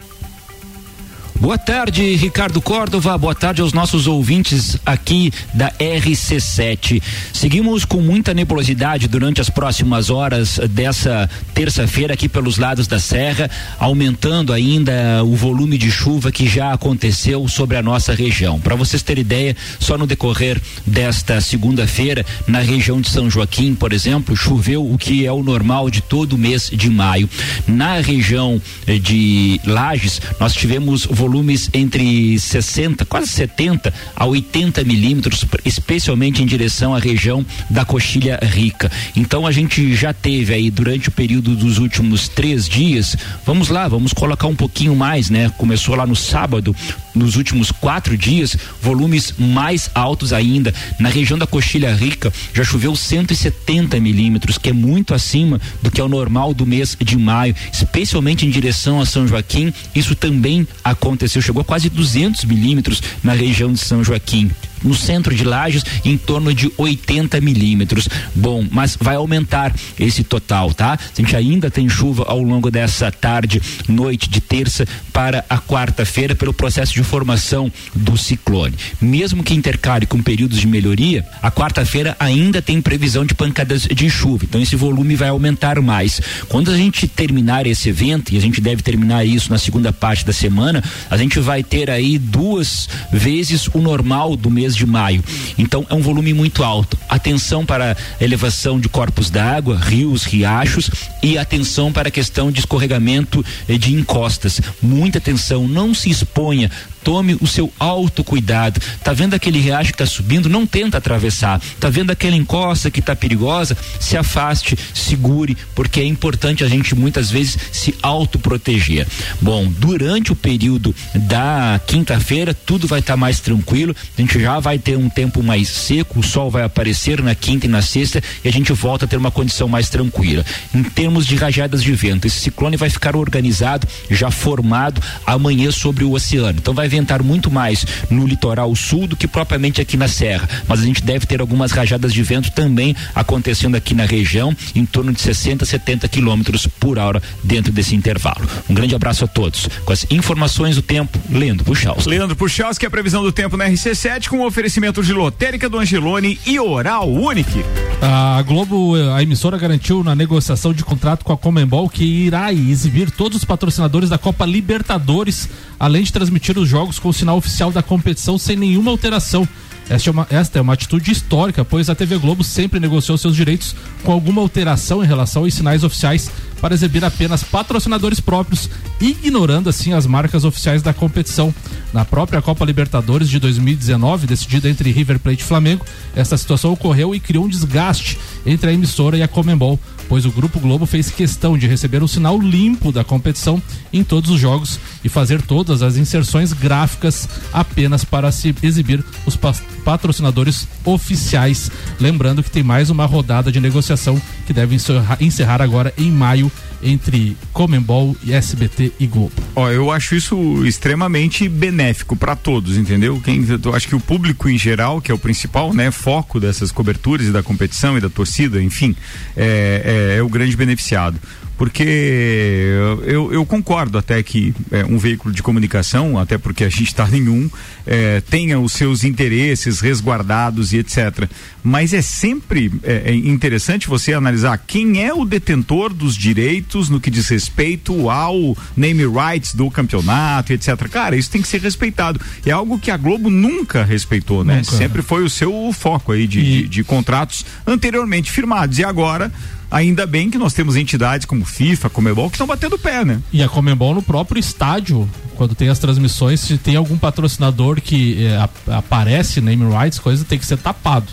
Boa 1.44 1.58
tarde, 1.58 2.16
Ricardo 2.16 2.62
Córdova. 2.62 3.18
Boa 3.18 3.36
tarde 3.36 3.62
aos 3.62 3.74
nossos 3.74 4.08
ouvintes 4.08 4.78
aqui 4.86 5.30
da 5.54 5.70
RC7. 5.72 7.04
Seguimos 7.34 7.84
com 7.84 8.00
muita 8.00 8.34
nebulosidade 8.34 9.10
durante 9.10 9.42
as 9.42 9.50
próximas 9.50 10.10
horas 10.10 10.58
dessa 10.70 11.30
terça-feira 11.54 12.14
aqui 12.14 12.30
pelos 12.30 12.58
lados 12.58 12.88
da 12.88 12.98
Serra, 12.98 13.52
aumentando 13.78 14.54
ainda 14.54 15.22
o 15.26 15.36
volume 15.36 15.78
de 15.78 15.92
chuva 15.92 16.32
que 16.32 16.48
já 16.48 16.72
aconteceu 16.72 17.46
sobre 17.50 17.76
a 17.76 17.82
nossa 17.82 18.14
região. 18.14 18.58
Para 18.62 18.76
vocês 18.76 19.04
terem 19.04 19.20
ideia, 19.20 19.54
só 19.82 19.98
no 19.98 20.08
decorrer 20.08 20.62
desta 20.88 21.42
segunda-feira, 21.42 22.26
na 22.48 22.60
região 22.60 23.02
de 23.02 23.10
São 23.10 23.30
Joaquim, 23.30 23.76
por 23.76 23.92
exemplo, 23.92 24.34
choveu 24.34 24.90
o 24.90 24.98
que 24.98 25.26
é 25.26 25.32
o 25.34 25.44
normal 25.44 25.90
de 25.90 26.00
todo 26.00 26.38
mês 26.38 26.72
de 26.74 26.90
maio. 26.90 27.30
Na 27.68 27.96
região 27.96 28.62
eh, 28.88 28.98
de 28.98 29.60
Lages, 29.66 30.22
nós 30.40 30.54
tivemos 30.54 31.06
volumes 31.34 31.68
entre 31.74 32.38
60, 32.38 33.06
quase 33.06 33.28
70 33.28 33.92
a 34.16 34.26
80 34.26 34.84
milímetros, 34.84 35.44
especialmente 35.66 36.44
em 36.44 36.46
direção 36.46 36.94
à 36.94 37.00
região 37.00 37.44
da 37.72 37.84
Coxilha 37.84 38.40
Rica. 38.44 38.92
Então 39.16 39.48
a 39.48 39.52
gente 39.52 39.96
já 39.96 40.14
teve 40.14 40.54
aí 40.54 40.70
durante 40.70 41.10
o 41.10 41.12
período 41.12 41.56
dos 41.56 41.80
últimos 41.80 42.28
três 42.28 42.70
dias, 42.70 43.18
vamos 43.44 43.70
lá, 43.70 43.88
vamos 43.88 44.14
colocar 44.14 44.46
um 44.46 44.56
pouquinho 44.56 44.96
mais, 44.96 45.32
né? 45.32 45.50
Começou 45.58 45.96
lá 45.96 46.06
no 46.06 46.16
sábado, 46.16 46.76
nos 47.16 47.36
últimos 47.36 47.72
quatro 47.72 48.16
dias, 48.16 48.56
volumes 48.80 49.34
mais 49.38 49.90
altos 49.96 50.34
ainda. 50.34 50.72
Na 51.00 51.10
região 51.10 51.38
da 51.40 51.48
Coxilha 51.48 51.94
Rica 51.96 52.32
já 52.54 52.64
choveu 52.64 52.96
170 52.96 54.00
milímetros, 54.00 54.60
que 54.60 54.70
é 54.70 54.74
muito 54.74 55.16
acima 55.16 55.60
do 55.82 55.90
que 55.90 56.00
é 56.00 56.04
o 56.04 56.10
normal 56.10 56.54
do 56.54 56.66
mês 56.66 56.96
de 57.00 57.18
maio, 57.18 57.56
especialmente 57.72 58.46
em 58.46 58.52
direção 58.52 59.02
a 59.02 59.06
São 59.06 59.28
Joaquim. 59.28 59.74
Isso 59.96 60.16
também 60.16 60.68
aconteceu, 60.84 61.13
chegou 61.42 61.62
a 61.62 61.66
quase 61.66 61.90
200 61.90 62.46
milímetros 62.46 63.02
na 63.24 63.34
região 63.34 63.72
de 63.72 63.80
São 63.80 64.04
Joaquim. 64.04 64.52
No 64.84 64.94
centro 64.94 65.36
de 65.36 65.44
Lages, 65.44 65.84
em 66.04 66.18
torno 66.18 66.54
de 66.54 66.72
80 66.78 67.40
milímetros. 67.42 68.08
Bom, 68.36 68.66
mas 68.72 68.98
vai 69.00 69.16
aumentar 69.16 69.74
esse 70.00 70.24
total, 70.24 70.74
tá? 70.74 70.94
A 70.94 71.22
gente 71.22 71.36
ainda 71.36 71.70
tem 71.70 71.88
chuva 71.88 72.26
ao 72.28 72.42
longo 72.42 72.70
dessa 72.70 73.12
tarde, 73.12 73.62
noite 73.88 74.30
de 74.30 74.42
terça 74.42 74.86
para 75.12 75.46
a 75.50 75.58
quarta-feira, 75.58 76.36
pelo 76.36 76.54
processo 76.54 76.94
de 76.94 77.04
formação 77.04 77.72
do 77.94 78.18
ciclone. 78.18 78.76
Mesmo 79.02 79.44
que 79.44 79.54
intercale 79.54 80.06
com 80.06 80.22
períodos 80.22 80.60
de 80.60 80.68
melhoria, 80.68 81.26
a 81.42 81.52
quarta-feira 81.52 82.16
ainda 82.20 82.62
tem 82.62 82.82
previsão 82.82 83.26
de 83.26 83.34
pancadas 83.34 83.84
de 83.84 84.10
chuva. 84.10 84.46
Então 84.46 84.62
esse 84.62 84.76
volume 84.76 85.16
vai 85.16 85.30
aumentar 85.30 85.80
mais. 85.82 86.22
Quando 86.48 86.72
a 86.72 86.78
gente 86.78 87.08
terminar 87.08 87.68
esse 87.68 87.90
evento, 87.90 88.34
e 88.34 88.38
a 88.38 88.42
gente 88.42 88.60
deve 88.60 88.82
terminar 88.82 89.26
isso 89.26 89.50
na 89.50 89.58
segunda 89.58 89.92
parte 89.92 90.26
da 90.26 90.34
semana, 90.34 90.84
a 91.10 91.18
gente 91.18 91.40
vai 91.40 91.64
ter 91.64 91.90
aí 91.90 92.18
duas 92.18 92.90
vezes 93.12 93.68
o 93.74 93.80
normal 93.80 94.36
do 94.36 94.50
mês 94.50 94.73
mês 94.74 94.76
de 94.76 94.86
maio. 94.86 95.24
Então 95.58 95.86
é 95.90 95.94
um 95.94 96.02
volume 96.02 96.34
muito 96.34 96.64
alto. 96.64 96.98
Atenção 97.08 97.66
para 97.66 97.96
elevação 98.20 98.80
de 98.80 98.90
corpos 98.90 99.30
d'água, 99.30 99.78
rios, 99.78 100.24
riachos 100.24 100.90
e 101.22 101.38
atenção 101.38 101.92
para 101.92 102.10
a 102.10 102.12
questão 102.12 102.52
de 102.52 102.60
escorregamento 102.60 103.46
eh, 103.70 103.78
de 103.78 103.94
encostas. 103.94 104.60
Muita 104.82 105.20
atenção, 105.20 105.68
não 105.68 105.94
se 105.94 106.10
exponha 106.10 106.70
tome 107.04 107.38
o 107.42 107.48
seu 107.48 107.72
autocuidado. 107.80 108.80
Tá 109.04 109.14
vendo 109.14 109.34
aquele 109.34 109.60
riacho 109.60 109.92
que 109.92 109.96
está 109.96 110.06
subindo? 110.06 110.50
Não 110.50 110.66
tenta 110.66 110.98
atravessar. 110.98 111.62
Tá 111.80 111.90
vendo 111.90 112.12
aquela 112.12 112.36
encosta 112.36 112.90
que 112.90 113.00
está 113.00 113.16
perigosa? 113.16 113.78
Se 114.00 114.16
afaste, 114.16 114.78
segure, 114.94 115.58
porque 115.76 116.00
é 116.00 116.06
importante 116.06 116.64
a 116.64 116.68
gente 116.68 116.96
muitas 116.96 117.30
vezes 117.30 117.58
se 117.72 117.94
autoproteger. 118.02 119.08
Bom, 119.42 119.68
durante 119.68 120.32
o 120.32 120.36
período 120.36 120.96
da 121.14 121.80
quinta-feira, 121.86 122.54
tudo 122.54 122.88
vai 122.88 123.00
estar 123.00 123.14
tá 123.14 123.18
mais 123.18 123.40
tranquilo. 123.40 123.96
A 124.18 124.22
gente 124.22 124.40
já 124.40 124.60
vai 124.60 124.80
ter 124.80 124.98
um 124.98 125.10
tempo 125.10 125.44
mais 125.44 125.68
seco, 125.70 126.20
o 126.20 126.24
sol 126.24 126.50
vai 126.50 126.64
aparecer 126.64 127.22
na 127.22 127.36
quinta 127.36 127.66
e 127.66 127.70
na 127.70 127.82
sexta 127.82 128.22
e 128.44 128.48
a 128.48 128.52
gente 128.52 128.72
volta 128.74 129.06
a 129.06 129.08
ter 129.08 129.18
uma 129.18 129.32
condição 129.32 129.68
mais 129.68 129.90
tranquila. 129.90 130.46
Em 130.74 130.84
termos 130.84 131.26
de 131.26 131.36
rajadas 131.36 131.84
de 131.84 131.94
vento, 131.94 132.28
esse 132.28 132.40
ciclone 132.40 132.78
vai 132.78 132.90
ficar 132.90 133.16
organizado, 133.16 133.88
já 134.10 134.32
formado 134.32 135.02
amanhã 135.26 135.72
sobre 135.72 136.04
o 136.04 136.14
oceano. 136.14 136.60
Então 136.60 136.74
vai 136.74 136.88
ventar 136.94 137.24
muito 137.24 137.50
mais 137.50 137.84
no 138.08 138.28
litoral 138.28 138.76
sul 138.76 139.08
do 139.08 139.16
que 139.16 139.28
propriamente 139.28 139.82
aqui 139.82 139.98
na 139.98 140.08
serra, 140.08 140.48
mas 140.68 140.80
a 140.80 140.86
gente 140.86 141.02
deve 141.02 141.26
ter 141.26 141.42
algumas 141.42 141.72
rajadas 141.72 142.14
de 142.14 142.22
vento 142.22 142.52
também 142.52 142.96
acontecendo 143.16 143.76
aqui 143.76 143.96
na 143.96 144.06
região, 144.06 144.56
em 144.76 144.86
torno 144.86 145.12
de 145.12 145.20
60, 145.20 145.66
70 145.66 146.08
quilômetros 146.08 146.68
por 146.68 147.00
hora 147.00 147.20
dentro 147.44 147.72
desse 147.72 147.96
intervalo. 147.96 148.48
Um 148.70 148.76
grande 148.76 148.94
abraço 148.94 149.26
a 149.26 149.28
todos. 149.28 149.68
Com 149.84 149.92
as 149.92 150.06
informações 150.12 150.76
do 150.76 150.84
tempo, 150.84 151.20
Leandro 151.32 151.66
Puchalski. 151.66 152.08
Leandro 152.08 152.36
Puchalski, 152.36 152.86
a 152.86 152.92
previsão 152.92 153.24
do 153.24 153.32
tempo 153.32 153.58
na 153.58 153.68
RC7 153.68 154.28
com 154.28 154.42
o 154.42 154.46
oferecimento 154.46 155.02
de 155.02 155.14
lotérica 155.14 155.68
do 155.68 155.80
Angelone 155.80 156.40
e 156.46 156.60
Oral 156.60 157.10
Unique. 157.10 157.66
A 158.02 158.42
Globo, 158.44 158.96
a 159.16 159.24
emissora 159.24 159.58
garantiu 159.58 160.04
na 160.04 160.14
negociação 160.14 160.74
de 160.74 160.84
contrato 160.84 161.26
com 161.26 161.34
a 161.34 161.38
Comembol 161.38 161.90
que 161.90 162.04
irá 162.04 162.54
exibir 162.54 163.10
todos 163.10 163.40
os 163.40 163.46
patrocinadores 163.46 164.10
da 164.10 164.18
Copa 164.18 164.46
Libertadores, 164.46 165.50
além 165.80 166.04
de 166.04 166.12
transmitir 166.12 166.58
os 166.58 166.68
jogos 166.68 166.83
com 166.92 167.10
o 167.10 167.14
sinal 167.14 167.38
oficial 167.38 167.72
da 167.72 167.84
competição 167.84 168.38
sem 168.38 168.56
nenhuma 168.56 168.92
alteração. 168.92 169.48
Esta 169.90 170.10
é, 170.10 170.12
uma, 170.12 170.28
esta 170.30 170.60
é 170.60 170.62
uma 170.62 170.74
atitude 170.74 171.12
histórica, 171.12 171.66
pois 171.66 171.90
a 171.90 171.96
TV 171.96 172.18
Globo 172.18 172.44
sempre 172.44 172.80
negociou 172.80 173.18
seus 173.18 173.36
direitos 173.36 173.76
com 174.04 174.12
alguma 174.12 174.42
alteração 174.42 175.04
em 175.04 175.08
relação 175.08 175.44
aos 175.44 175.54
sinais 175.54 175.84
oficiais 175.84 176.32
para 176.62 176.74
exibir 176.74 177.04
apenas 177.04 177.44
patrocinadores 177.44 178.22
próprios, 178.22 178.70
ignorando 179.02 179.70
assim 179.70 179.92
as 179.92 180.08
marcas 180.08 180.46
oficiais 180.46 180.82
da 180.82 180.94
competição. 180.94 181.54
Na 181.92 182.06
própria 182.06 182.42
Copa 182.42 182.64
Libertadores 182.64 183.30
de 183.30 183.38
2019, 183.38 184.26
decidida 184.26 184.70
entre 184.70 184.90
River 184.90 185.20
Plate 185.20 185.42
e 185.42 185.46
Flamengo, 185.46 185.86
essa 186.16 186.38
situação 186.38 186.72
ocorreu 186.72 187.14
e 187.14 187.20
criou 187.20 187.44
um 187.44 187.50
desgaste 187.50 188.18
entre 188.46 188.70
a 188.70 188.74
emissora 188.74 189.18
e 189.18 189.22
a 189.22 189.28
Comembol, 189.28 189.78
pois 190.08 190.26
o 190.26 190.32
Grupo 190.32 190.60
Globo 190.60 190.86
fez 190.86 191.10
questão 191.10 191.58
de 191.58 191.68
receber 191.68 192.04
o 192.04 192.08
sinal 192.08 192.40
limpo 192.40 192.92
da 192.92 193.04
competição 193.04 193.62
em 193.92 194.04
todos 194.04 194.30
os 194.30 194.40
jogos 194.40 194.80
e 195.04 195.10
fazer 195.10 195.42
todas 195.42 195.82
as 195.82 195.98
inserções 195.98 196.54
gráficas 196.54 197.28
apenas 197.52 198.04
para 198.04 198.32
se 198.32 198.56
exibir 198.62 199.04
os 199.26 199.38
patrocinadores 199.84 200.68
oficiais. 200.86 201.72
Lembrando 202.00 202.44
que 202.44 202.52
tem 202.52 202.64
mais 202.64 202.90
uma 202.90 203.06
rodada 203.06 203.52
de 203.52 203.60
negociação 203.60 204.22
que 204.46 204.54
deve 204.54 204.76
encerrar 205.20 205.62
agora 205.62 205.94
em 205.98 206.12
maio 206.12 206.52
entre 206.84 207.38
Comembol, 207.54 208.16
SBT 208.28 208.92
e 209.00 209.08
Globo. 209.08 209.32
Ó, 209.56 209.70
eu 209.72 209.90
acho 209.90 210.16
isso 210.16 210.66
extremamente 210.66 211.48
benéfico 211.48 212.16
para 212.16 212.36
todos, 212.36 212.78
entendeu? 212.78 213.20
Quem, 213.24 213.46
eu 213.64 213.74
acho 213.74 213.88
que 213.88 213.96
o 213.96 214.00
público 214.00 214.50
em 214.50 214.58
geral, 214.58 215.02
que 215.02 215.12
é 215.12 215.16
o 215.16 215.18
principal, 215.18 215.74
né, 215.74 215.90
foco 215.92 216.40
dessas 216.40 216.72
coberturas 216.72 217.28
e 217.28 217.32
da 217.32 217.42
competição 217.42 217.98
e 217.98 218.02
da 218.02 218.10
torcida, 218.10 218.62
enfim, 218.62 218.96
é, 219.36 219.82
é, 219.86 219.93
é 219.94 220.22
o 220.22 220.30
grande 220.30 220.56
beneficiado 220.56 221.20
porque 221.58 222.74
eu, 223.06 223.32
eu, 223.32 223.46
concordo 223.46 223.98
até 223.98 224.22
que 224.24 224.54
é, 224.72 224.84
um 224.84 224.98
veículo 224.98 225.34
de 225.34 225.44
comunicação, 225.44 226.18
até 226.18 226.38
porque 226.38 226.64
a 226.64 226.70
gente 226.70 226.88
está 226.88 227.08
nenhum, 227.08 227.50
é, 227.86 228.22
tenha 228.22 228.60
os 228.60 228.74
seus 228.74 229.04
interesses 229.04 229.80
resguardados 229.80 230.74
e 230.74 230.80
etc. 230.80 231.30
Mas 231.64 231.94
é 231.94 232.02
sempre 232.02 232.72
é, 232.84 233.12
é, 233.12 233.16
interessante 233.16 233.88
você 233.88 234.14
analisar 234.14 234.58
quem 234.58 235.06
é 235.06 235.14
o 235.14 235.24
detentor 235.24 235.94
dos 235.94 236.18
direitos 236.18 236.90
no 236.90 237.00
que 237.00 237.12
diz 237.12 237.30
respeito 237.30 238.10
ao 238.10 238.58
name 238.76 239.06
rights 239.06 239.54
do 239.54 239.70
campeonato, 239.70 240.54
etc. 240.54 240.76
Cara, 240.90 241.16
isso 241.16 241.30
tem 241.30 241.42
que 241.42 241.48
ser 241.48 241.62
respeitado. 241.62 242.20
É 242.46 242.52
algo 242.52 242.80
que 242.80 242.90
a 242.90 242.98
Globo 242.98 243.30
nunca 243.30 243.84
respeitou, 243.84 244.44
né? 244.44 244.58
Nunca. 244.58 244.76
Sempre 244.76 245.02
foi 245.04 245.24
o 245.24 245.30
seu 245.30 245.72
foco 245.72 246.12
aí 246.12 246.26
de, 246.26 246.40
e... 246.40 246.44
de, 246.44 246.68
de 246.68 246.84
contratos 246.84 247.46
anteriormente 247.66 248.32
firmados. 248.32 248.80
E 248.80 248.84
agora 248.84 249.32
Ainda 249.74 250.06
bem 250.06 250.30
que 250.30 250.38
nós 250.38 250.54
temos 250.54 250.76
entidades 250.76 251.26
como 251.26 251.44
FIFA, 251.44 251.90
Comebol, 251.90 252.30
que 252.30 252.36
estão 252.36 252.46
batendo 252.46 252.78
pé, 252.78 253.04
né? 253.04 253.20
E 253.34 253.42
a 253.42 253.50
Comebol 253.50 253.96
no 253.96 254.04
próprio 254.04 254.40
estádio, 254.40 255.10
quando 255.36 255.56
tem 255.56 255.68
as 255.68 255.80
transmissões, 255.80 256.42
se 256.42 256.60
tem 256.60 256.76
algum 256.76 256.96
patrocinador 256.96 257.82
que 257.82 258.24
é, 258.24 258.38
aparece, 258.72 259.42
name 259.42 259.66
rights, 259.66 259.98
coisa, 259.98 260.24
tem 260.24 260.38
que 260.38 260.46
ser 260.46 260.60
tapado. 260.60 261.08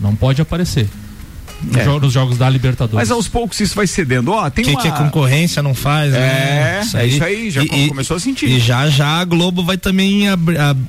Não 0.00 0.16
pode 0.16 0.40
aparecer. 0.40 0.88
É. 1.74 1.84
Nos 1.84 2.12
jogos 2.12 2.38
da 2.38 2.48
Libertadores. 2.48 3.08
Mas 3.08 3.10
aos 3.10 3.26
poucos 3.26 3.58
isso 3.60 3.74
vai 3.74 3.86
cedendo. 3.86 4.30
Ó, 4.30 4.48
tem 4.48 4.64
que, 4.64 4.70
uma... 4.70 4.80
que 4.80 4.88
a 4.88 4.92
concorrência 4.92 5.62
não 5.62 5.74
faz, 5.74 6.14
é, 6.14 6.18
né? 6.18 6.80
Isso 6.82 6.96
é 6.96 7.06
isso 7.06 7.24
aí, 7.24 7.50
já 7.50 7.62
e, 7.62 7.88
começou 7.88 8.16
a 8.16 8.20
sentir. 8.20 8.48
E 8.48 8.60
já 8.60 8.88
já 8.88 9.20
a 9.20 9.24
Globo 9.24 9.64
vai 9.64 9.76
também 9.76 10.28
a, 10.28 10.34
a, 10.34 10.36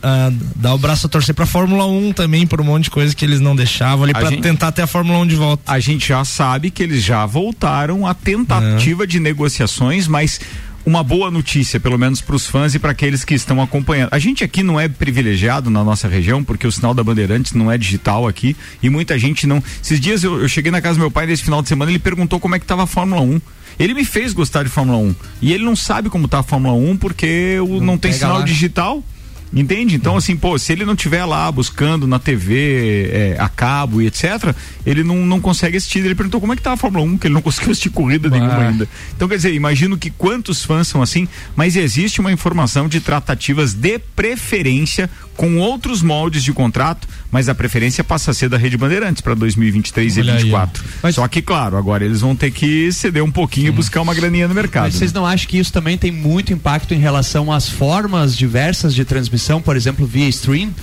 a, 0.03 0.31
dar 0.55 0.73
o 0.75 0.77
braço 0.77 1.07
a 1.07 1.09
torcer 1.09 1.33
pra 1.33 1.45
Fórmula 1.45 1.87
1 1.87 2.13
também, 2.13 2.45
por 2.45 2.61
um 2.61 2.63
monte 2.63 2.85
de 2.85 2.91
coisa 2.91 3.15
que 3.15 3.25
eles 3.25 3.39
não 3.39 3.55
deixavam 3.55 4.03
ali, 4.03 4.13
pra 4.13 4.29
gente, 4.29 4.41
tentar 4.41 4.71
ter 4.71 4.83
a 4.83 4.87
Fórmula 4.87 5.19
1 5.19 5.27
de 5.27 5.35
volta. 5.35 5.63
A 5.65 5.79
gente 5.79 6.07
já 6.07 6.23
sabe 6.23 6.69
que 6.69 6.83
eles 6.83 7.03
já 7.03 7.25
voltaram 7.25 8.05
a 8.05 8.13
tentativa 8.13 9.03
é. 9.03 9.07
de 9.07 9.19
negociações, 9.19 10.07
mas 10.07 10.39
uma 10.85 11.03
boa 11.03 11.29
notícia, 11.29 11.79
pelo 11.79 11.97
menos 11.97 12.21
para 12.21 12.35
os 12.35 12.47
fãs 12.47 12.73
e 12.75 12.79
para 12.79 12.91
aqueles 12.91 13.23
que 13.23 13.33
estão 13.33 13.61
acompanhando. 13.61 14.09
A 14.11 14.19
gente 14.19 14.43
aqui 14.43 14.63
não 14.63 14.79
é 14.79 14.87
privilegiado 14.87 15.69
na 15.69 15.83
nossa 15.83 16.07
região, 16.07 16.43
porque 16.43 16.65
o 16.65 16.71
sinal 16.71 16.93
da 16.93 17.03
Bandeirantes 17.03 17.53
não 17.53 17.71
é 17.71 17.77
digital 17.77 18.27
aqui 18.27 18.55
e 18.81 18.89
muita 18.89 19.17
gente 19.17 19.45
não. 19.45 19.63
Esses 19.81 19.99
dias 19.99 20.23
eu, 20.23 20.41
eu 20.41 20.47
cheguei 20.47 20.71
na 20.71 20.81
casa 20.81 20.95
do 20.95 21.01
meu 21.01 21.11
pai 21.11 21.25
nesse 21.25 21.43
final 21.43 21.61
de 21.61 21.67
semana, 21.67 21.91
ele 21.91 21.99
perguntou 21.99 22.39
como 22.39 22.55
é 22.55 22.59
que 22.59 22.65
estava 22.65 22.83
a 22.83 22.87
Fórmula 22.87 23.21
1. 23.21 23.41
Ele 23.79 23.93
me 23.93 24.03
fez 24.03 24.33
gostar 24.33 24.63
de 24.63 24.69
Fórmula 24.69 24.97
1 24.97 25.15
e 25.41 25.53
ele 25.53 25.63
não 25.63 25.75
sabe 25.75 26.09
como 26.09 26.25
está 26.25 26.39
a 26.39 26.43
Fórmula 26.43 26.73
1 26.73 26.97
porque 26.97 27.57
o, 27.61 27.79
não, 27.79 27.81
não 27.81 27.97
tem 27.97 28.11
sinal 28.11 28.39
lá. 28.39 28.45
digital. 28.45 29.03
Entende? 29.51 29.95
Então, 29.95 30.15
assim, 30.15 30.37
pô, 30.37 30.57
se 30.59 30.71
ele 30.71 30.85
não 30.85 30.95
tiver 30.95 31.25
lá 31.25 31.51
buscando 31.51 32.05
na 32.05 32.19
TV, 32.19 33.09
é, 33.11 33.35
a 33.39 33.49
cabo 33.49 34.01
e 34.01 34.05
etc., 34.05 34.53
ele 34.85 35.03
não, 35.03 35.25
não 35.25 35.41
consegue 35.41 35.77
assistir. 35.77 35.99
Ele 35.99 36.13
perguntou 36.13 36.39
como 36.39 36.53
é 36.53 36.55
que 36.55 36.61
tá 36.61 36.73
a 36.73 36.77
Fórmula 36.77 37.03
1, 37.05 37.17
que 37.17 37.27
ele 37.27 37.33
não 37.33 37.41
conseguiu 37.43 37.71
assistir 37.71 37.89
corrida 37.89 38.29
nenhuma 38.29 38.57
ainda. 38.57 38.87
Então, 39.15 39.27
quer 39.27 39.37
dizer, 39.37 39.53
imagino 39.53 39.97
que 39.97 40.11
quantos 40.11 40.63
fãs 40.63 40.87
são 40.87 41.01
assim, 41.01 41.27
mas 41.55 41.75
existe 41.75 42.19
uma 42.19 42.31
informação 42.31 42.87
de 42.87 43.01
tratativas 43.01 43.73
de 43.73 43.97
preferência 43.97 45.09
com 45.35 45.57
outros 45.57 46.01
moldes 46.01 46.43
de 46.43 46.51
contrato, 46.51 47.07
mas 47.31 47.47
a 47.47 47.55
preferência 47.55 48.03
passa 48.03 48.31
a 48.31 48.33
ser 48.33 48.49
da 48.49 48.57
Rede 48.57 48.77
Bandeirantes 48.77 49.21
para 49.21 49.33
2023 49.33 50.17
Olha 50.17 50.21
e 50.21 50.25
2024. 50.25 50.83
Mas... 51.03 51.15
Só 51.15 51.27
que, 51.27 51.41
claro, 51.41 51.77
agora 51.77 52.03
eles 52.03 52.21
vão 52.21 52.35
ter 52.35 52.51
que 52.51 52.91
ceder 52.91 53.23
um 53.23 53.31
pouquinho 53.31 53.67
Sim. 53.67 53.73
e 53.73 53.75
buscar 53.75 54.01
uma 54.01 54.13
graninha 54.13 54.47
no 54.47 54.55
mercado. 54.55 54.85
Mas 54.85 54.95
vocês 54.95 55.13
não 55.13 55.25
acham 55.25 55.47
que 55.47 55.57
isso 55.57 55.71
também 55.71 55.97
tem 55.97 56.11
muito 56.11 56.51
impacto 56.51 56.93
em 56.93 56.99
relação 56.99 57.51
às 57.51 57.69
formas 57.69 58.35
diversas 58.35 58.95
de 58.95 59.05
transmissão, 59.05 59.61
por 59.61 59.75
exemplo, 59.75 60.05
via 60.05 60.27
stream? 60.29 60.73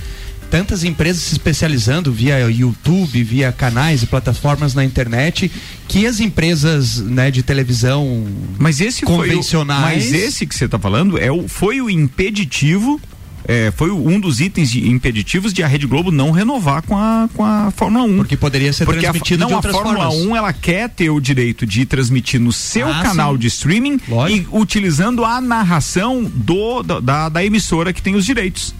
tantas 0.49 0.83
empresas 0.83 1.23
se 1.23 1.33
especializando 1.33 2.11
via 2.11 2.39
YouTube, 2.49 3.23
via 3.23 3.51
canais 3.51 4.03
e 4.03 4.07
plataformas 4.07 4.73
na 4.73 4.83
internet, 4.83 5.51
que 5.87 6.07
as 6.07 6.19
empresas 6.19 6.99
né, 6.99 7.29
de 7.29 7.43
televisão 7.43 8.25
mas 8.57 8.81
esse 8.81 9.03
convencionais. 9.03 10.03
Foi 10.03 10.09
o, 10.09 10.13
mas 10.13 10.27
esse 10.27 10.45
que 10.45 10.55
você 10.55 10.65
está 10.65 10.79
falando 10.79 11.17
é 11.17 11.31
o, 11.31 11.47
foi 11.47 11.81
o 11.81 11.89
impeditivo 11.89 12.99
é, 13.47 13.71
foi 13.71 13.89
um 13.91 14.19
dos 14.19 14.41
itens 14.41 14.69
de, 14.69 14.89
impeditivos 14.89 15.53
de 15.53 15.63
a 15.63 15.67
Rede 15.67 15.87
Globo 15.87 16.11
não 16.11 16.31
renovar 16.31 16.81
com 16.81 16.97
a, 16.97 17.29
com 17.33 17.45
a 17.45 17.71
Fórmula 17.71 18.03
1. 18.03 18.17
Porque 18.17 18.35
poderia 18.35 18.73
ser 18.73 18.85
Porque 18.85 18.99
transmitido 18.99 19.45
a, 19.45 19.49
não, 19.49 19.57
a 19.57 19.61
Fórmula 19.61 20.11
formas. 20.11 20.25
1 20.25 20.35
ela 20.35 20.53
quer 20.53 20.89
ter 20.89 21.09
o 21.09 21.19
direito 21.21 21.65
de 21.65 21.85
transmitir 21.85 22.41
no 22.41 22.51
seu 22.51 22.89
ah, 22.89 23.01
canal 23.01 23.33
sim. 23.33 23.39
de 23.39 23.47
streaming 23.47 23.99
Lógico. 24.07 24.57
e 24.57 24.59
utilizando 24.59 25.23
a 25.23 25.39
narração 25.39 26.23
do, 26.23 26.83
da, 26.83 27.29
da 27.29 27.45
emissora 27.45 27.93
que 27.93 28.01
tem 28.01 28.15
os 28.15 28.25
direitos. 28.25 28.75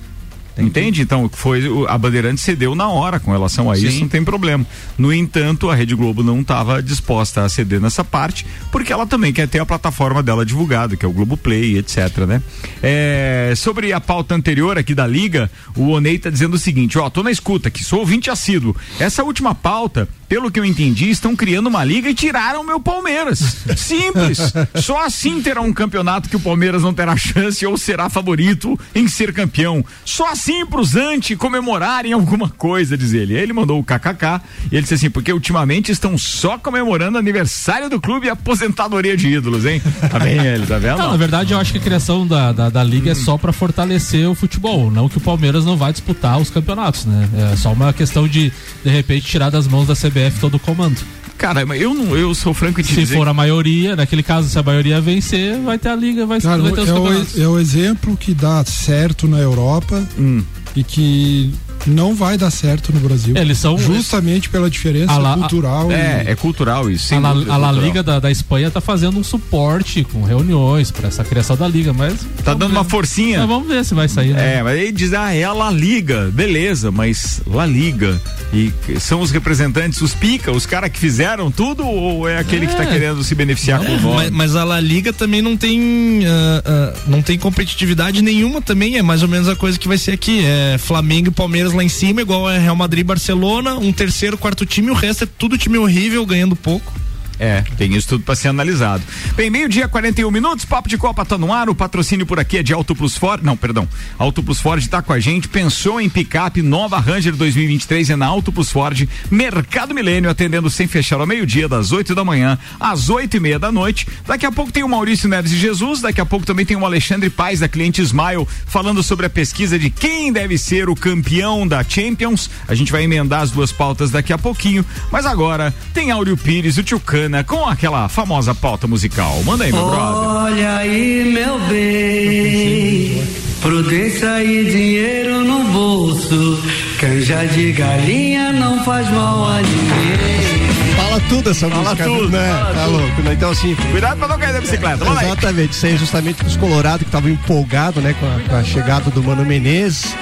Entende? 0.58 1.02
Então, 1.02 1.30
foi 1.32 1.64
a 1.88 1.98
Bandeirante 1.98 2.42
cedeu 2.42 2.74
na 2.76 2.88
hora 2.90 3.20
com 3.20 3.32
relação 3.32 3.70
a 3.70 3.76
Sim. 3.76 3.88
isso, 3.88 4.00
não 4.02 4.08
tem 4.08 4.24
problema. 4.24 4.66
No 4.98 5.14
entanto, 5.14 5.70
a 5.70 5.76
Rede 5.76 5.96
Globo 5.96 6.24
não 6.24 6.42
estava 6.42 6.82
disposta 6.82 7.44
a 7.44 7.50
ceder 7.50 7.80
nessa 7.80 8.04
parte, 8.04 8.46
porque 8.72 8.92
ela 8.92 9.06
também 9.06 9.32
quer 9.32 9.48
ter 9.48 9.60
a 9.60 9.66
plataforma 9.66 10.24
dela 10.24 10.46
divulgada, 10.46 10.96
que 10.96 11.06
é 11.06 11.08
o 11.08 11.12
Globo 11.12 11.38
Play, 11.38 11.78
etc, 11.78 12.20
né? 12.28 12.42
É, 12.82 13.54
sobre 13.56 13.94
a 13.94 14.02
pauta 14.02 14.36
anterior 14.36 14.78
aqui 14.78 14.94
da 14.94 15.06
Liga, 15.06 15.50
o 15.76 15.90
Onei 15.90 16.18
tá 16.18 16.30
dizendo 16.30 16.56
o 16.56 16.60
seguinte, 16.60 16.98
ó, 16.98 17.10
tô 17.10 17.24
na 17.24 17.32
escuta, 17.32 17.70
que 17.70 17.84
sou 17.84 18.00
ouvinte 18.00 18.30
assíduo. 18.30 18.76
Essa 19.00 19.24
última 19.24 19.54
pauta 19.54 20.08
pelo 20.28 20.52
que 20.52 20.60
eu 20.60 20.66
entendi, 20.66 21.10
estão 21.10 21.36
criando 21.36 21.68
uma 21.68 21.84
liga 21.84 22.10
e 22.10 22.14
tiraram 22.14 22.62
o 22.62 22.66
meu 22.66 22.80
Palmeiras. 22.80 23.58
Simples. 23.78 24.54
Só 24.76 25.06
assim 25.06 25.42
terá 25.42 25.62
um 25.62 25.72
campeonato 25.72 26.30
que 26.30 26.36
o 26.36 26.40
Palmeiras 26.40 26.84
não 26.84 26.94
terá 26.94 27.16
chance 27.16 27.66
ou 27.66 27.78
será 27.78 28.10
favorito 28.10 28.78
em 28.94 29.08
ser 29.08 29.34
campeão. 29.34 29.84
Só 30.04 30.32
assim 30.32 30.66
pros 30.66 30.96
anti 30.96 31.36
comemorarem 31.36 32.12
alguma 32.12 32.50
coisa, 32.50 32.98
diz 32.98 33.14
ele. 33.14 33.38
Aí 33.38 33.44
ele 33.44 33.54
mandou 33.54 33.80
o 33.80 33.84
kkk 33.84 34.42
e 34.72 34.76
ele 34.76 34.82
disse 34.82 34.96
assim, 34.96 35.10
porque 35.10 35.32
ultimamente 35.32 35.92
estão 35.92 36.18
só 36.18 36.58
comemorando 36.58 37.18
aniversário 37.18 37.90
do 37.90 38.00
clube 38.00 38.28
e 38.28 38.30
aposentadoria 38.30 39.16
de 39.16 39.30
ídolos, 39.30 39.66
hein? 39.66 39.82
Tá 40.10 40.20
bem 40.20 40.40
ele, 40.40 40.66
tá 40.66 40.78
vendo? 40.78 40.98
Não, 40.98 41.12
na 41.12 41.18
verdade, 41.18 41.54
eu 41.54 41.60
acho 41.60 41.72
que 41.72 41.78
a 41.78 41.82
criação 41.82 42.28
da, 42.28 42.52
da, 42.52 42.70
da 42.70 42.84
liga 42.84 43.12
é 43.12 43.16
só 43.16 43.38
pra 43.38 43.54
fortalecer 43.54 44.30
o 44.30 44.36
futebol, 44.36 44.92
não 44.92 45.08
que 45.08 45.18
o 45.18 45.22
Palmeiras 45.22 45.66
não 45.66 45.78
vai 45.78 45.92
disputar 45.92 46.38
os 46.40 46.50
campeonatos, 46.50 47.06
né? 47.06 47.30
É 47.54 47.56
só 47.56 47.72
uma 47.72 47.94
questão 47.94 48.28
de, 48.28 48.52
de 48.84 48.90
repente, 48.90 49.26
tirar 49.26 49.50
das 49.50 49.68
mãos 49.68 49.88
da 49.88 49.94
CBF 49.94 50.17
todo 50.40 50.56
o 50.56 50.60
comando. 50.60 50.98
Cara, 51.38 51.62
eu 51.76 51.94
não, 51.94 52.18
eu 52.18 52.34
sou 52.34 52.52
franco 52.52 52.82
te 52.82 52.90
Se 52.90 52.96
dizer 53.02 53.16
for 53.16 53.28
a 53.28 53.34
maioria, 53.34 53.96
naquele 53.96 54.24
caso, 54.24 54.50
se 54.50 54.58
a 54.58 54.64
maioria 54.64 55.00
vencer, 55.00 55.56
vai 55.60 55.78
ter 55.78 55.90
a 55.90 55.96
liga, 55.96 56.26
vai, 56.26 56.42
Cara, 56.42 56.62
vai 56.64 56.72
ter 56.72 56.82
os 56.82 56.90
é, 56.90 56.94
campeonatos. 56.94 57.36
o, 57.36 57.42
é 57.44 57.48
o 57.48 57.60
exemplo 57.60 58.18
que 58.18 58.34
dá 58.34 58.66
certo 58.66 59.28
na 59.28 59.38
Europa 59.38 60.04
Hum. 60.18 60.42
e 60.76 60.84
que 60.84 61.54
não 61.86 62.16
vai 62.16 62.38
dar 62.38 62.52
certo 62.52 62.92
no 62.94 63.00
Brasil. 63.00 63.36
É, 63.38 63.42
Eles 63.42 63.58
são- 63.58 63.78
justamente 63.78 64.50
pela 64.50 64.70
diferença 64.70 65.12
A 65.14 65.18
la- 65.18 65.38
cultural. 65.38 65.92
É, 65.92 66.24
e- 66.28 66.32
é 66.32 66.36
cultural 66.36 66.90
isso. 66.90 67.14
A 67.14 67.20
La, 67.20 67.34
dúvida, 67.34 67.54
a 67.54 67.58
La. 67.58 67.72
Liga 67.72 68.02
da, 68.04 68.20
da 68.20 68.32
Espanha 68.32 68.72
tá 68.72 68.82
fazendo 68.82 69.20
um 69.20 69.24
suporte 69.24 70.04
com 70.12 70.24
reuniões 70.24 70.90
pra 70.92 71.08
essa 71.08 71.24
criação 71.24 71.56
da 71.56 71.68
liga, 71.68 71.94
mas. 71.94 72.16
Tá 72.44 72.54
dando 72.54 72.72
uma 72.72 72.84
forcinha. 72.84 73.40
Mas 73.40 73.48
vamos 73.48 73.68
ver 73.68 73.84
se 73.86 73.94
vai 73.94 74.08
sair, 74.08 74.34
né? 74.34 74.56
É, 74.58 74.64
mas 74.64 74.80
aí 74.80 74.92
diz, 74.92 75.14
ah, 75.14 75.34
é 75.34 75.44
a 75.44 75.54
La 75.54 75.70
Liga, 75.72 76.30
beleza, 76.34 76.92
mas 76.92 77.42
La 77.46 77.66
Liga. 77.66 78.20
E 78.54 78.72
são 79.00 79.20
os 79.22 79.30
representantes, 79.32 80.02
os 80.02 80.14
pica, 80.14 80.52
os 80.52 80.66
caras 80.66 80.90
que 80.90 80.98
fizeram 80.98 81.52
tudo 81.52 81.86
ou 81.86 82.28
é 82.28 82.38
aquele 82.40 82.66
que 82.66 82.76
tá 82.76 82.84
É. 82.84 82.88
querendo 82.88 83.24
se 83.24 83.36
beneficiar 83.36 83.80
com 83.84 83.92
o 83.94 84.00
nome? 84.02 84.16
Mas, 84.16 84.32
mas 84.32 84.56
a 84.56 84.64
La 84.64 84.80
Liga 84.80 85.12
também 85.12 85.42
não 85.42 85.58
tem 85.58 86.22
ah, 86.26 86.64
ah, 86.66 86.94
não 87.08 87.22
tem 87.22 87.38
competitividade 87.38 88.22
nenhuma 88.22 88.62
também, 88.62 88.98
é 88.98 89.02
mais 89.04 89.22
ou 89.22 89.28
menos 89.28 89.48
a 89.50 89.56
coisa 89.56 89.78
que 89.78 89.88
vai 89.88 89.98
ser 89.98 90.12
aqui, 90.12 90.44
é 90.46 90.78
Flamengo 90.78 91.28
e 91.28 91.32
Palmeiras 91.32 91.67
lá 91.74 91.84
em 91.84 91.90
cima, 91.90 92.22
igual 92.22 92.50
é 92.50 92.58
Real 92.58 92.76
Madrid 92.76 93.02
e 93.02 93.04
Barcelona, 93.04 93.76
um 93.76 93.92
terceiro, 93.92 94.38
quarto 94.38 94.66
time, 94.66 94.90
o 94.92 94.94
resto 94.94 95.24
é 95.24 95.28
tudo 95.28 95.58
time 95.58 95.78
horrível, 95.78 96.26
ganhando 96.26 96.56
pouco. 96.56 96.94
É, 97.40 97.62
tem 97.78 97.96
isso 97.96 98.08
tudo 98.08 98.24
pra 98.24 98.36
ser 98.36 98.48
analisado. 98.48 99.04
Bem, 99.36 99.50
meio-dia, 99.50 99.88
41 99.88 100.32
minutos, 100.32 100.66
Papo 100.66 100.90
de 100.90 100.98
Copa 100.98 101.24
tá 101.26 101.38
no 101.38 101.54
ar, 101.54 101.70
o 101.70 101.76
patrocínio 101.76 102.26
por 102.26 102.40
aqui 102.40 102.58
é 102.58 102.64
de 102.64 102.74
Auto 102.74 102.96
Plus 102.96 103.16
Ford, 103.16 103.44
não, 103.44 103.56
perdão, 103.56 103.88
Auto 104.18 104.42
Plus 104.42 104.60
Ford 104.60 104.86
tá 104.88 105.02
com 105.02 105.14
a 105.14 105.20
gente, 105.20 105.48
pensou 105.48 106.02
em 106.02 106.10
picape 106.10 106.62
nova 106.62 107.00
Ranger 107.00 107.36
2023 107.36 108.10
é 108.10 108.16
na 108.16 108.26
Auto 108.26 108.52
Plus 108.52 108.72
Ford, 108.72 109.08
Mercado 109.30 109.94
Milênio 109.94 110.30
atendendo 110.30 110.70
sem 110.70 110.88
fechar 110.88 111.20
ao 111.20 111.28
meio-dia, 111.28 111.68
das 111.68 111.92
8 111.92 112.16
da 112.16 112.24
manhã 112.24 112.58
às 112.80 113.10
8 113.10 113.38
e 113.38 113.40
meia 113.40 113.60
da 113.60 113.72
noite. 113.72 114.08
Daqui 114.26 114.46
a 114.46 114.52
pouco 114.52 114.72
tem 114.72 114.84
o 114.84 114.90
Maurício 114.90 115.30
Neves 115.30 115.52
e 115.52 115.58
Jesus, 115.58 116.02
daqui 116.02 116.22
a 116.22 116.26
pouco 116.26 116.46
também 116.46 116.66
tem 116.66 116.78
o 116.78 116.86
Alexandre 116.86 117.30
Paz 117.30 117.60
da 117.60 117.68
Cliente 117.68 118.02
Smile 118.02 118.48
falando 118.66 119.04
sobre 119.04 119.26
a 119.26 119.30
pesquisa 119.30 119.78
de 119.78 119.90
quem 119.90 120.32
deve 120.32 120.58
ser 120.58 120.90
o 120.90 120.96
campeão 120.96 121.68
da 121.68 121.84
Champions. 121.84 122.50
A 122.68 122.76
gente 122.76 122.92
vai 122.92 123.04
emendar 123.04 123.42
as 123.42 123.52
duas 123.52 123.72
pautas 123.72 124.12
daqui 124.12 124.34
a 124.34 124.38
pouquinho, 124.38 124.86
mas 125.12 125.26
agora 125.26 125.74
tem 125.94 126.12
Áureo 126.12 126.38
Pires, 126.38 126.78
o 126.78 126.84
Tio 126.84 127.00
Com 127.46 127.66
aquela 127.66 128.08
famosa 128.08 128.54
pauta 128.56 128.88
musical. 128.88 129.42
Manda 129.44 129.64
aí, 129.66 129.72
meu 129.72 129.86
brother. 129.90 130.30
Olha 130.30 130.78
aí, 130.78 131.32
meu 131.34 131.60
bem, 131.68 133.24
prudência 133.62 134.44
e 134.44 134.66
dinheiro 134.70 135.44
no 135.44 135.64
bolso, 135.72 136.60
canja 137.00 137.46
de 137.48 137.72
galinha 137.74 138.52
não 138.54 138.84
faz 138.84 139.10
mal 139.12 139.48
a 139.50 139.62
ninguém. 139.62 140.96
Fala 140.96 141.22
tudo 141.30 141.50
essa 141.50 141.70
Fala 141.70 141.84
música, 141.84 142.04
tudo, 142.06 142.30
né? 142.30 142.50
fala 142.50 142.74
Tá 142.74 142.86
tudo. 142.86 142.98
louco, 142.98 143.22
né? 143.22 143.34
Então 143.34 143.52
assim. 143.52 143.76
Cuidado 143.92 144.18
pra 144.18 144.28
não 144.28 144.38
cair 144.40 144.54
da 144.54 144.62
bicicleta, 144.62 145.06
aí. 145.10 145.26
Exatamente, 145.26 145.72
isso 145.74 145.86
aí 145.86 145.98
justamente 145.98 146.46
os 146.46 146.56
Colorado 146.58 147.00
que 147.00 147.06
estavam 147.06 147.30
empolgados, 147.30 148.04
né, 148.04 148.16
com 148.20 148.26
a, 148.26 148.40
com 148.50 148.56
a 148.56 148.64
chegada 148.64 149.10
do 149.12 149.24
Mano 149.24 149.46
Menezes, 149.46 150.16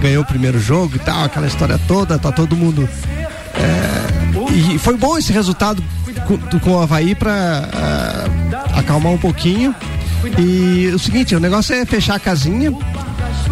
ganhou 0.00 0.22
o 0.22 0.26
primeiro 0.26 0.58
jogo 0.58 0.96
e 0.96 0.98
tal, 0.98 1.24
aquela 1.24 1.46
história 1.46 1.78
toda, 1.86 2.18
tá 2.18 2.32
todo 2.32 2.56
mundo. 2.56 2.88
é, 3.54 4.72
e 4.74 4.78
foi 4.78 4.96
bom 4.96 5.16
esse 5.18 5.32
resultado 5.32 5.82
com, 6.38 6.58
com 6.58 6.70
o 6.72 6.80
Havaí 6.80 7.14
pra 7.14 7.68
ah, 7.72 8.78
acalmar 8.78 9.12
um 9.12 9.18
pouquinho. 9.18 9.74
E 10.38 10.90
o 10.94 10.98
seguinte, 10.98 11.34
o 11.34 11.40
negócio 11.40 11.74
é 11.74 11.84
fechar 11.84 12.16
a 12.16 12.20
casinha. 12.20 12.72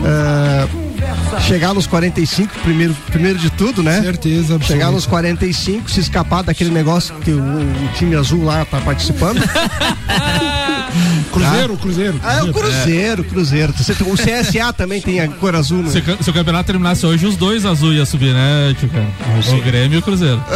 ah, 0.04 0.66
chegar 1.46 1.74
nos 1.74 1.86
45 1.86 2.52
primeiro, 2.60 2.94
primeiro 3.10 3.38
de 3.38 3.50
tudo, 3.50 3.82
né? 3.82 4.00
Certeza, 4.02 4.54
absoluta. 4.54 4.66
Chegar 4.66 4.90
nos 4.90 5.06
45, 5.06 5.90
se 5.90 6.00
escapar 6.00 6.42
daquele 6.42 6.70
negócio 6.70 7.14
que 7.16 7.30
o, 7.30 7.40
o 7.40 7.88
time 7.94 8.14
azul 8.16 8.44
lá 8.44 8.64
tá 8.64 8.80
participando. 8.80 9.40
Cruzeiro, 11.32 11.76
Cruzeiro. 11.76 12.20
Ah, 12.22 12.34
é 12.38 12.42
o 12.42 12.52
Cruzeiro, 12.52 13.24
Cruzeiro. 13.24 13.72
Você 13.76 13.94
tem- 13.94 14.06
O 14.10 14.16
CSA 14.16 14.72
também 14.76 15.00
tem 15.00 15.20
a 15.20 15.28
cor 15.28 15.54
azul, 15.54 15.82
né? 15.82 15.90
Se, 15.90 16.02
se 16.22 16.30
o 16.30 16.32
campeonato 16.32 16.66
terminasse 16.66 17.06
hoje, 17.06 17.26
os 17.26 17.36
dois 17.36 17.64
azul 17.64 17.92
ia 17.92 18.04
subir, 18.04 18.32
né, 18.34 18.74
Tio 18.78 18.88
Cano? 18.88 19.06
O 19.58 19.62
Grêmio 19.62 19.96
e 19.96 19.98
o 19.98 20.02
Cruzeiro. 20.02 20.42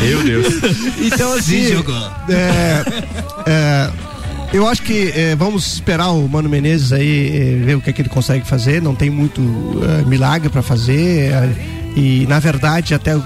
Meu 0.00 0.22
Deus. 0.22 0.46
Então, 1.00 1.32
assim. 1.34 1.66
É, 2.28 2.82
é, 3.46 3.90
eu 4.52 4.66
acho 4.68 4.82
que 4.82 5.10
é, 5.14 5.34
vamos 5.36 5.74
esperar 5.74 6.10
o 6.10 6.28
Mano 6.28 6.48
Menezes 6.48 6.92
aí 6.92 7.28
é, 7.60 7.64
ver 7.64 7.76
o 7.76 7.80
que, 7.80 7.90
é 7.90 7.92
que 7.92 8.02
ele 8.02 8.08
consegue 8.08 8.46
fazer. 8.46 8.80
Não 8.82 8.94
tem 8.94 9.10
muito 9.10 9.40
é, 10.00 10.02
milagre 10.08 10.48
para 10.48 10.62
fazer. 10.62 11.32
E 11.96 12.26
na 12.28 12.38
verdade 12.38 12.94
até 12.94 13.14
o, 13.16 13.20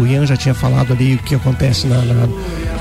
o 0.00 0.06
Ian 0.06 0.26
já 0.26 0.36
tinha 0.36 0.54
falado 0.54 0.92
ali 0.92 1.14
o 1.14 1.18
que 1.18 1.34
acontece 1.34 1.86
na, 1.86 1.96
na- 2.02 2.28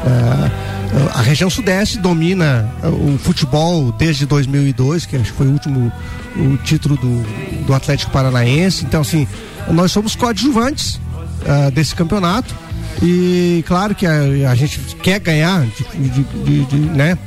é, 0.05 0.69
a 1.13 1.21
região 1.21 1.49
sudeste 1.49 1.99
domina 1.99 2.67
o 2.83 3.17
futebol 3.19 3.91
desde 3.91 4.25
2002 4.25 5.05
que 5.05 5.15
acho 5.15 5.25
que 5.31 5.37
foi 5.37 5.47
o 5.47 5.51
último 5.51 5.91
o 6.35 6.57
título 6.57 6.95
do, 6.97 7.65
do 7.65 7.73
Atlético 7.73 8.11
Paranaense 8.11 8.85
então 8.85 9.01
assim 9.01 9.27
nós 9.69 9.91
somos 9.91 10.15
coadjuvantes 10.15 10.99
ah, 11.47 11.69
desse 11.69 11.93
campeonato 11.95 12.55
e 13.03 13.63
claro 13.67 13.93
que 13.95 14.05
a, 14.05 14.49
a 14.51 14.55
gente 14.55 14.79
quer 15.01 15.19
ganhar, 15.19 15.63
de- 15.65 16.09
de- 16.09 16.65
de, 16.65 16.75
né? 16.77 17.17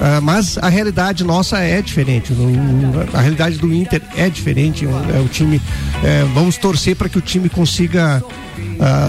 Ah, 0.00 0.18
mas 0.20 0.56
a 0.58 0.68
realidade 0.70 1.22
nossa 1.24 1.58
é 1.58 1.82
diferente. 1.82 2.32
A 3.12 3.20
realidade 3.20 3.58
do 3.58 3.72
Inter 3.72 4.00
é 4.16 4.28
diferente. 4.30 4.86
o- 4.86 4.90
É 5.14 5.20
o 5.20 5.28
time. 5.28 5.60
é, 6.02 6.24
vamos 6.34 6.56
torcer 6.56 6.96
para 6.96 7.08
que 7.08 7.18
o 7.18 7.20
time 7.20 7.48
consiga 7.50 8.22
ah, 8.80 9.08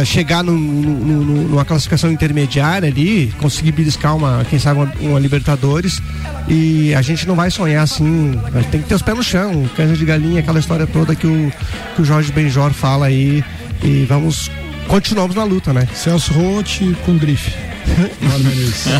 ah, 0.00 0.04
chegar 0.04 0.42
num- 0.42 0.52
num- 0.58 1.22
num- 1.24 1.48
numa 1.48 1.64
classificação 1.64 2.10
intermediária 2.10 2.88
ali, 2.88 3.32
conseguir 3.38 3.72
beliscar 3.72 4.16
uma, 4.16 4.44
quem 4.48 4.58
sabe, 4.58 4.80
uma, 4.80 4.92
uma 5.00 5.20
Libertadores. 5.20 6.00
E 6.48 6.94
a 6.94 7.02
gente 7.02 7.26
não 7.28 7.34
vai 7.36 7.50
sonhar 7.50 7.82
assim. 7.82 8.40
Tem 8.70 8.80
que 8.80 8.88
ter 8.88 8.94
os 8.94 9.02
pés 9.02 9.16
no 9.16 9.22
chão, 9.22 9.68
canja 9.76 9.94
de 9.94 10.04
galinha, 10.06 10.40
aquela 10.40 10.58
história 10.58 10.86
toda 10.86 11.14
que 11.14 11.26
o, 11.26 11.52
que 11.94 12.00
o 12.02 12.04
Jorge 12.04 12.32
Benjor 12.32 12.72
fala 12.72 13.06
aí. 13.06 13.44
E 13.82 14.06
vamos. 14.08 14.50
Continuamos 14.88 15.36
na 15.36 15.44
luta, 15.44 15.72
né? 15.72 15.86
Celso 15.94 16.32
Rotti 16.32 16.96
com 17.04 17.16
grife. 17.18 17.52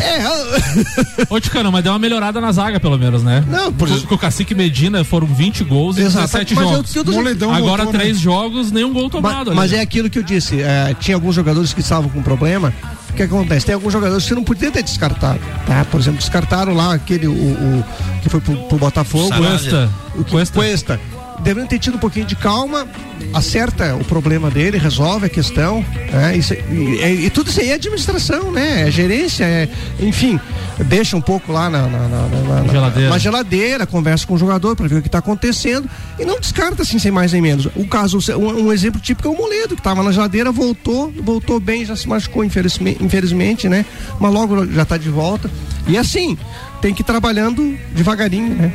É, 0.01 1.23
Ô, 1.29 1.39
Ticano, 1.39 1.71
mas 1.71 1.83
deu 1.83 1.91
uma 1.93 1.99
melhorada 1.99 2.39
na 2.39 2.51
zaga, 2.51 2.79
pelo 2.79 2.97
menos, 2.97 3.23
né? 3.23 3.43
Não, 3.49 3.71
por 3.73 3.87
com, 3.89 3.99
com 4.01 4.15
o 4.15 4.17
Cacique 4.17 4.53
Medina 4.53 5.03
foram 5.03 5.27
20 5.27 5.63
gols 5.63 5.97
em 5.97 6.01
Exato, 6.01 6.25
17 6.27 6.55
mas 6.55 6.63
eu- 6.65 6.71
jogos. 6.73 6.95
eu 6.95 7.03
dizendo- 7.03 7.23
Moledão 7.23 7.53
Agora 7.53 7.83
voltou, 7.83 7.93
né? 7.93 7.99
três 7.99 8.19
jogos, 8.19 8.71
nenhum 8.71 8.93
gol 8.93 9.09
tomado. 9.09 9.47
Mas, 9.47 9.71
mas 9.71 9.73
é 9.73 9.81
aquilo 9.81 10.09
que 10.09 10.19
eu 10.19 10.23
disse, 10.23 10.61
é, 10.61 10.95
tinha 10.99 11.15
alguns 11.15 11.35
jogadores 11.35 11.73
que 11.73 11.81
estavam 11.81 12.09
com 12.09 12.21
problema. 12.21 12.73
O 13.09 13.13
que 13.13 13.23
acontece? 13.23 13.65
Tem 13.67 13.75
alguns 13.75 13.93
jogadores 13.93 14.25
que 14.25 14.33
não 14.33 14.43
podiam 14.43 14.71
ter 14.71 14.81
descartado. 14.83 15.39
Tá? 15.67 15.85
Por 15.85 15.99
exemplo, 15.99 16.19
descartaram 16.19 16.73
lá 16.73 16.93
aquele 16.95 17.27
o, 17.27 17.31
o- 17.33 17.83
que 18.21 18.29
foi 18.29 18.41
pro, 18.41 18.55
pro 18.67 18.77
Botafogo. 18.77 19.29
Cuesta. 19.35 19.89
O 20.15 20.23
que- 20.23 20.31
Cuesta. 20.53 20.99
Deveriam 21.41 21.67
ter 21.67 21.79
tido 21.79 21.95
um 21.95 21.99
pouquinho 21.99 22.25
de 22.25 22.35
calma, 22.35 22.87
acerta 23.33 23.95
o 23.95 24.03
problema 24.05 24.49
dele, 24.49 24.77
resolve 24.77 25.25
a 25.25 25.29
questão. 25.29 25.83
né? 26.11 26.37
Isso- 26.37 26.53
e, 26.53 26.55
e- 27.03 27.25
e 27.25 27.29
tudo 27.29 27.49
isso 27.49 27.59
aí 27.59 27.69
é 27.71 27.73
administração, 27.73 28.51
né? 28.51 28.87
É 28.87 28.91
gerência, 28.91 29.43
é, 29.43 29.67
enfim, 29.99 30.39
deixa 30.85 31.17
um 31.17 31.21
pouco 31.21 31.51
lá 31.51 31.69
na, 31.69 31.87
na- 31.87 32.07
na- 32.07 32.63
na- 32.63 32.71
Geladeira. 32.71 33.19
geladeira, 33.19 33.85
conversa 33.87 34.25
com 34.27 34.35
o 34.35 34.37
jogador 34.37 34.75
para 34.75 34.87
ver 34.87 34.97
o 34.97 35.01
que 35.01 35.07
está 35.07 35.17
acontecendo 35.19 35.89
e 36.19 36.23
não 36.25 36.39
descarta 36.39 36.83
assim 36.83 36.99
sem 36.99 37.11
mais 37.11 37.33
nem 37.33 37.41
menos. 37.41 37.67
O 37.75 37.85
caso, 37.87 38.19
um, 38.37 38.65
um 38.67 38.71
exemplo 38.73 39.01
típico 39.01 39.27
é 39.27 39.31
o 39.31 39.37
Moledo, 39.37 39.75
que 39.75 39.81
estava 39.81 40.03
na 40.03 40.11
geladeira, 40.11 40.51
voltou, 40.51 41.11
voltou 41.23 41.59
bem, 41.59 41.83
já 41.85 41.95
se 41.95 42.07
machucou 42.07 42.43
infelizmente, 42.45 43.03
infelizmente 43.03 43.67
né? 43.67 43.85
Mas 44.19 44.31
logo 44.33 44.65
já 44.71 44.83
está 44.83 44.97
de 44.97 45.09
volta. 45.09 45.49
E 45.87 45.97
assim, 45.97 46.37
tem 46.81 46.93
que 46.93 47.01
ir 47.01 47.05
trabalhando 47.05 47.77
devagarinho, 47.93 48.53
né? 48.55 48.71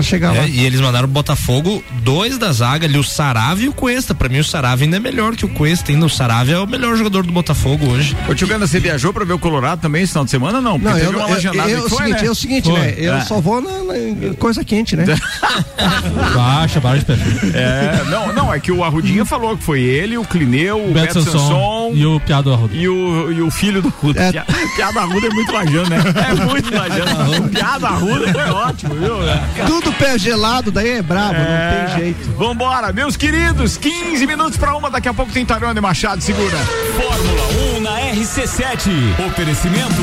Pra 0.00 0.08
chegar 0.08 0.34
É, 0.34 0.40
lá. 0.40 0.46
e 0.46 0.64
eles 0.64 0.80
mandaram 0.80 1.06
o 1.06 1.10
Botafogo, 1.10 1.82
dois 2.02 2.38
da 2.38 2.52
zaga 2.52 2.86
ali, 2.86 2.98
o 2.98 3.04
Saravia 3.04 3.66
e 3.66 3.68
o 3.68 3.72
Cuesta. 3.72 4.14
Pra 4.14 4.28
mim, 4.28 4.38
o 4.38 4.44
Saravia 4.44 4.86
ainda 4.86 4.96
é 4.96 5.00
melhor 5.00 5.36
que 5.36 5.44
o 5.44 5.48
Cuesta, 5.48 5.92
ainda. 5.92 6.06
O 6.06 6.10
Saravia 6.10 6.56
é 6.56 6.58
o 6.58 6.66
melhor 6.66 6.96
jogador 6.96 7.24
do 7.24 7.32
Botafogo 7.32 7.86
hoje. 7.90 8.16
Ô, 8.28 8.34
Tio 8.34 8.46
Gana, 8.48 8.66
você 8.66 8.78
viajou 8.80 9.12
pra 9.12 9.24
ver 9.24 9.32
o 9.34 9.38
Colorado 9.38 9.80
também 9.80 10.02
esse 10.02 10.12
final 10.12 10.24
de 10.24 10.30
semana? 10.30 10.60
Não, 10.60 10.78
porque 10.80 10.92
Não, 10.92 10.98
eu, 10.98 11.10
uma 11.10 11.28
eu, 11.30 11.34
eu- 11.36 11.40
que 11.40 11.86
o 11.86 11.88
foi, 11.88 11.98
seguinte, 12.06 12.20
né? 12.22 12.26
é 12.26 12.30
o 12.30 12.34
seguinte, 12.34 12.70
Foi. 12.70 12.78
né? 12.80 12.94
Eu 12.96 13.14
É. 13.14 13.20
só 13.22 13.40
vou 13.40 13.60
na, 13.60 13.70
na 13.70 14.34
coisa 14.38 14.64
quente, 14.64 14.96
né? 14.96 15.04
Baixa, 16.34 16.80
baixa 16.80 16.98
de 17.00 17.04
perfil. 17.06 17.50
É, 17.54 18.04
não, 18.10 18.32
não, 18.32 18.52
é 18.54 18.60
que 18.60 18.70
o 18.72 18.84
Arrudinha 18.84 19.24
falou 19.24 19.56
que 19.56 19.62
foi 19.62 19.80
ele, 19.80 20.16
o 20.16 20.24
Clineu, 20.24 20.78
o 20.78 20.92
Beto 20.92 21.14
Beto 21.14 21.22
Sanson 21.22 21.38
Sanson 21.38 21.90
e 21.94 22.06
o 22.06 22.20
Piado 22.20 22.52
Arruda. 22.52 22.74
e 22.76 22.88
o, 22.88 23.32
e 23.32 23.42
o 23.42 23.50
filho 23.50 23.82
do 23.82 23.88
Arruda. 23.88 24.20
É. 24.22 24.32
Pia- 24.32 24.46
Piada 24.76 25.00
Arruda 25.00 25.26
é 25.26 25.30
muito 25.30 25.52
lajano, 25.52 25.88
né? 25.90 25.96
É 26.30 26.34
muito 26.44 26.74
lajano. 26.74 27.48
Piada 27.48 27.88
Arruda 27.88 28.32
foi 28.32 28.50
ótimo, 28.50 28.94
viu? 28.94 29.16
Tudo 29.66 29.89
pé 29.92 30.18
gelado, 30.18 30.70
daí 30.70 30.90
é 30.98 31.02
brabo, 31.02 31.34
É. 31.34 31.86
não 31.86 31.86
tem 31.94 32.04
jeito. 32.04 32.30
Vambora, 32.36 32.92
meus 32.92 33.16
queridos, 33.16 33.76
15 33.76 34.26
minutos 34.26 34.56
pra 34.56 34.76
uma, 34.76 34.90
daqui 34.90 35.08
a 35.08 35.14
pouco 35.14 35.32
tem 35.32 35.44
Tarone 35.44 35.80
Machado, 35.80 36.22
segura. 36.22 36.56
Fórmula 36.96 37.42
1 37.76 37.80
na 37.80 38.00
RC7. 38.12 38.90
Oferecimento 39.26 40.02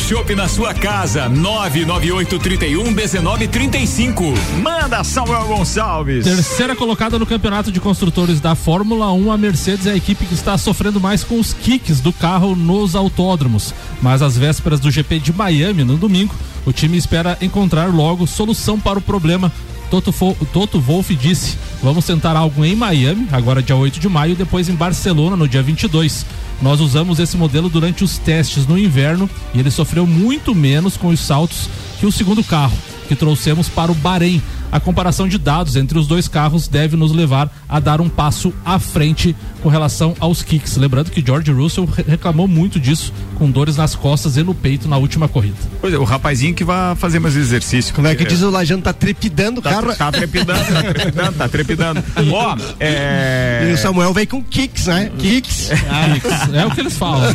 shopping 0.00 0.34
na 0.34 0.48
sua 0.48 0.72
casa. 0.74 1.28
99831 1.28 2.90
1935. 2.90 4.24
Manda 4.62 5.04
Samuel 5.04 5.44
Gonçalves. 5.46 6.24
Terceira 6.24 6.74
colocada 6.74 7.18
no 7.18 7.26
campeonato 7.26 7.70
de 7.70 7.80
construtores 7.80 8.40
da 8.40 8.54
Fórmula 8.54 9.12
1, 9.12 9.32
a 9.32 9.38
Mercedes 9.38 9.86
é 9.86 9.92
a 9.92 9.96
equipe 9.96 10.24
que 10.24 10.34
está 10.34 10.56
sofrendo 10.58 11.00
mais 11.00 11.22
com 11.22 11.38
os 11.38 11.52
kicks 11.52 12.00
do 12.00 12.12
carro 12.12 12.56
nos 12.56 12.94
autódromos. 12.94 13.74
Mas 14.00 14.22
às 14.22 14.36
vésperas 14.36 14.80
do 14.80 14.90
GP 14.90 15.18
de 15.18 15.32
Miami, 15.32 15.84
no 15.84 15.96
domingo, 15.96 16.34
o 16.66 16.72
time 16.72 16.96
espera 16.96 17.38
encontrar 17.40 17.94
logo 17.94 18.26
solução 18.26 18.78
para 18.78 18.98
o 18.98 19.02
problema. 19.02 19.52
Toto, 19.90 20.12
Fo- 20.12 20.36
Toto 20.52 20.80
Wolff 20.80 21.14
disse: 21.16 21.56
Vamos 21.82 22.04
tentar 22.04 22.36
algo 22.36 22.64
em 22.64 22.76
Miami, 22.76 23.26
agora 23.32 23.62
dia 23.62 23.74
8 23.76 23.98
de 23.98 24.08
maio, 24.08 24.32
e 24.32 24.36
depois 24.36 24.68
em 24.68 24.74
Barcelona, 24.74 25.36
no 25.36 25.48
dia 25.48 25.62
22. 25.62 26.24
Nós 26.62 26.78
usamos 26.80 27.18
esse 27.18 27.36
modelo 27.36 27.68
durante 27.68 28.04
os 28.04 28.18
testes 28.18 28.66
no 28.66 28.78
inverno 28.78 29.28
e 29.54 29.58
ele 29.58 29.70
sofreu 29.70 30.06
muito 30.06 30.54
menos 30.54 30.96
com 30.96 31.08
os 31.08 31.18
saltos 31.20 31.68
que 31.98 32.04
o 32.06 32.12
segundo 32.12 32.44
carro 32.44 32.76
que 33.08 33.16
trouxemos 33.16 33.68
para 33.68 33.90
o 33.90 33.94
Bahrein. 33.94 34.40
A 34.72 34.78
comparação 34.78 35.26
de 35.28 35.36
dados 35.38 35.74
entre 35.76 35.98
os 35.98 36.06
dois 36.06 36.28
carros 36.28 36.68
deve 36.68 36.96
nos 36.96 37.12
levar 37.12 37.50
a 37.68 37.80
dar 37.80 38.00
um 38.00 38.08
passo 38.08 38.52
à 38.64 38.78
frente 38.78 39.34
com 39.62 39.68
relação 39.68 40.14
aos 40.20 40.42
kicks. 40.42 40.76
Lembrando 40.76 41.10
que 41.10 41.20
George 41.24 41.50
Russell 41.52 41.84
re- 41.86 42.04
reclamou 42.06 42.46
muito 42.48 42.78
disso, 42.80 43.12
com 43.36 43.50
dores 43.50 43.76
nas 43.76 43.94
costas 43.94 44.36
e 44.36 44.42
no 44.42 44.54
peito 44.54 44.88
na 44.88 44.96
última 44.96 45.26
corrida. 45.28 45.56
Pois 45.80 45.92
é, 45.92 45.98
o 45.98 46.04
rapazinho 46.04 46.54
que 46.54 46.62
vai 46.64 46.94
fazer 46.96 47.18
mais 47.18 47.34
exercício. 47.36 47.92
Como 47.94 48.06
é 48.06 48.14
que 48.14 48.24
diz 48.24 48.42
o 48.42 48.50
Lajano, 48.50 48.82
tá 48.82 48.92
trepidando 48.92 49.58
o 49.60 49.62
Tá, 49.62 49.70
carro. 49.70 49.94
tá 49.96 50.12
trepidando, 50.12 50.64
tá 50.72 50.82
trepidando, 50.82 51.32
tá 51.32 51.48
trepidando. 51.48 52.04
Ó, 52.32 52.56
é. 52.78 53.66
E 53.70 53.72
o 53.74 53.76
Samuel 53.78 54.12
veio 54.14 54.28
com 54.28 54.42
kicks, 54.42 54.86
né? 54.86 55.10
Kicks. 55.18 55.70
Kicks, 56.14 56.54
é 56.54 56.64
o 56.66 56.70
que 56.70 56.80
eles 56.80 56.96
falam. 56.96 57.30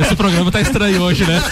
Esse 0.00 0.16
programa 0.16 0.50
tá 0.50 0.60
estranho 0.60 1.00
hoje, 1.02 1.24
né? 1.24 1.42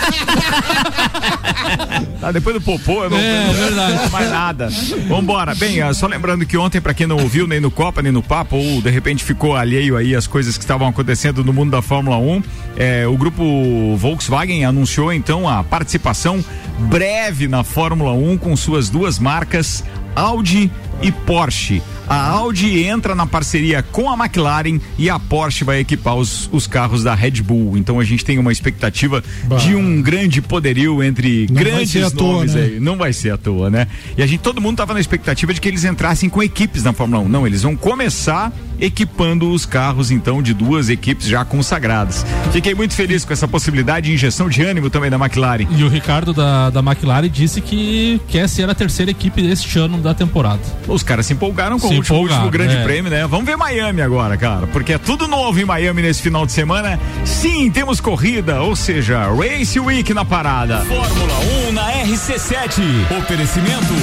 Tá, 2.21 2.33
depois 2.33 2.55
do 2.57 2.61
popô, 2.61 3.05
eu 3.05 3.11
não, 3.11 3.19
É, 3.19 3.28
não- 3.47 3.53
verdade. 3.55 3.95
não 3.95 4.11
mais 4.11 4.31
nada. 4.31 4.69
Vambora. 5.09 5.55
Bem, 5.55 5.81
ah, 5.83 5.93
só 5.95 6.07
lembrando 6.07 6.45
que 6.47 6.57
ontem, 6.57 6.81
pra 6.81 6.95
quem 6.95 7.07
não 7.07 7.17
ouviu, 7.17 7.47
nem 7.47 7.61
no 7.61 7.71
Copa, 7.71 8.03
nem 8.03 8.13
no 8.13 8.23
Papo, 8.23 8.57
ou 8.57 8.81
de 8.83 8.91
repente 8.91 9.23
ficou 9.25 9.57
alheio 9.57 9.97
aí 9.97 10.15
às 10.15 10.27
coisas 10.27 10.57
que 10.57 10.65
estavam 10.65 10.89
acontecendo 10.89 11.45
no 11.45 11.53
mundo 11.53 11.71
da 11.71 11.83
Fórmula 11.83 12.17
1, 12.19 12.43
eh, 12.77 13.07
o 13.07 13.17
grupo 13.17 13.97
Volkswagen 13.97 14.65
anunciou 14.65 15.13
então 15.13 15.49
a 15.49 15.63
participação 15.65 16.45
breve 16.79 17.49
na 17.49 17.65
Fórmula 17.65 18.13
1 18.13 18.39
com 18.39 18.57
suas 18.57 18.89
duas 18.89 19.19
marcas, 19.19 19.85
Audi 20.15 20.71
e 21.03 21.11
Porsche. 21.13 21.83
A 22.09 22.29
Audi 22.29 22.85
entra 22.85 23.15
na 23.15 23.27
parceria 23.27 23.83
com 23.83 24.11
a 24.11 24.15
McLaren 24.15 24.81
e 24.97 25.11
a 25.11 25.19
Porsche 25.19 25.63
vai 25.63 25.81
equipar 25.81 26.17
os, 26.17 26.49
os 26.51 26.67
carros 26.67 27.05
da 27.05 27.15
Red 27.15 27.43
Bull. 27.43 27.77
Então 27.77 28.01
a 28.01 28.05
gente 28.05 28.25
tem 28.25 28.39
uma 28.39 28.51
expectativa 28.51 29.23
de 29.59 29.75
um 29.75 30.01
grande 30.01 30.41
poderio 30.41 31.03
entre 31.03 31.47
Não 31.51 31.63
grandes 31.63 32.03
à 32.03 32.11
toa, 32.11 32.33
nomes 32.33 32.55
né? 32.55 32.63
aí. 32.63 32.81
Não 32.81 32.97
vai 32.97 33.13
ser 33.13 33.33
à 33.33 33.37
toa, 33.37 33.69
né? 33.69 33.87
E 34.17 34.23
a 34.23 34.27
gente, 34.27 34.41
todo 34.41 34.61
mundo 34.61 34.79
tava 34.79 34.95
na 34.95 35.01
expectativa 35.01 35.53
de 35.53 35.61
que 35.61 35.69
eles 35.69 35.85
entrassem 35.85 36.31
com 36.31 36.43
equipes 36.43 36.83
na 36.83 36.93
Fórmula 36.95 37.23
1. 37.25 37.29
Não, 37.29 37.47
eles 37.47 37.63
vão 37.63 37.77
começar 37.77 38.53
equipando 38.81 39.51
os 39.51 39.67
carros, 39.67 40.11
então, 40.11 40.43
de 40.43 40.55
duas 40.55 40.89
equipes 40.89 41.27
já 41.27 41.45
consagradas. 41.45 42.25
Fiquei 42.53 42.75
muito 42.75 42.95
feliz 42.95 43.25
com 43.25 43.33
essa 43.33 43.49
possibilidade 43.49 44.09
de 44.09 44.15
injeção 44.15 44.49
de 44.49 44.63
ânimo 44.63 44.91
também 44.91 45.11
da 45.11 45.17
McLaren. 45.17 45.67
E 45.71 45.83
o 45.85 45.89
Ricardo 45.89 46.33
da, 46.33 46.71
da 46.71 46.81
McLaren 46.81 47.29
disse 47.29 47.61
que 47.61 48.21
quer 48.29 48.49
ser 48.49 48.69
a 48.69 48.75
terceira 48.75 49.11
equipe 49.11 49.43
deste 49.43 49.79
ano 49.79 49.99
da 49.99 50.15
temporada. 50.15 50.61
Os 50.87 51.03
caras 51.03 51.27
se 51.27 51.33
empolgaram 51.33 51.79
com 51.79 51.89
Se 51.89 51.95
o 51.95 51.97
último, 51.99 52.19
último 52.19 52.51
grande 52.51 52.77
é. 52.77 52.85
prêmio, 52.85 53.11
né? 53.11 53.27
Vamos 53.27 53.47
ver 53.47 53.57
Miami 53.57 54.03
agora, 54.03 54.37
cara, 54.37 54.67
porque 54.69 54.93
é 54.93 54.99
tudo 54.99 55.27
novo 55.27 55.59
em 55.61 55.65
Miami 55.65 56.03
nesse 56.03 56.23
final 56.23 56.47
de 56.47 56.53
semana. 56.53 56.99
Sim, 57.25 57.71
temos 57.71 58.01
corrida, 58.01 58.63
ou 58.63 58.77
seja, 58.77 59.29
Race 59.33 59.79
Week 59.79 60.13
na 60.15 60.25
parada. 60.25 60.79
Fórmula 60.85 61.39
1 61.69 61.73
na 61.73 61.93
RC7. 62.05 62.83
Oferecimento 63.19 63.95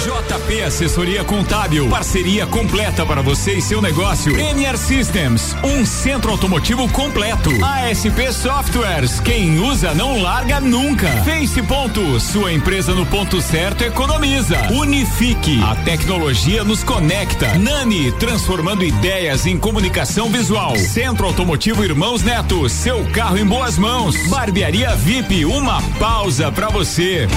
JP 0.00 0.62
Assessoria 0.62 1.22
Contábil. 1.24 1.88
Parceria 1.90 2.46
completa 2.46 3.04
para 3.04 3.20
você 3.20 3.54
e 3.54 3.60
seu 3.60 3.82
negócio. 4.10 4.36
NR 4.36 4.76
Systems, 4.76 5.56
um 5.62 5.84
centro 5.84 6.30
automotivo 6.32 6.88
completo. 6.90 7.50
ASP 7.64 8.32
Softwares, 8.32 9.20
quem 9.20 9.58
usa 9.60 9.94
não 9.94 10.20
larga 10.20 10.60
nunca. 10.60 11.08
Face 11.24 11.62
Ponto, 11.62 12.18
sua 12.18 12.52
empresa 12.52 12.92
no 12.94 13.06
ponto 13.06 13.40
certo 13.40 13.84
economiza. 13.84 14.58
Unifique, 14.72 15.60
a 15.62 15.76
tecnologia 15.76 16.64
nos 16.64 16.82
conecta. 16.82 17.56
Nani, 17.58 18.10
transformando 18.12 18.84
ideias 18.84 19.46
em 19.46 19.58
comunicação 19.58 20.28
visual. 20.28 20.76
Centro 20.76 21.26
Automotivo 21.26 21.84
Irmãos 21.84 22.22
Neto, 22.22 22.68
seu 22.68 23.04
carro 23.12 23.38
em 23.38 23.46
boas 23.46 23.78
mãos. 23.78 24.16
Barbearia 24.28 24.94
VIP, 24.96 25.44
uma 25.44 25.80
pausa 25.98 26.50
para 26.50 26.68
você. 26.68 27.28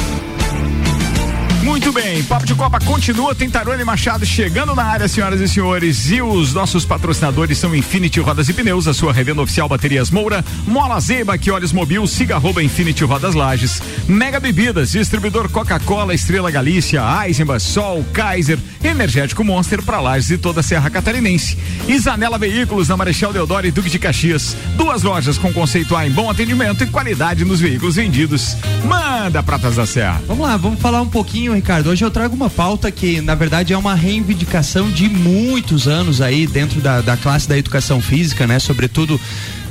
Muito 1.63 1.93
bem, 1.93 2.21
Papo 2.25 2.45
de 2.45 2.53
Copa 2.53 2.77
continua, 2.81 3.33
tem 3.33 3.49
Tarone 3.49 3.85
Machado 3.85 4.25
chegando 4.25 4.75
na 4.75 4.83
área, 4.83 5.07
senhoras 5.07 5.39
e 5.39 5.47
senhores. 5.47 6.11
E 6.11 6.21
os 6.21 6.53
nossos 6.53 6.85
patrocinadores 6.85 7.57
são 7.57 7.73
Infinity 7.73 8.19
Rodas 8.19 8.49
e 8.49 8.53
Pneus, 8.53 8.85
a 8.85 8.93
sua 8.93 9.13
revenda 9.13 9.41
oficial 9.41 9.69
Baterias 9.69 10.11
Moura, 10.11 10.43
Mola 10.67 10.99
Zeba, 10.99 11.37
que 11.37 11.49
olhos 11.49 11.71
mobil, 11.71 12.05
siga 12.05 12.35
arroba 12.35 12.61
Infinity 12.61 13.05
Rodas 13.05 13.33
Lages, 13.33 13.81
Mega 14.09 14.41
Bebidas, 14.41 14.91
distribuidor 14.91 15.49
Coca-Cola, 15.49 16.13
Estrela 16.13 16.51
Galícia, 16.51 17.01
Eisenbach, 17.25 17.63
Sol, 17.63 18.05
Kaiser, 18.11 18.59
Energético 18.83 19.43
Monster 19.43 19.81
para 19.81 20.01
Lages 20.01 20.31
e 20.31 20.37
toda 20.37 20.59
a 20.59 20.63
Serra 20.63 20.89
Catarinense. 20.89 21.57
Isanela 21.87 22.37
Veículos 22.37 22.89
na 22.89 22.97
Marechal 22.97 23.31
Deodoro 23.31 23.65
e 23.65 23.71
Duque 23.71 23.89
de 23.89 23.99
Caxias. 23.99 24.57
Duas 24.75 25.01
lojas 25.01 25.37
com 25.37 25.53
conceito 25.53 25.95
A 25.95 26.05
em 26.05 26.11
bom 26.11 26.29
atendimento 26.29 26.83
e 26.83 26.87
qualidade 26.87 27.45
nos 27.45 27.61
veículos 27.61 27.95
vendidos. 27.95 28.57
Manda 28.85 29.41
Pratas 29.41 29.77
da 29.77 29.85
Serra. 29.85 30.21
Vamos 30.27 30.45
lá, 30.45 30.57
vamos 30.57 30.81
falar 30.81 31.01
um 31.01 31.09
pouquinho, 31.09 31.52
Ricardo. 31.55 31.89
Hoje 31.89 32.03
eu 32.03 32.11
trago 32.11 32.35
uma 32.35 32.49
pauta 32.49 32.91
que, 32.91 33.21
na 33.21 33.35
verdade, 33.35 33.73
é 33.73 33.77
uma 33.77 33.95
reivindicação 33.95 34.89
de 34.89 35.09
muitos 35.09 35.87
anos 35.87 36.21
aí 36.21 36.47
dentro 36.47 36.81
da, 36.81 37.01
da 37.01 37.17
classe 37.17 37.47
da 37.47 37.57
educação 37.57 38.01
física, 38.01 38.45
né? 38.45 38.59
Sobretudo 38.59 39.19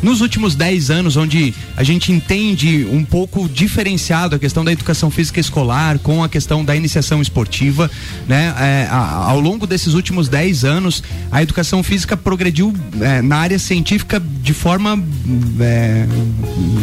nos 0.03 0.21
últimos 0.21 0.55
10 0.55 0.91
anos, 0.91 1.17
onde 1.17 1.55
a 1.77 1.85
gente 1.85 2.11
entende 2.11 2.87
um 2.91 3.05
pouco 3.05 3.49
diferenciado 3.49 4.35
a 4.35 4.39
questão 4.39 4.65
da 4.65 4.73
educação 4.73 5.11
física 5.11 5.39
escolar 5.39 5.99
com 6.01 6.25
a 6.25 6.29
questão 6.29 6.65
da 6.65 6.75
iniciação 6.75 7.23
esportiva, 7.23 7.91
né? 8.27 8.55
É, 8.59 8.89
ao 8.91 9.39
longo 9.39 9.67
desses 9.67 9.95
últimos 9.95 10.29
10 10.29 10.65
anos, 10.65 11.03
a 11.31 11.43
educação 11.43 11.83
física 11.83 12.17
progrediu 12.17 12.75
é, 13.01 13.23
na 13.23 13.37
área 13.37 13.59
científica 13.59 14.21
de 14.21 14.53
forma 14.53 15.03
é, 15.61 16.07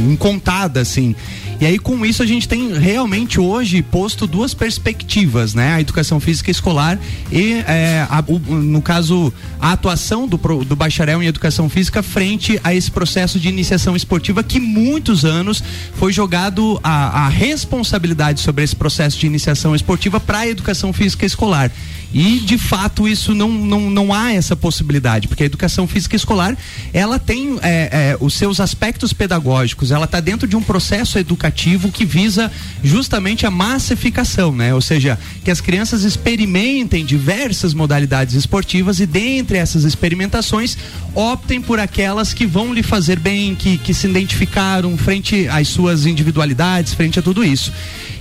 incontada, 0.09 0.79
assim. 0.79 1.15
E 1.61 1.65
aí 1.65 1.77
com 1.77 2.05
isso 2.05 2.23
a 2.23 2.25
gente 2.25 2.47
tem 2.47 2.71
realmente 2.77 3.37
hoje 3.37 3.81
posto 3.81 4.25
duas 4.25 4.53
perspectivas, 4.53 5.53
né? 5.53 5.73
A 5.73 5.81
educação 5.81 6.17
física 6.17 6.49
escolar 6.49 6.97
e 7.31 7.53
é, 7.67 8.07
a- 8.09 8.23
o- 8.25 8.39
no 8.39 8.81
caso 8.81 9.33
a 9.59 9.73
atuação 9.73 10.25
do, 10.25 10.37
do 10.63 10.75
bacharel 10.75 11.21
em 11.21 11.25
educação 11.27 11.69
física 11.69 12.01
frente 12.01 12.57
a 12.63 12.73
esse 12.73 12.89
processo 12.89 13.37
de 13.37 13.49
iniciação 13.49 13.93
esportiva 13.93 14.41
que 14.41 14.57
muitos 14.57 15.25
anos 15.25 15.61
foi 15.95 16.13
jogado 16.13 16.79
a, 16.81 17.25
a 17.25 17.29
responsabilidade 17.29 18.39
sobre 18.39 18.63
esse 18.63 18.75
processo 18.75 19.19
de 19.19 19.25
iniciação 19.27 19.75
esportiva 19.75 20.17
para 20.17 20.39
a 20.39 20.47
educação 20.47 20.93
física 20.93 21.25
escolar. 21.25 21.69
E 22.13 22.39
de 22.39 22.57
fato 22.57 23.07
isso 23.07 23.35
não, 23.35 23.51
não, 23.51 23.89
não 23.89 24.13
há 24.13 24.33
essa 24.33 24.55
possibilidade, 24.55 25.27
porque 25.27 25.43
a 25.43 25.45
educação 25.45 25.87
física 25.87 26.15
escolar 26.15 26.57
ela 26.91 27.19
tem 27.19 27.59
é, 27.61 27.89
é, 27.91 28.17
os 28.19 28.33
seus 28.33 28.59
aspectos 28.59 29.13
pedagógicos, 29.13 29.91
ela 29.91 30.05
está 30.05 30.19
dentro 30.19 30.47
de 30.47 30.55
um 30.55 30.61
processo 30.61 31.19
educativo 31.19 31.91
que 31.91 32.05
visa 32.05 32.51
justamente 32.83 33.45
a 33.45 33.51
massificação, 33.51 34.51
né? 34.51 34.73
Ou 34.73 34.81
seja, 34.81 35.19
que 35.43 35.51
as 35.51 35.61
crianças 35.61 36.03
experimentem 36.03 37.05
diversas 37.05 37.73
modalidades 37.73 38.33
esportivas 38.33 38.99
e 38.99 39.05
dentre 39.05 39.57
essas 39.57 39.83
experimentações 39.83 40.77
optem 41.13 41.61
por 41.61 41.79
aquelas 41.79 42.33
que 42.33 42.45
vão 42.45 42.73
lhe 42.73 42.81
fazer 42.81 43.19
bem, 43.19 43.53
que, 43.53 43.77
que 43.77 43.93
se 43.93 44.07
identificaram 44.07 44.97
frente 44.97 45.47
às 45.47 45.67
suas 45.67 46.05
individualidades, 46.05 46.93
frente 46.93 47.19
a 47.19 47.21
tudo 47.21 47.43
isso. 47.43 47.71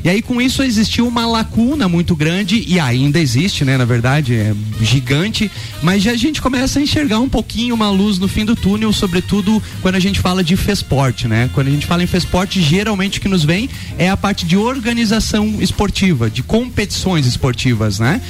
E 0.04 0.08
aí 0.08 0.22
com 0.22 0.40
isso 0.40 0.62
existiu 0.62 1.06
uma 1.06 1.26
lacuna 1.26 1.88
muito 1.88 2.14
grande 2.14 2.64
e 2.66 2.78
ainda 2.78 3.18
existe, 3.18 3.64
né? 3.64 3.76
Na 3.76 3.84
verdade, 3.84 4.34
é 4.34 4.54
gigante, 4.80 5.50
mas 5.82 6.02
já 6.02 6.12
a 6.12 6.16
gente 6.16 6.40
começa 6.40 6.78
a 6.78 6.82
enxergar 6.82 7.18
um 7.18 7.28
pouquinho 7.28 7.74
uma 7.74 7.90
luz 7.90 8.18
no 8.18 8.28
fim 8.28 8.44
do 8.44 8.54
túnel, 8.54 8.92
sobretudo 8.92 9.62
quando 9.82 9.96
a 9.96 10.00
gente 10.00 10.20
fala 10.20 10.42
de 10.44 10.56
Fesporte, 10.56 11.26
né? 11.26 11.50
Quando 11.52 11.68
a 11.68 11.70
gente 11.70 11.86
fala 11.86 12.02
em 12.02 12.06
Fesporte, 12.06 12.62
geralmente 12.62 13.18
o 13.18 13.20
que 13.20 13.28
nos 13.28 13.44
vem 13.44 13.68
é 13.98 14.08
a 14.08 14.16
parte 14.16 14.46
de 14.46 14.56
organização 14.56 15.56
esportiva, 15.60 16.30
de 16.30 16.42
competições 16.42 17.26
esportivas, 17.26 17.98
né? 17.98 18.20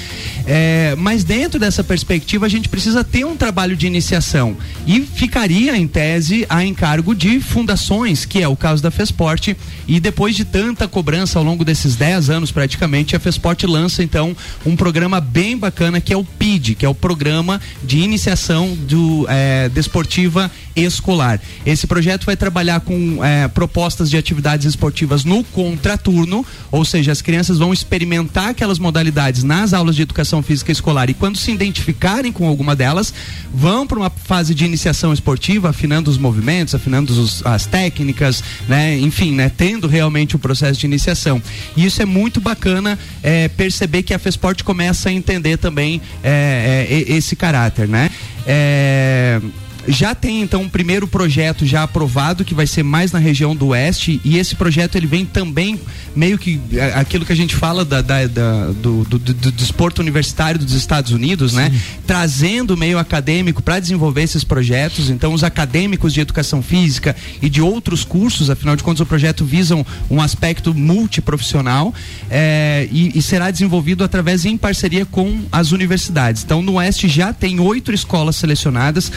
É, 0.46 0.94
mas 0.96 1.24
dentro 1.24 1.60
dessa 1.60 1.84
perspectiva 1.84 2.46
a 2.46 2.48
gente 2.48 2.68
precisa 2.68 3.04
ter 3.04 3.24
um 3.24 3.36
trabalho 3.36 3.76
de 3.76 3.86
iniciação 3.86 4.56
e 4.86 5.00
ficaria 5.00 5.76
em 5.76 5.86
tese 5.86 6.46
a 6.48 6.64
encargo 6.64 7.14
de 7.14 7.40
fundações, 7.40 8.24
que 8.24 8.42
é 8.42 8.48
o 8.48 8.56
caso 8.56 8.82
da 8.82 8.90
Fesporte, 8.90 9.56
e 9.86 10.00
depois 10.00 10.34
de 10.34 10.44
tanta 10.44 10.88
cobrança 10.88 11.38
ao 11.38 11.44
longo 11.44 11.57
desses 11.64 11.96
10 11.96 12.30
anos 12.30 12.50
praticamente, 12.50 13.14
a 13.16 13.20
Fesporte 13.20 13.66
lança 13.66 14.02
então 14.02 14.36
um 14.64 14.76
programa 14.76 15.20
bem 15.20 15.56
bacana 15.56 16.00
que 16.00 16.12
é 16.12 16.16
o 16.16 16.24
PID, 16.24 16.74
que 16.74 16.84
é 16.86 16.88
o 16.88 16.94
Programa 16.94 17.60
de 17.82 17.98
Iniciação 17.98 18.74
do, 18.74 19.26
é, 19.28 19.68
Desportiva 19.68 20.50
Escolar. 20.76 21.40
Esse 21.66 21.86
projeto 21.86 22.24
vai 22.26 22.36
trabalhar 22.36 22.80
com 22.80 23.24
é, 23.24 23.48
propostas 23.48 24.08
de 24.10 24.16
atividades 24.16 24.66
esportivas 24.66 25.24
no 25.24 25.42
contraturno, 25.44 26.44
ou 26.70 26.84
seja, 26.84 27.12
as 27.12 27.20
crianças 27.22 27.58
vão 27.58 27.72
experimentar 27.72 28.48
aquelas 28.50 28.78
modalidades 28.78 29.42
nas 29.42 29.72
aulas 29.72 29.96
de 29.96 30.02
educação 30.02 30.42
física 30.42 30.70
escolar 30.72 31.10
e 31.10 31.14
quando 31.14 31.36
se 31.38 31.50
identificarem 31.50 32.32
com 32.32 32.46
alguma 32.46 32.74
delas, 32.76 33.12
vão 33.52 33.86
para 33.86 33.98
uma 33.98 34.10
fase 34.10 34.54
de 34.54 34.64
iniciação 34.64 35.12
esportiva, 35.12 35.70
afinando 35.70 36.10
os 36.10 36.18
movimentos, 36.18 36.74
afinando 36.74 37.12
os- 37.12 37.44
as 37.44 37.66
técnicas, 37.66 38.42
né? 38.68 38.98
Enfim, 38.98 39.32
né? 39.32 39.50
Tendo 39.54 39.86
realmente 39.88 40.36
o 40.36 40.38
processo 40.38 40.78
de 40.80 40.86
iniciação. 40.86 41.42
E 41.76 41.84
isso 41.84 42.02
é 42.02 42.04
muito 42.04 42.40
bacana 42.40 42.98
é, 43.22 43.48
perceber 43.48 44.02
que 44.02 44.14
a 44.14 44.18
FESPORT 44.18 44.62
começa 44.62 45.08
a 45.08 45.12
entender 45.12 45.56
também 45.56 46.00
é, 46.22 46.86
é, 46.90 47.12
esse 47.12 47.36
caráter, 47.36 47.88
né? 47.88 48.10
É, 48.46 49.40
já 49.88 50.14
tem 50.14 50.42
então 50.42 50.62
um 50.62 50.68
primeiro 50.68 51.06
projeto 51.08 51.66
já 51.66 51.82
aprovado 51.82 52.44
que 52.44 52.54
vai 52.54 52.66
ser 52.66 52.82
mais 52.82 53.12
na 53.12 53.18
região 53.18 53.54
do 53.56 53.68
oeste 53.68 54.20
e 54.24 54.36
esse 54.38 54.54
projeto 54.54 54.96
ele 54.96 55.06
vem 55.06 55.24
também 55.24 55.80
meio 56.14 56.38
que 56.38 56.60
é, 56.72 56.92
aquilo 56.94 57.24
que 57.24 57.32
a 57.32 57.36
gente 57.36 57.54
fala 57.56 57.84
da, 57.84 58.00
da- 58.02 58.26
da- 58.26 58.66
do, 58.72 59.04
do, 59.04 59.18
do- 59.18 59.34
do 59.34 59.52
desporto 59.52 60.00
universitário 60.02 60.58
dos 60.60 60.74
Estados 60.74 61.12
Unidos, 61.12 61.52
né? 61.52 61.72
Trazendo 62.06 62.74
o 62.74 62.76
meio 62.76 62.98
acadêmico 62.98 63.62
para 63.62 63.78
desenvolver 63.80 64.22
esses 64.22 64.44
projetos. 64.44 65.10
Então 65.10 65.32
os 65.32 65.44
acadêmicos 65.44 66.12
de 66.12 66.20
educação 66.20 66.62
física 66.62 67.14
e 67.40 67.48
de 67.48 67.60
outros 67.62 68.04
cursos, 68.04 68.50
afinal 68.50 68.76
de 68.76 68.82
contas 68.82 69.00
o 69.00 69.06
projeto 69.06 69.44
visa 69.44 69.74
um, 70.10 70.20
aspecto 70.20 70.74
multiprofissional 70.74 71.94
é, 72.30 72.88
e, 72.90 73.16
e 73.18 73.22
será 73.22 73.50
desenvolvido 73.50 74.04
através 74.04 74.44
em 74.44 74.56
parceria 74.56 75.04
com 75.06 75.42
as 75.50 75.72
universidades. 75.72 76.42
Então 76.44 76.60
no 76.62 76.74
oeste 76.74 77.08
já 77.08 77.32
tem 77.32 77.60
oito 77.60 77.92
escolas 77.92 78.36
selecionadas, 78.36 79.10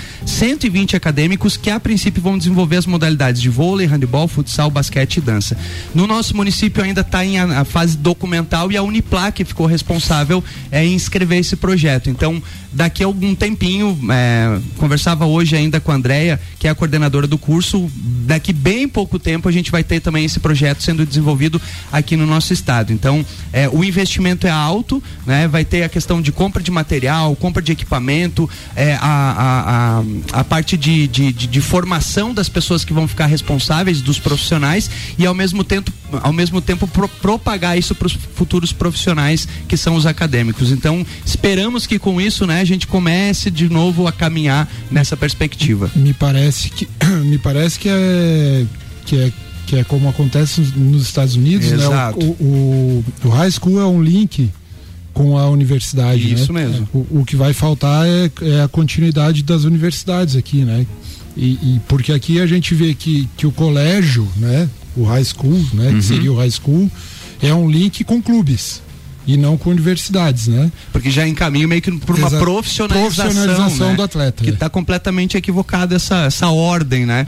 120 0.61 0.95
acadêmicos 0.95 1.57
que 1.57 1.71
a 1.71 1.79
princípio 1.79 2.21
vão 2.21 2.37
desenvolver 2.37 2.77
as 2.77 2.85
modalidades 2.85 3.41
de 3.41 3.49
vôlei, 3.49 3.87
handebol, 3.87 4.27
futsal, 4.27 4.69
basquete 4.69 5.17
e 5.17 5.21
dança. 5.21 5.57
No 5.95 6.05
nosso 6.05 6.35
município 6.35 6.83
ainda 6.83 7.01
está 7.01 7.25
em 7.25 7.39
a, 7.39 7.61
a 7.61 7.65
fase 7.65 7.97
documental 7.97 8.71
e 8.71 8.77
a 8.77 8.83
Uniplac 8.83 9.43
ficou 9.43 9.65
responsável 9.65 10.43
é, 10.71 10.85
em 10.85 10.93
inscrever 10.93 11.39
esse 11.39 11.55
projeto. 11.55 12.09
Então, 12.09 12.41
daqui 12.71 13.03
a 13.03 13.05
algum 13.05 13.35
tempinho, 13.35 13.97
é, 14.11 14.59
conversava 14.77 15.25
hoje 15.25 15.55
ainda 15.55 15.79
com 15.79 15.91
a 15.91 15.95
Andrea, 15.95 16.39
que 16.57 16.67
é 16.67 16.71
a 16.71 16.75
coordenadora 16.75 17.27
do 17.27 17.37
curso, 17.37 17.91
daqui 17.95 18.53
bem 18.53 18.87
pouco 18.87 19.19
tempo 19.19 19.49
a 19.49 19.51
gente 19.51 19.71
vai 19.71 19.83
ter 19.83 19.99
também 19.99 20.25
esse 20.25 20.39
projeto 20.39 20.81
sendo 20.81 21.05
desenvolvido 21.05 21.61
aqui 21.91 22.15
no 22.15 22.25
nosso 22.25 22.53
estado. 22.53 22.93
Então, 22.93 23.25
é, 23.51 23.67
o 23.67 23.83
investimento 23.83 24.47
é 24.47 24.49
alto, 24.51 25.01
né? 25.25 25.47
Vai 25.47 25.65
ter 25.65 25.83
a 25.83 25.89
questão 25.89 26.21
de 26.21 26.31
compra 26.31 26.61
de 26.61 26.71
material, 26.71 27.35
compra 27.35 27.61
de 27.61 27.71
equipamento, 27.71 28.49
é, 28.75 28.93
a, 28.93 28.99
a, 29.01 30.37
a, 30.37 30.39
a 30.39 30.43
parte 30.43 30.77
de, 30.77 31.07
de, 31.07 31.33
de, 31.33 31.47
de 31.47 31.61
formação 31.61 32.33
das 32.33 32.47
pessoas 32.47 32.85
que 32.85 32.93
vão 32.93 33.07
ficar 33.07 33.25
responsáveis, 33.25 34.01
dos 34.01 34.19
profissionais, 34.19 34.89
e 35.17 35.25
ao 35.25 35.33
mesmo 35.33 35.63
tempo, 35.63 35.91
ao 36.21 36.31
mesmo 36.31 36.61
tempo 36.61 36.87
pro- 36.87 37.09
propagar 37.09 37.77
isso 37.77 37.93
para 37.95 38.07
os 38.07 38.13
futuros 38.35 38.71
profissionais 38.71 39.47
que 39.67 39.75
são 39.75 39.95
os 39.95 40.05
acadêmicos. 40.05 40.71
Então, 40.71 41.05
esperamos 41.25 41.85
que 41.85 41.99
com 41.99 42.21
isso, 42.21 42.45
né, 42.45 42.60
a 42.61 42.65
gente 42.65 42.87
comece 42.87 43.49
de 43.51 43.67
novo 43.69 44.07
a 44.07 44.11
caminhar 44.11 44.71
nessa 44.89 45.17
perspectiva. 45.17 45.91
Me 45.95 46.13
parece 46.13 46.69
que 46.69 46.87
me 47.25 47.37
parece 47.37 47.79
que 47.79 47.89
é 47.89 48.65
que 49.05 49.15
é 49.17 49.31
que 49.67 49.75
é 49.77 49.83
como 49.83 50.09
acontece 50.09 50.59
nos- 50.61 50.73
nos 50.75 51.01
Estados 51.03 51.35
Unidos, 51.35 51.71
Exato. 51.71 52.19
né? 52.19 52.35
O, 52.39 52.43
o, 52.43 53.05
o 53.25 53.29
high 53.29 53.49
school 53.51 53.79
é 53.79 53.85
um 53.85 54.01
link 54.03 54.49
com 55.13 55.37
a 55.37 55.49
universidade, 55.49 56.33
Isso 56.33 56.51
né? 56.51 56.65
mesmo. 56.65 56.87
O, 56.93 57.19
o 57.21 57.25
que 57.25 57.35
vai 57.35 57.53
faltar 57.53 58.05
é, 58.07 58.31
é 58.41 58.61
a 58.63 58.67
continuidade 58.67 59.43
das 59.43 59.63
universidades 59.63 60.35
aqui, 60.35 60.63
né? 60.65 60.85
E, 61.37 61.51
e 61.75 61.81
porque 61.87 62.11
aqui 62.11 62.41
a 62.41 62.45
gente 62.47 62.73
vê 62.75 62.93
que, 62.93 63.27
que 63.37 63.47
o 63.47 63.51
colégio, 63.51 64.27
né? 64.37 64.67
O 64.95 65.03
high 65.03 65.23
school, 65.23 65.57
né? 65.73 65.89
Uhum. 65.89 65.97
Que 65.97 66.03
seria 66.03 66.31
o 66.33 66.35
high 66.37 66.51
school, 66.51 66.91
é 67.41 67.53
um 67.53 67.69
link 67.69 68.03
com 68.03 68.21
clubes 68.21 68.81
e 69.25 69.37
não 69.37 69.57
com 69.57 69.69
universidades, 69.69 70.47
né? 70.47 70.71
Porque 70.91 71.09
já 71.09 71.27
encaminha 71.27 71.67
meio 71.67 71.81
que 71.81 71.91
por 71.91 72.15
uma 72.15 72.27
Exato. 72.27 72.43
profissionalização, 72.43 73.25
Profissionalização 73.25 73.89
né? 73.89 73.95
do 73.95 74.03
atleta, 74.03 74.43
Que 74.43 74.49
é. 74.49 74.53
está 74.53 74.69
completamente 74.69 75.37
equivocada 75.37 75.95
essa, 75.95 76.25
essa 76.25 76.49
ordem, 76.49 77.05
né? 77.05 77.25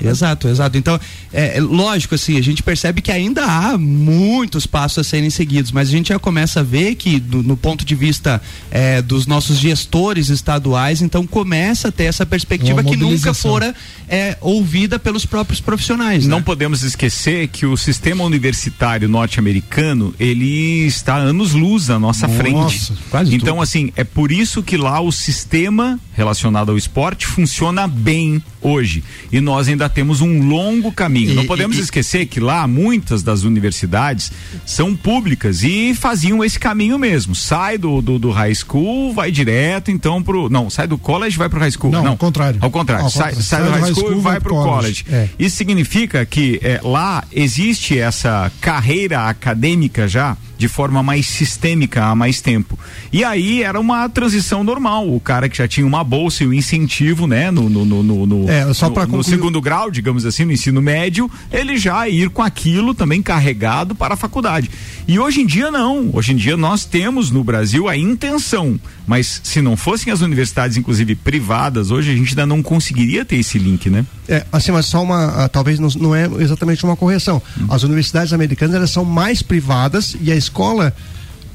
Exato, 0.00 0.48
exato. 0.48 0.76
Então, 0.76 0.98
é, 1.32 1.58
é 1.58 1.60
lógico, 1.60 2.14
assim, 2.14 2.36
a 2.36 2.42
gente 2.42 2.62
percebe 2.62 3.00
que 3.00 3.12
ainda 3.12 3.44
há 3.44 3.78
muitos 3.78 4.66
passos 4.66 4.98
a 4.98 5.04
serem 5.04 5.30
seguidos, 5.30 5.70
mas 5.72 5.88
a 5.88 5.92
gente 5.92 6.08
já 6.08 6.18
começa 6.18 6.60
a 6.60 6.62
ver 6.62 6.94
que, 6.96 7.18
do- 7.20 7.42
no 7.42 7.56
ponto 7.56 7.84
de 7.84 7.94
vista 7.94 8.40
é, 8.70 9.00
dos 9.02 9.26
nossos 9.26 9.58
gestores 9.58 10.28
estaduais, 10.28 11.00
então 11.02 11.26
começa 11.26 11.88
a 11.88 11.92
ter 11.92 12.04
essa 12.04 12.26
perspectiva 12.26 12.82
que 12.82 12.96
nunca 12.96 13.32
fora 13.34 13.74
é, 14.08 14.36
ouvida 14.40 14.98
pelos 14.98 15.24
próprios 15.24 15.60
profissionais. 15.60 16.26
Não 16.26 16.38
né? 16.38 16.42
podemos 16.44 16.82
esquecer 16.82 17.48
que 17.48 17.64
o 17.66 17.76
sistema 17.76 18.24
universitário 18.24 19.08
norte-americano 19.08 20.14
ele 20.18 20.86
está 20.86 21.16
anos 21.16 21.52
luz 21.52 21.90
à 21.90 21.98
nossa 21.98 22.26
Nossa, 22.26 22.38
frente. 22.38 22.92
quase 23.10 23.34
então 23.34 23.54
tudo. 23.56 23.62
assim 23.62 23.92
é 23.96 24.04
por 24.04 24.30
isso 24.32 24.62
que 24.62 24.76
lá 24.76 25.00
o 25.00 25.12
sistema 25.12 25.98
relacionado 26.14 26.70
ao 26.70 26.78
esporte 26.78 27.26
funciona 27.26 27.86
bem 27.86 28.42
hoje 28.60 29.02
e 29.32 29.40
nós 29.40 29.68
ainda 29.68 29.83
temos 29.88 30.20
um 30.20 30.46
longo 30.48 30.90
caminho. 30.92 31.32
E- 31.32 31.34
Não 31.34 31.46
podemos 31.46 31.76
e- 31.78 31.80
esquecer 31.80 32.26
que 32.26 32.40
lá 32.40 32.66
muitas 32.66 33.22
das 33.22 33.42
universidades 33.42 34.32
são 34.64 34.94
públicas 34.94 35.62
e 35.62 35.94
faziam 35.94 36.42
esse 36.44 36.58
caminho 36.58 36.98
mesmo. 36.98 37.34
Sai 37.34 37.78
do, 37.78 38.00
do, 38.00 38.18
do 38.18 38.30
high 38.30 38.54
school, 38.54 39.12
vai 39.12 39.30
direto 39.30 39.90
então 39.90 40.22
pro 40.22 40.48
não 40.48 40.68
sai 40.70 40.86
do 40.86 40.96
college 40.98 41.36
vai 41.36 41.48
pro 41.48 41.58
high 41.60 41.70
school. 41.70 41.90
Não, 41.90 42.06
ao 42.06 42.16
contrário. 42.16 42.58
Ao 42.60 42.70
contrário. 42.70 43.04
Ao 43.04 43.10
sai, 43.10 43.34
contrário. 43.34 43.42
sai 43.42 43.62
do 43.62 43.70
high 43.70 43.94
school, 43.94 44.12
e 44.18 44.20
vai 44.20 44.40
pro 44.40 44.54
college. 44.54 45.04
É. 45.10 45.28
Isso 45.38 45.56
significa 45.56 46.24
que 46.24 46.58
é, 46.62 46.80
lá 46.82 47.24
existe 47.32 47.98
essa 47.98 48.50
carreira 48.60 49.28
acadêmica 49.28 50.06
já 50.08 50.36
de 50.56 50.68
forma 50.68 51.02
mais 51.02 51.26
sistêmica 51.26 52.04
há 52.04 52.14
mais 52.14 52.40
tempo. 52.40 52.78
E 53.12 53.24
aí 53.24 53.62
era 53.62 53.78
uma 53.78 54.08
transição 54.08 54.62
normal. 54.62 55.12
O 55.12 55.18
cara 55.18 55.48
que 55.48 55.58
já 55.58 55.66
tinha 55.66 55.84
uma 55.86 56.02
bolsa 56.04 56.44
e 56.44 56.46
o 56.46 56.54
incentivo, 56.54 57.26
né, 57.26 57.50
no, 57.50 57.68
no, 57.68 57.84
no, 57.84 58.24
no, 58.26 58.48
É, 58.50 58.72
só 58.72 58.88
no- 58.88 59.06
no 59.06 59.24
segundo 59.24 59.60
grau, 59.60 59.73
digamos 59.90 60.24
assim, 60.24 60.44
no 60.44 60.52
ensino 60.52 60.80
médio, 60.80 61.30
ele 61.52 61.76
já 61.76 62.08
ir 62.08 62.30
com 62.30 62.42
aquilo 62.42 62.94
também 62.94 63.22
carregado 63.22 63.94
para 63.94 64.14
a 64.14 64.16
faculdade. 64.16 64.70
E 65.06 65.18
hoje 65.18 65.40
em 65.40 65.46
dia 65.46 65.70
não. 65.70 66.10
Hoje 66.12 66.32
em 66.32 66.36
dia 66.36 66.56
nós 66.56 66.84
temos 66.84 67.30
no 67.30 67.42
Brasil 67.42 67.88
a 67.88 67.96
intenção, 67.96 68.78
mas 69.06 69.40
se 69.42 69.60
não 69.60 69.76
fossem 69.76 70.12
as 70.12 70.20
universidades, 70.20 70.76
inclusive 70.76 71.14
privadas, 71.14 71.90
hoje 71.90 72.12
a 72.12 72.14
gente 72.14 72.30
ainda 72.30 72.46
não 72.46 72.62
conseguiria 72.62 73.24
ter 73.24 73.36
esse 73.36 73.58
link, 73.58 73.90
né? 73.90 74.04
É, 74.28 74.46
assim, 74.52 74.72
mas 74.72 74.86
só 74.86 75.02
uma, 75.02 75.44
ah, 75.44 75.48
talvez 75.48 75.78
não, 75.78 75.88
não 75.96 76.14
é 76.14 76.26
exatamente 76.38 76.84
uma 76.84 76.96
correção. 76.96 77.42
Hum. 77.58 77.66
As 77.68 77.82
universidades 77.82 78.32
americanas 78.32 78.74
elas 78.76 78.90
são 78.90 79.04
mais 79.04 79.42
privadas 79.42 80.16
e 80.20 80.30
a 80.30 80.36
escola, 80.36 80.94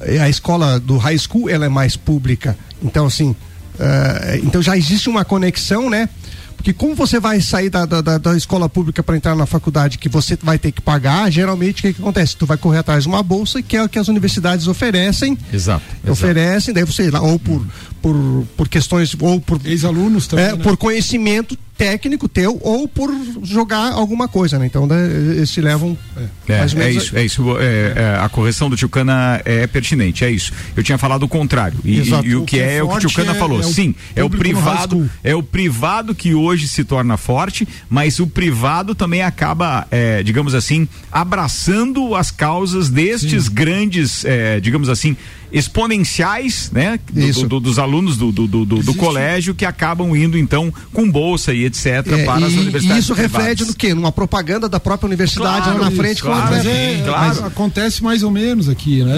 eh, 0.00 0.18
a 0.18 0.28
escola 0.28 0.78
do 0.78 0.96
high 0.98 1.18
school 1.18 1.48
ela 1.48 1.66
é 1.66 1.68
mais 1.68 1.96
pública. 1.96 2.56
Então 2.82 3.06
assim, 3.06 3.34
ah, 3.80 4.36
então 4.42 4.60
já 4.60 4.76
existe 4.76 5.08
uma 5.08 5.24
conexão, 5.24 5.88
né? 5.88 6.08
Porque 6.60 6.74
como 6.74 6.94
você 6.94 7.18
vai 7.18 7.40
sair 7.40 7.70
da, 7.70 7.86
da, 7.86 8.18
da- 8.18 8.36
escola 8.36 8.68
pública 8.68 9.02
para 9.02 9.16
entrar 9.16 9.34
na 9.34 9.46
faculdade 9.46 9.96
que 9.96 10.10
você 10.10 10.36
vai 10.42 10.58
ter 10.58 10.70
que 10.70 10.82
pagar, 10.82 11.30
geralmente 11.32 11.78
o 11.78 11.82
que, 11.82 11.94
que 11.94 12.02
acontece? 12.02 12.36
Tu 12.36 12.44
vai 12.44 12.58
correr 12.58 12.78
atrás 12.78 13.04
de 13.04 13.08
uma 13.08 13.22
bolsa 13.22 13.62
que 13.62 13.78
é 13.78 13.82
o 13.82 13.88
que 13.88 13.98
as 13.98 14.08
universidades 14.08 14.66
oferecem 14.66 15.38
Exato. 15.50 15.82
oferecem, 16.06 16.74
daí 16.74 16.84
você 16.84 17.10
lá, 17.10 17.22
ou 17.22 17.38
por, 17.38 17.66
por, 18.02 18.46
por 18.58 18.68
questões, 18.68 19.16
ou 19.18 19.40
por 19.40 19.58
ex-alunos 19.64 20.26
também, 20.26 20.44
é, 20.44 20.52
né? 20.52 20.62
por 20.62 20.76
conhecimento 20.76 21.58
técnico 21.80 22.28
teu, 22.28 22.58
ou 22.60 22.86
por 22.86 23.10
jogar 23.42 23.92
alguma 23.94 24.28
coisa, 24.28 24.58
né? 24.58 24.66
Então, 24.66 24.86
eles 24.92 25.50
te 25.50 25.62
levam 25.62 25.96
É, 26.46 26.52
é 26.52 26.74
menos 26.74 27.02
isso, 27.02 27.16
é 27.16 27.24
isso. 27.24 27.58
É, 27.58 27.92
é, 27.96 28.18
a 28.20 28.28
correção 28.28 28.68
do 28.68 28.76
Tchucana 28.76 29.40
é 29.46 29.66
pertinente, 29.66 30.22
é 30.22 30.30
isso. 30.30 30.52
Eu 30.76 30.82
tinha 30.82 30.98
falado 30.98 31.22
o 31.22 31.28
contrário. 31.28 31.78
E, 31.82 32.00
Exato. 32.00 32.26
e 32.26 32.36
o 32.36 32.42
O 32.42 32.44
que 32.44 32.60
é, 32.60 32.76
é 32.76 32.82
o 32.82 32.88
que 32.88 32.96
o 32.96 33.08
Tchucana 33.08 33.32
é- 33.32 33.34
falou. 33.34 33.60
é 33.60 33.62
Sim, 33.62 33.94
é 34.14 34.22
o 34.22 34.28
privado, 34.28 35.10
é 35.24 35.34
o 35.34 35.42
privado 35.42 36.14
que 36.14 36.34
hoje 36.34 36.68
se 36.68 36.84
torna 36.84 37.16
forte, 37.16 37.66
mas 37.88 38.20
o 38.20 38.26
privado 38.26 38.94
também 38.94 39.22
acaba, 39.22 39.86
é, 39.90 40.22
digamos 40.22 40.54
assim, 40.54 40.86
abraçando 41.10 42.14
as 42.14 42.30
causas 42.30 42.90
destes 42.90 43.48
grandes, 43.48 44.22
é, 44.26 44.60
digamos 44.60 44.90
assim, 44.90 45.16
exponenciais, 45.52 46.70
né? 46.72 46.98
do- 47.12 47.20
Isso. 47.20 47.46
do- 47.48 47.60
dos 47.60 47.78
alunos 47.78 48.16
do, 48.16 48.30
do, 48.32 48.46
do, 48.46 48.64
do- 48.64 48.82
do 48.82 48.94
colégio 48.94 49.54
que 49.54 49.64
acabam 49.64 50.14
indo 50.16 50.36
então 50.38 50.72
com 50.92 51.10
bolsa 51.10 51.52
e 51.52 51.64
etc 51.64 51.86
É, 51.86 52.24
para 52.24 52.46
as 52.46 52.52
e, 52.52 52.58
universidades. 52.58 52.96
e 52.96 53.00
isso 53.00 53.14
reflete 53.14 53.64
no 53.64 53.74
quê? 53.74 53.94
Numa 53.94 54.12
propaganda 54.12 54.68
da 54.68 54.78
própria 54.80 55.06
universidade 55.06 55.64
Claro, 55.64 55.78
lá 55.78 55.84
na 55.86 55.90
isso, 55.92 55.96
frente. 56.02 56.22
claro. 56.22 56.40
com 56.42 56.46
a- 56.54 56.56
Mas, 56.56 56.66
é, 56.66 57.04
mas 57.06 57.42
acontece 57.42 58.02
mais 58.02 58.22
ou 58.22 58.30
menos 58.30 58.68
aqui, 58.68 59.02
né? 59.04 59.16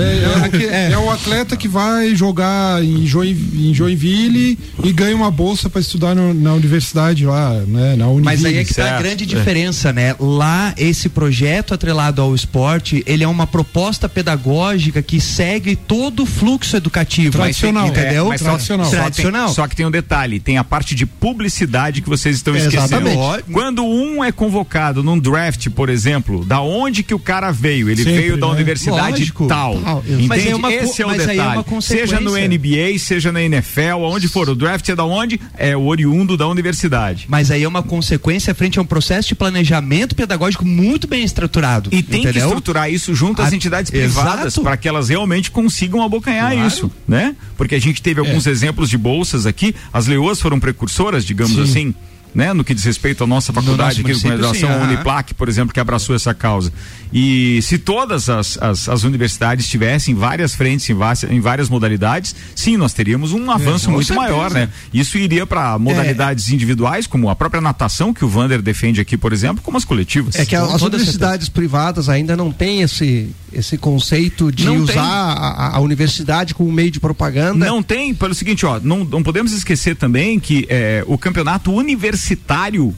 É, 0.70 0.93
é 0.93 0.99
o 0.99 1.11
atleta 1.11 1.57
que 1.57 1.68
vai 1.68 2.14
jogar 2.14 2.83
em, 2.83 3.07
Join, 3.07 3.30
em 3.55 3.74
Joinville 3.74 4.59
e 4.85 4.93
ganha 4.93 5.14
uma 5.16 5.30
bolsa 5.30 5.68
para 5.68 5.80
estudar 5.80 6.14
no- 6.14 6.35
na 6.35 6.55
universidade 6.55 7.24
lá, 7.26 7.51
né? 7.66 7.97
Na 7.97 8.07
Univille. 8.09 8.24
Mas 8.24 8.45
aí 8.45 8.59
é 8.59 8.64
que 8.64 8.74
tá 8.74 8.97
a 8.97 9.03
grande 9.03 9.26
diferença, 9.26 9.93
né? 9.93 10.14
Lá, 10.18 10.74
esse 10.76 11.09
projeto 11.09 11.74
atrelado 11.74 12.20
ao 12.22 12.35
esporte, 12.35 13.03
ele 13.07 13.24
é 13.24 13.28
uma 13.28 13.47
proposta 13.47 14.09
pedagógica 14.09 15.03
que 15.03 15.20
segue 15.20 15.76
todo 15.76 16.21
o 16.22 16.26
fluxo 16.26 16.76
educativo. 16.76 17.32
Tradicional. 17.32 17.84
Mas 17.86 17.92
tem- 17.92 18.02
entendeu? 18.04 18.26
É, 18.26 18.28
mas 18.28 18.40
só- 18.40 18.58
Só, 18.58 18.88
Tradicional. 18.90 19.46
tem, 19.46 19.54
só 19.54 19.66
que 19.68 19.76
tem 19.76 19.84
um 19.86 19.90
detalhe, 19.90 20.38
tem 20.40 20.56
a 20.58 20.64
parte 20.64 20.94
de 20.94 21.04
publicidade 21.04 22.00
que 22.02 22.08
vocês 22.08 22.36
estão 22.36 22.54
Exatamente. 22.54 23.16
esquecendo. 23.18 23.52
Quando 23.52 23.84
um 23.84 24.22
é 24.22 24.30
convocado 24.32 25.02
num 25.02 25.18
draft, 25.18 25.68
por 25.70 25.88
exemplo, 25.88 26.44
da 26.44 26.60
onde 26.60 27.02
que 27.02 27.14
o 27.14 27.18
cara 27.18 27.50
veio? 27.50 27.88
Ele 27.90 28.02
Sempre, 28.02 28.20
veio 28.20 28.36
da 28.38 28.46
né? 28.46 28.52
universidade 28.52 29.18
Lógico. 29.20 29.46
tal. 29.46 29.80
Tal, 29.80 29.98
Entende? 30.06 30.28
mas 30.28 30.46
é 30.46 30.54
uma 30.54 30.72
Esse 30.72 31.02
é 31.02 31.06
o 31.06 31.10
é 31.10 31.18
detalhe. 31.18 31.40
uma 31.40 31.64
consequência. 31.64 32.06
seja 32.16 32.20
no 32.20 32.36
NBA, 32.36 32.98
seja 32.98 33.32
na 33.32 33.42
NFL, 33.42 34.04
aonde 34.04 34.28
for. 34.28 34.48
O 34.48 34.54
draft 34.54 34.88
é 34.88 34.94
da 34.96 35.04
onde? 35.04 35.40
É 35.56 35.76
o 35.76 35.84
oriundo 35.86 36.36
da 36.36 36.46
universidade. 36.46 37.26
Mas 37.28 37.50
aí 37.50 37.62
é 37.64 37.68
uma 37.68 37.82
consequência 37.82 38.54
frente 38.54 38.78
a 38.78 38.82
um 38.82 38.86
processo 38.86 39.28
de 39.28 39.34
planejamento 39.34 40.14
pedagógico 40.14 40.64
muito 40.64 41.06
bem 41.06 41.24
estruturado. 41.24 41.88
E 41.92 42.02
tem 42.02 42.22
que 42.22 42.28
entendeu? 42.28 42.46
estruturar 42.48 42.90
isso 42.90 43.14
junto 43.14 43.40
às 43.42 43.52
A- 43.52 43.56
entidades 43.56 43.90
privadas 43.90 44.56
para 44.58 44.76
que 44.76 44.88
elas 44.88 45.08
realmente 45.08 45.50
consigam 45.50 46.02
abocanhar 46.16 46.52
Claro. 46.52 46.66
isso, 46.68 46.90
né? 47.08 47.34
Porque 47.56 47.74
a 47.74 47.80
gente 47.80 48.02
teve 48.02 48.20
alguns 48.20 48.46
exemplos 48.46 48.88
de 48.90 48.98
bolsas 48.98 49.46
aqui, 49.46 49.74
as 49.92 50.06
leoas 50.06 50.40
foram 50.40 50.60
precursoras, 50.60 51.24
digamos 51.24 51.54
Sim. 51.54 51.62
assim. 51.62 51.94
Né? 52.35 52.55
No 52.55 52.64
que 52.64 52.72
diz 52.72 52.83
respeito 52.85 53.22
à 53.24 53.26
nossa 53.26 53.53
faculdade 53.53 54.01
aqui, 54.01 54.18
com 54.18 54.28
relação 54.28 54.70
aham. 54.70 54.85
Uniplac, 54.85 55.35
por 55.35 55.51
exemplo, 55.51 55.74
que 55.74 55.78
abraçou 55.78 56.16
essa 56.16 56.33
causa. 56.33 56.72
E 57.12 57.61
se 57.61 57.76
todas 57.76 58.30
as, 58.30 58.57
as, 58.57 58.89
as 58.89 59.03
universidades 59.05 59.68
tivessem 59.68 60.14
várias 60.14 60.55
frentes 60.55 60.89
em, 60.89 60.95
várias- 60.95 61.24
em 61.24 61.41
várias 61.41 61.68
modalidades, 61.68 62.35
sim, 62.55 62.78
nós 62.78 62.95
teríamos 62.95 63.33
um 63.33 63.51
avanço 63.51 63.85
com 63.87 63.93
muito 63.93 64.07
certeza. 64.07 64.30
maior, 64.30 64.51
né? 64.51 64.70
Isso 64.95 65.18
iria 65.18 65.45
para 65.47 65.78
modalidades 65.78 66.49
individuais, 66.51 67.07
como 67.07 67.28
a 67.28 67.37
própria 67.37 67.61
natação, 67.61 68.14
que 68.14 68.24
o 68.24 68.28
Vander 68.28 68.62
defende 68.62 68.99
aqui, 68.99 69.18
por 69.18 69.30
exemplo, 69.30 69.62
como 69.62 69.76
as 69.76 69.85
coletivas. 69.85 70.35
É 70.37 70.47
que 70.47 70.57
Com 70.57 70.74
as 70.74 70.80
universidades 70.80 71.51
privadas 71.51 72.09
ainda 72.09 72.35
não 72.35 72.51
têm 72.51 72.80
esse, 72.80 73.28
esse 73.53 73.76
conceito 73.76 74.51
de 74.51 74.64
Não 74.64 74.76
usar 74.78 75.03
a, 75.03 75.76
a 75.76 75.80
universidade 75.80 76.55
como 76.55 76.72
meio 76.72 76.91
de 76.91 76.99
propaganda. 76.99 77.66
Não 77.66 77.83
tem, 77.83 78.14
pelo 78.14 78.35
seguinte, 78.35 78.64
ó, 78.64 78.80
não, 78.83 79.05
não 79.05 79.22
podemos 79.22 79.53
esquecer 79.53 79.97
também 79.97 80.41
que 80.41 80.66
é, 80.70 81.05
o 81.07 81.18
campeonato 81.18 81.70
universitário 81.70 82.21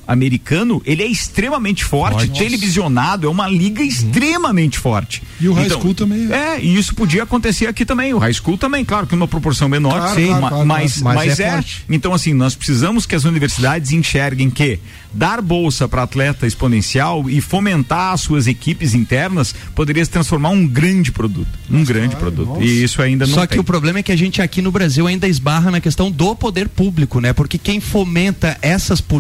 americano, 0.07 0.81
ele 0.85 1.03
é 1.03 1.07
extremamente 1.07 1.85
forte, 1.85 2.27
Forte. 2.27 2.39
televisionado, 2.39 3.27
é 3.27 3.31
uma 3.31 3.49
liga 3.49 3.83
extremamente 3.83 4.79
forte. 4.79 5.23
E 5.41 5.49
o 5.49 5.53
high 5.55 5.69
school 5.69 5.95
também. 5.95 6.33
É, 6.33 6.61
e 6.61 6.77
isso 6.77 6.95
podia 6.95 7.23
acontecer 7.23 7.67
aqui 7.67 7.85
também, 7.85 8.13
o 8.15 8.19
high 8.19 8.33
school 8.33 8.57
também, 8.59 8.85
claro 8.85 9.07
que 9.07 9.15
numa 9.15 9.29
proporção 9.29 9.69
menor, 9.69 9.95
Claro, 9.99 10.15
sim, 10.15 10.27
claro, 10.27 10.43
ma- 10.43 10.49
claro, 10.51 10.67
mas, 10.67 11.03
mas, 11.03 11.15
Mas 11.17 11.41
é 11.41 11.45
é, 11.45 11.53
forte. 11.53 11.85
então 11.89 12.13
assim, 12.15 12.33
nós 12.35 12.55
precisamos 12.55 13.07
que 13.07 13.15
as 13.15 13.25
universidades 13.25 13.93
enxerguem 13.93 14.51
que 14.51 14.79
dar 15.13 15.41
bolsa 15.41 15.87
para 15.89 16.03
atleta 16.03 16.47
exponencial 16.47 17.29
e 17.31 17.41
fomentar 17.41 18.13
as 18.13 18.21
suas 18.21 18.47
equipes 18.47 18.95
internas 18.95 19.55
poderia 19.75 20.05
se 20.05 20.11
transformar 20.11 20.51
um 20.51 20.67
grande 20.67 21.13
produto, 21.13 21.49
um 21.71 21.85
grande 21.85 22.17
produto. 22.17 22.61
E 22.63 22.83
isso 22.83 23.01
ainda 23.01 23.27
não 23.27 23.35
Só 23.35 23.47
tem. 23.47 23.57
que 23.57 23.61
o 23.61 23.65
problema 23.65 24.01
é 24.01 24.03
que 24.03 24.11
a 24.13 24.17
gente 24.17 24.43
aqui 24.43 24.61
no 24.61 24.73
Brasil 24.73 25.07
ainda 25.07 25.29
esbarra 25.29 25.71
na 25.71 25.81
questão 25.81 26.11
do 26.11 26.35
poder 26.35 26.69
público, 26.69 27.21
né? 27.21 27.33
Porque 27.33 27.59
quem 27.59 27.79
fomenta 27.81 28.59
essas 28.61 29.01
políticas 29.01 29.14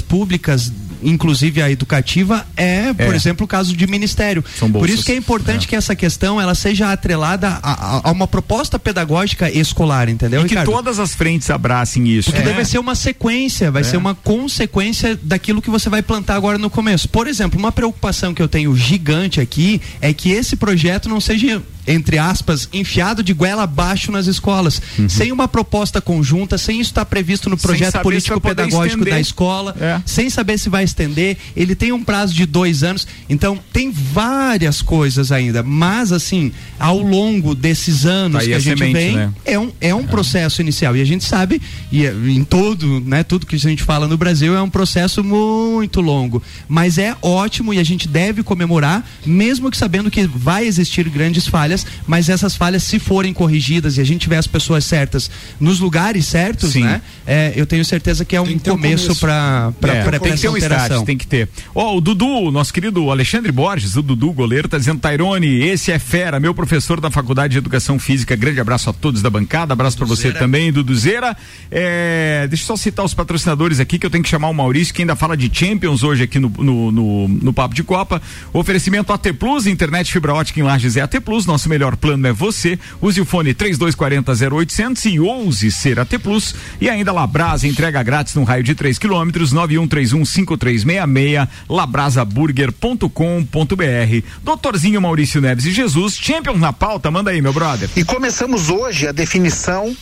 públicas, 0.00 0.72
inclusive 1.02 1.60
a 1.60 1.70
educativa, 1.70 2.46
é, 2.56 2.92
por 2.94 3.12
É. 3.12 3.16
exemplo, 3.16 3.44
o 3.44 3.48
caso 3.48 3.76
de 3.76 3.86
ministério. 3.86 4.42
São 4.58 4.70
por 4.72 4.88
isso 4.88 5.04
que 5.04 5.12
é 5.12 5.16
importante 5.16 5.68
que 5.68 5.76
essa 5.76 5.94
questão 5.94 6.40
ela 6.40 6.54
seja 6.54 6.90
atrelada 6.92 7.58
a, 7.62 7.72
a- 7.98 8.00
a 8.04 8.10
uma 8.10 8.26
proposta 8.26 8.78
pedagógica 8.78 9.50
escolar, 9.50 10.08
entendeu? 10.08 10.40
E 10.40 10.44
que 10.44 10.50
Ricardo? 10.50 10.70
todas 10.72 10.98
as 10.98 11.14
frentes 11.14 11.50
abracem 11.50 12.08
isso. 12.08 12.30
Porque 12.30 12.46
É. 12.48 12.52
deve 12.52 12.64
ser 12.64 12.78
uma 12.78 12.94
sequência, 12.94 13.70
vai 13.70 13.82
É. 13.82 13.84
ser 13.84 13.96
uma 13.98 14.14
consequência 14.14 15.18
daquilo 15.22 15.60
que 15.60 15.68
você 15.70 15.88
vai 15.90 16.02
plantar 16.02 16.36
agora 16.36 16.56
no 16.58 16.70
começo. 16.70 17.08
Por 17.08 17.26
exemplo, 17.26 17.58
uma 17.58 17.72
preocupação 17.72 18.32
que 18.32 18.40
eu 18.40 18.48
tenho 18.48 18.74
gigante 18.76 19.40
aqui 19.40 19.80
é 20.00 20.12
que 20.12 20.30
esse 20.30 20.56
projeto 20.56 21.08
não 21.08 21.20
seja 21.20 21.62
entre 21.86 22.18
aspas, 22.18 22.68
enfiado 22.72 23.22
de 23.22 23.32
goela 23.32 23.64
abaixo 23.64 24.10
nas 24.12 24.26
escolas. 24.26 24.80
Sem 25.08 25.32
uma 25.32 25.46
proposta 25.48 26.00
conjunta, 26.00 26.56
sem 26.58 26.80
isso 26.80 26.90
estar 26.90 27.04
previsto 27.04 27.48
no 27.50 27.54
Uhum. 27.56 27.60
Projeto 27.62 27.92
saber 27.92 27.98
se 27.98 28.02
político 28.02 28.40
vai 28.40 28.40
poder 28.40 28.62
pedagógico 28.64 28.98
estender. 29.00 29.14
da 29.14 29.20
escola, 29.20 29.76
É. 29.80 30.02
sem 30.04 30.28
saber 30.30 30.58
se 30.58 30.68
vai 30.68 30.84
estender. 30.84 31.36
Ele 31.56 31.74
tem 31.74 31.92
um 31.92 32.02
prazo 32.04 32.34
de 32.34 32.46
dois 32.46 32.82
anos. 32.82 33.06
Então, 33.28 33.58
tem 33.72 33.90
várias 33.90 34.82
coisas 34.82 35.30
ainda. 35.32 35.62
Mas, 35.62 36.12
assim, 36.12 36.52
ao 36.78 36.98
longo 36.98 37.54
desses 37.54 38.04
anos 38.06 38.40
Tá 38.40 38.46
que 38.46 38.52
a 38.52 38.56
a 38.56 38.58
gente 38.60 38.78
semente, 38.78 38.94
vem, 38.98 39.16
né? 39.16 39.32
é 39.44 39.58
um, 39.58 39.72
é 39.80 39.94
um 39.94 40.04
processo 40.06 40.60
inicial. 40.60 40.96
E 40.96 41.00
a 41.00 41.04
gente 41.04 41.24
sabe, 41.24 41.60
e 41.90 42.04
é, 42.06 42.12
em 42.12 42.44
todo, 42.44 43.00
né, 43.00 43.22
tudo 43.22 43.46
que 43.46 43.56
a 43.56 43.58
gente 43.58 43.82
fala 43.82 44.06
no 44.06 44.16
Brasil 44.16 44.54
é 44.56 44.62
um 44.62 44.70
processo 44.70 45.22
muito 45.22 46.00
longo. 46.00 46.42
Mas 46.68 46.98
é 46.98 47.16
ótimo 47.22 47.72
e 47.74 47.78
a 47.78 47.84
gente 47.84 48.06
deve 48.08 48.42
comemorar, 48.42 49.04
mesmo 49.24 49.70
que 49.70 49.76
sabendo 49.76 50.10
que 50.10 50.26
vai 50.26 50.66
existir 50.66 51.08
grandes 51.08 51.46
falhas, 51.46 51.73
mas 52.06 52.28
essas 52.28 52.56
falhas, 52.56 52.82
se 52.82 52.98
forem 52.98 53.32
corrigidas 53.32 53.96
e 53.96 54.00
a 54.00 54.04
gente 54.04 54.22
tiver 54.22 54.38
as 54.38 54.46
pessoas 54.46 54.84
certas 54.84 55.30
nos 55.58 55.80
lugares 55.80 56.26
certos, 56.26 56.72
Sim. 56.72 56.84
né? 56.84 57.00
é, 57.26 57.52
eu 57.56 57.66
tenho 57.66 57.84
certeza 57.84 58.24
que 58.24 58.36
é 58.36 58.40
um 58.40 58.44
um 58.44 58.58
começo 58.58 59.06
começo. 59.06 59.20
para 59.20 59.72
É, 59.82 60.18
tem 60.18 60.32
que 60.32 60.40
ter 60.40 60.48
um 60.48 60.56
tem 61.04 61.18
que 61.18 61.26
ter. 61.26 61.48
Ó, 61.74 61.96
o 61.96 62.00
Dudu, 62.00 62.50
nosso 62.50 62.72
querido 62.72 63.10
Alexandre 63.10 63.50
Borges, 63.50 63.96
o 63.96 64.02
Dudu 64.02 64.32
goleiro, 64.32 64.68
tá 64.68 64.78
dizendo, 64.78 65.00
Tairone, 65.00 65.62
esse 65.64 65.90
é 65.90 65.98
fera, 65.98 66.38
meu 66.38 66.54
professor 66.54 67.00
da 67.00 67.10
Faculdade 67.10 67.52
de 67.52 67.58
Educação 67.58 67.98
Física, 67.98 68.36
grande 68.36 68.60
abraço 68.60 68.90
a 68.90 68.92
todos 68.92 69.22
da 69.22 69.30
bancada, 69.30 69.72
abraço 69.72 69.96
pra 69.96 70.06
você 70.06 70.32
também, 70.32 70.72
Duduzeira. 70.72 71.36
É, 71.70 72.46
deixa 72.48 72.64
eu 72.64 72.66
só 72.66 72.76
citar 72.76 73.04
os 73.04 73.14
patrocinadores 73.14 73.80
aqui, 73.80 73.98
que 73.98 74.06
eu 74.06 74.10
tenho 74.10 74.22
que 74.22 74.30
chamar 74.30 74.48
o 74.48 74.54
Maurício, 74.54 74.92
que 74.92 75.02
ainda 75.02 75.16
fala 75.16 75.36
de 75.36 75.50
Champions 75.52 76.02
hoje 76.02 76.24
aqui 76.24 76.38
no, 76.38 76.48
no, 76.58 76.92
no, 76.92 77.28
no 77.28 77.52
Papo 77.52 77.74
de 77.74 77.82
Copa. 77.82 78.20
Oferecimento 78.52 79.12
AT 79.12 79.32
Plus, 79.38 79.66
internet 79.66 80.12
fibra 80.12 80.34
ótica 80.34 80.60
em 80.60 80.62
Lages 80.62 80.96
é 80.96 81.00
AT 81.00 81.20
Plus, 81.24 81.46
nosso 81.46 81.63
melhor 81.68 81.96
plano 81.96 82.26
é 82.26 82.32
você. 82.32 82.78
Use 83.00 83.20
o 83.20 83.24
fone 83.24 83.54
3240 83.54 84.54
0800 84.54 85.04
e 85.06 85.20
ouse 85.20 85.70
ser 85.70 86.00
AT 86.00 86.18
Plus. 86.18 86.54
E 86.80 86.88
ainda 86.88 87.12
Labrasa, 87.12 87.66
entrega 87.66 88.02
grátis 88.02 88.34
no 88.34 88.44
raio 88.44 88.62
de 88.62 88.74
3 88.74 88.98
quilômetros, 88.98 89.52
91315366, 89.52 91.48
labrasaburger.com.br. 91.68 94.26
Doutorzinho 94.42 95.00
Maurício 95.00 95.40
Neves 95.40 95.66
e 95.66 95.72
Jesus, 95.72 96.16
Champions 96.16 96.60
na 96.60 96.72
pauta, 96.72 97.10
manda 97.10 97.30
aí, 97.30 97.40
meu 97.40 97.52
brother. 97.52 97.88
E 97.96 98.04
começamos 98.04 98.70
hoje 98.70 99.06
a 99.06 99.12
definição 99.12 99.94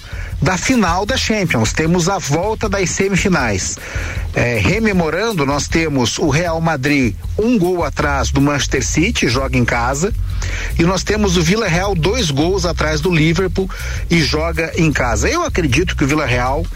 da 0.42 0.58
final 0.58 1.06
da 1.06 1.16
Champions. 1.16 1.72
Temos 1.72 2.08
a 2.08 2.18
volta 2.18 2.68
das 2.68 2.90
semifinais. 2.90 3.78
É, 4.34 4.58
rememorando, 4.58 5.46
nós 5.46 5.68
temos 5.68 6.18
o 6.18 6.28
Real 6.28 6.60
Madrid 6.60 7.14
um 7.38 7.58
gol 7.58 7.84
atrás 7.84 8.30
do 8.30 8.40
Manchester 8.40 8.84
City, 8.84 9.28
joga 9.28 9.56
em 9.56 9.64
casa, 9.64 10.12
e 10.78 10.82
nós 10.82 11.02
temos 11.04 11.36
o 11.36 11.42
Vila 11.42 11.68
Real 11.68 11.94
dois 11.94 12.30
gols 12.30 12.64
atrás 12.64 13.00
do 13.00 13.14
Liverpool 13.14 13.70
e 14.10 14.20
joga 14.22 14.72
em 14.76 14.90
casa. 14.90 15.28
Eu 15.28 15.44
acredito 15.44 15.96
que 15.96 16.04
o 16.04 16.06
Vila 16.06 16.26
Real 16.26 16.66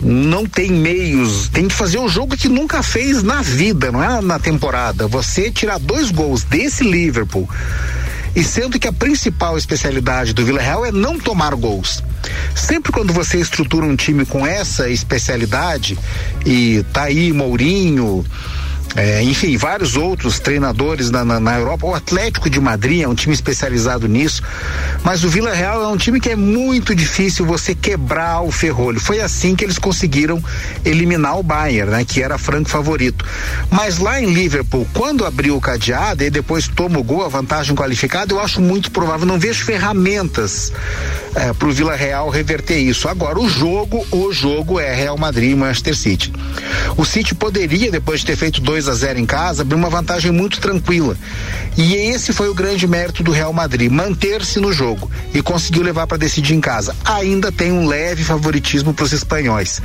não 0.00 0.46
tem 0.46 0.70
meios, 0.70 1.48
tem 1.48 1.66
que 1.66 1.74
fazer 1.74 1.98
o 1.98 2.08
jogo 2.08 2.36
que 2.36 2.48
nunca 2.48 2.82
fez 2.82 3.22
na 3.22 3.42
vida, 3.42 3.90
não 3.90 4.02
é 4.02 4.20
na 4.20 4.38
temporada. 4.38 5.08
Você 5.08 5.50
tirar 5.50 5.78
dois 5.78 6.10
gols 6.10 6.44
desse 6.44 6.84
Liverpool 6.84 7.48
e 8.38 8.44
sendo 8.44 8.78
que 8.78 8.86
a 8.86 8.92
principal 8.92 9.58
especialidade 9.58 10.32
do 10.32 10.46
Vila 10.46 10.60
Real 10.60 10.86
é 10.86 10.92
não 10.92 11.18
tomar 11.18 11.56
gols. 11.56 12.04
Sempre 12.54 12.92
quando 12.92 13.12
você 13.12 13.36
estrutura 13.36 13.84
um 13.84 13.96
time 13.96 14.24
com 14.24 14.46
essa 14.46 14.88
especialidade, 14.88 15.98
e 16.46 16.84
tá 16.92 17.02
aí 17.02 17.32
Mourinho, 17.32 18.24
é, 18.96 19.22
enfim, 19.22 19.56
vários 19.56 19.96
outros 19.96 20.38
treinadores 20.38 21.10
na, 21.10 21.24
na, 21.24 21.38
na, 21.38 21.58
Europa. 21.58 21.86
O 21.86 21.94
Atlético 21.94 22.48
de 22.48 22.60
Madrid 22.60 23.02
é 23.02 23.08
um 23.08 23.14
time 23.14 23.34
especializado 23.34 24.08
nisso, 24.08 24.42
mas 25.04 25.24
o 25.24 25.28
Vila 25.28 25.52
Real 25.52 25.82
é 25.82 25.86
um 25.86 25.96
time 25.96 26.18
que 26.20 26.30
é 26.30 26.36
muito 26.36 26.94
difícil 26.94 27.44
você 27.44 27.74
quebrar 27.74 28.40
o 28.42 28.50
ferrolho. 28.50 28.98
Foi 28.98 29.20
assim 29.20 29.54
que 29.54 29.64
eles 29.64 29.78
conseguiram 29.78 30.42
eliminar 30.84 31.38
o 31.38 31.42
Bayern, 31.42 31.90
né, 31.90 32.04
que 32.04 32.22
era 32.22 32.38
franco 32.38 32.70
favorito. 32.70 33.24
Mas 33.70 33.98
lá 33.98 34.20
em 34.20 34.32
Liverpool, 34.32 34.86
quando 34.94 35.24
abriu 35.24 35.56
o 35.56 35.60
cadeado 35.60 36.24
e 36.24 36.30
depois 36.30 36.66
toma 36.66 36.98
o 36.98 37.02
gol, 37.02 37.24
a 37.24 37.28
vantagem 37.28 37.76
qualificada, 37.76 38.32
eu 38.32 38.40
acho 38.40 38.60
muito 38.60 38.90
provável. 38.90 39.26
Não 39.26 39.38
vejo 39.38 39.64
ferramentas 39.64 40.72
é, 41.34 41.52
para 41.52 41.68
o 41.68 41.72
Vila 41.72 41.94
Real 41.94 42.28
reverter 42.30 42.78
isso. 42.78 43.08
Agora, 43.08 43.38
o 43.38 43.48
jogo, 43.48 44.04
o 44.10 44.32
jogo 44.32 44.80
é 44.80 44.94
Real 44.94 45.16
Madrid 45.18 45.52
e 45.52 45.54
Manchester 45.54 45.96
City. 45.96 46.32
O 46.96 47.04
City 47.04 47.34
poderia, 47.34 47.90
depois 47.90 48.20
de 48.20 48.26
ter 48.26 48.36
feito 48.36 48.60
2 48.78 48.88
a 48.88 48.94
0 48.94 49.18
em 49.18 49.26
casa, 49.26 49.62
abrir 49.62 49.74
uma 49.74 49.90
vantagem 49.90 50.30
muito 50.30 50.60
tranquila. 50.60 51.16
E 51.76 51.94
esse 51.94 52.32
foi 52.32 52.48
o 52.48 52.54
grande 52.54 52.86
mérito 52.86 53.24
do 53.24 53.32
Real 53.32 53.52
Madrid, 53.52 53.90
manter-se 53.90 54.60
no 54.60 54.72
jogo 54.72 55.10
e 55.34 55.42
conseguiu 55.42 55.82
levar 55.82 56.06
para 56.06 56.16
decidir 56.16 56.54
em 56.54 56.60
casa. 56.60 56.94
Ainda 57.04 57.50
tem 57.50 57.72
um 57.72 57.86
leve 57.86 58.22
favoritismo 58.22 58.94
para 58.94 59.04
os 59.04 59.12
espanhóis. 59.12 59.82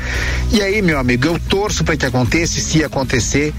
E 0.51 0.61
aí, 0.61 0.81
meu 0.81 0.99
amigo, 0.99 1.25
eu 1.25 1.39
torço 1.49 1.83
para 1.83 1.97
que 1.97 2.05
aconteça, 2.05 2.59
e 2.59 2.61
se 2.61 2.83
acontecer, 2.83 3.51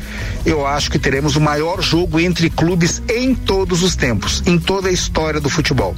eu 0.46 0.64
acho 0.64 0.90
que 0.90 0.98
teremos 0.98 1.34
o 1.34 1.40
maior 1.40 1.82
jogo 1.82 2.20
entre 2.20 2.48
clubes 2.48 3.02
em 3.08 3.34
todos 3.34 3.82
os 3.82 3.96
tempos, 3.96 4.40
em 4.46 4.58
toda 4.58 4.88
a 4.88 4.92
história 4.92 5.40
do 5.40 5.50
futebol. 5.50 5.96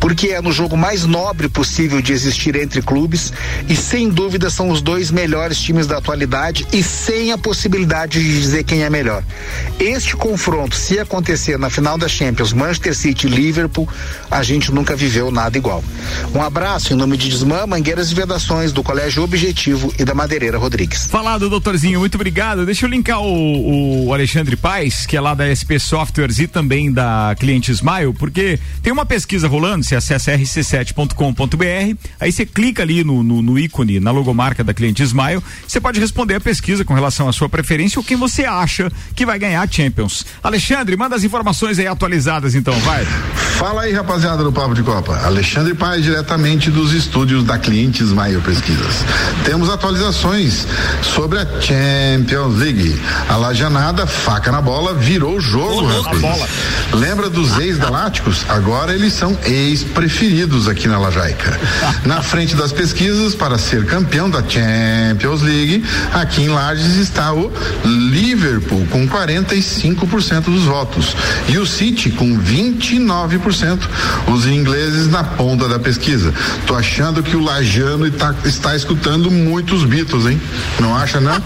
Porque 0.00 0.28
é 0.28 0.40
no 0.40 0.52
jogo 0.52 0.76
mais 0.76 1.04
nobre 1.04 1.48
possível 1.48 2.00
de 2.00 2.12
existir 2.12 2.56
entre 2.56 2.82
clubes 2.82 3.32
e 3.68 3.76
sem 3.76 4.08
dúvida 4.08 4.50
são 4.50 4.70
os 4.70 4.80
dois 4.80 5.10
melhores 5.10 5.58
times 5.58 5.86
da 5.86 5.98
atualidade 5.98 6.66
e 6.72 6.82
sem 6.82 7.32
a 7.32 7.38
possibilidade 7.38 8.22
de 8.22 8.40
dizer 8.40 8.64
quem 8.64 8.82
é 8.82 8.90
melhor. 8.90 9.22
Este 9.78 10.16
confronto, 10.16 10.76
se 10.76 10.98
acontecer 10.98 11.58
na 11.58 11.70
final 11.70 11.96
da 11.98 12.08
Champions, 12.08 12.52
Manchester 12.52 12.94
City 12.94 13.26
e 13.26 13.30
Liverpool, 13.30 13.88
a 14.30 14.42
gente 14.42 14.72
nunca 14.72 14.96
viveu 14.96 15.30
nada 15.30 15.56
igual. 15.56 15.82
Um 16.34 16.42
abraço 16.42 16.92
em 16.92 16.96
nome 16.96 17.16
de 17.16 17.28
Desmã, 17.28 17.66
Mangueiras 17.66 18.10
e 18.10 18.14
Vedações, 18.14 18.72
do 18.72 18.82
Colégio 18.82 19.22
Objetivo 19.22 19.92
e 19.98 20.04
da 20.04 20.14
Madeireira 20.14 20.58
Rodrigues. 20.58 21.06
Falado, 21.06 21.48
doutorzinho, 21.48 22.00
muito 22.00 22.14
obrigado. 22.14 22.64
Deixa 22.64 22.86
eu 22.86 22.90
linkar 22.90 23.20
o, 23.20 24.06
o 24.06 24.14
Alexandre 24.14 24.56
Paes, 24.56 25.06
que 25.06 25.16
é 25.16 25.20
lá 25.20 25.34
da 25.34 25.44
SP 25.54 25.78
Softwares 25.78 26.38
e 26.38 26.46
também 26.46 26.92
da 26.92 27.34
Cliente 27.38 27.70
Smile, 27.72 28.12
porque 28.12 28.58
tem 28.82 28.92
uma 28.92 29.06
pesquisa 29.06 29.48
você 29.58 29.96
acessa 29.96 30.32
rc7.com.br, 30.32 31.96
aí 32.20 32.32
você 32.32 32.46
clica 32.46 32.82
ali 32.82 33.02
no, 33.02 33.22
no, 33.22 33.42
no, 33.42 33.58
ícone, 33.58 34.00
na 34.00 34.10
logomarca 34.10 34.62
da 34.62 34.72
Cliente 34.72 35.02
Smile, 35.02 35.42
você 35.66 35.80
pode 35.80 35.98
responder 35.98 36.36
a 36.36 36.40
pesquisa 36.40 36.84
com 36.84 36.94
relação 36.94 37.28
à 37.28 37.32
sua 37.32 37.48
preferência 37.48 37.98
ou 37.98 38.04
quem 38.04 38.16
você 38.16 38.44
acha 38.44 38.90
que 39.14 39.26
vai 39.26 39.38
ganhar 39.38 39.62
a 39.62 39.66
Champions. 39.70 40.24
Alexandre, 40.42 40.96
manda 40.96 41.16
as 41.16 41.24
informações 41.24 41.78
aí 41.78 41.86
atualizadas 41.86 42.54
então, 42.54 42.74
vai. 42.80 43.04
Fala 43.04 43.82
aí, 43.82 43.92
rapaziada 43.92 44.44
do 44.44 44.52
Papo 44.52 44.74
de 44.74 44.82
Copa. 44.82 45.18
Alexandre 45.24 45.74
Paes, 45.74 46.04
diretamente 46.04 46.70
dos 46.70 46.92
estúdios 46.92 47.44
da 47.44 47.58
Cliente 47.58 48.02
Smile 48.04 48.40
Pesquisas. 48.40 49.04
Temos 49.44 49.68
atualizações 49.68 50.66
sobre 51.02 51.38
a 51.40 51.46
Champions 51.60 52.56
League. 52.56 53.00
A 53.28 53.36
Lajanada, 53.36 54.06
faca 54.06 54.52
na 54.52 54.60
bola, 54.60 54.94
virou 54.94 55.36
o 55.36 55.40
jogo, 55.40 55.86
rapaz. 55.86 56.48
Lembra 56.92 57.28
dos 57.28 57.58
ex-galácticos? 57.58 58.44
Agora 58.48 58.94
eles 58.94 59.12
são 59.12 59.36
ex-preferidos 59.48 60.68
aqui 60.68 60.86
na 60.86 60.98
Lajaica. 60.98 61.58
Na 62.04 62.22
frente 62.22 62.54
das 62.54 62.70
pesquisas, 62.70 63.34
para 63.34 63.58
ser 63.58 63.86
campeão 63.86 64.28
da 64.28 64.42
Champions 64.42 65.42
League, 65.42 65.84
aqui 66.12 66.42
em 66.42 66.48
Lages 66.48 66.96
está 66.96 67.32
o 67.32 67.50
Liverpool, 67.84 68.86
com 68.90 69.08
45% 69.08 70.44
dos 70.44 70.64
votos. 70.64 71.16
E 71.48 71.56
o 71.58 71.66
City, 71.66 72.10
com 72.10 72.38
29%. 72.38 73.78
Os 74.28 74.46
ingleses 74.46 75.08
na 75.08 75.24
ponta 75.24 75.68
da 75.68 75.78
pesquisa. 75.78 76.32
Tô 76.66 76.74
achando 76.74 77.22
que 77.22 77.36
o 77.36 77.40
Lajano 77.40 78.06
está, 78.06 78.34
está 78.44 78.76
escutando 78.76 79.30
muitos 79.30 79.84
Beatles, 79.84 80.26
hein? 80.26 80.40
Não 80.78 80.94
acha, 80.94 81.20
não? 81.20 81.42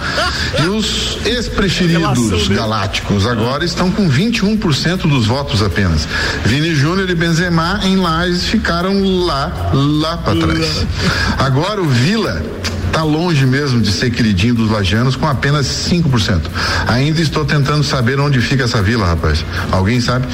E 0.62 0.66
os 0.66 1.18
ex-preferidos 1.24 2.48
galácticos 2.48 3.26
agora 3.26 3.64
estão 3.64 3.90
com 3.90 4.11
21% 4.11 5.09
dos 5.09 5.26
votos 5.26 5.62
apenas. 5.62 6.09
Vini 6.44 6.74
Júnior 6.74 7.09
e 7.09 7.14
Benzema 7.14 7.80
em 7.83 7.97
Lages 7.97 8.45
ficaram 8.45 9.24
lá, 9.24 9.70
lá 9.72 10.16
para 10.18 10.39
trás. 10.39 10.87
Agora 11.39 11.80
o 11.80 11.89
Vila 11.89 12.43
está 12.93 13.03
longe 13.03 13.47
mesmo 13.47 13.80
de 13.80 13.91
ser 13.91 14.11
queridinho 14.11 14.55
dos 14.55 14.70
lajanos 14.70 15.16
com 15.16 15.26
apenas 15.26 15.66
5%. 15.66 16.43
Ainda 16.87 17.22
estou 17.22 17.43
tentando 17.43 17.83
saber 17.83 18.20
onde 18.20 18.39
fica 18.43 18.64
essa 18.64 18.83
vila, 18.83 19.07
rapaz. 19.07 19.43
Alguém 19.70 19.99
sabe? 19.99 20.26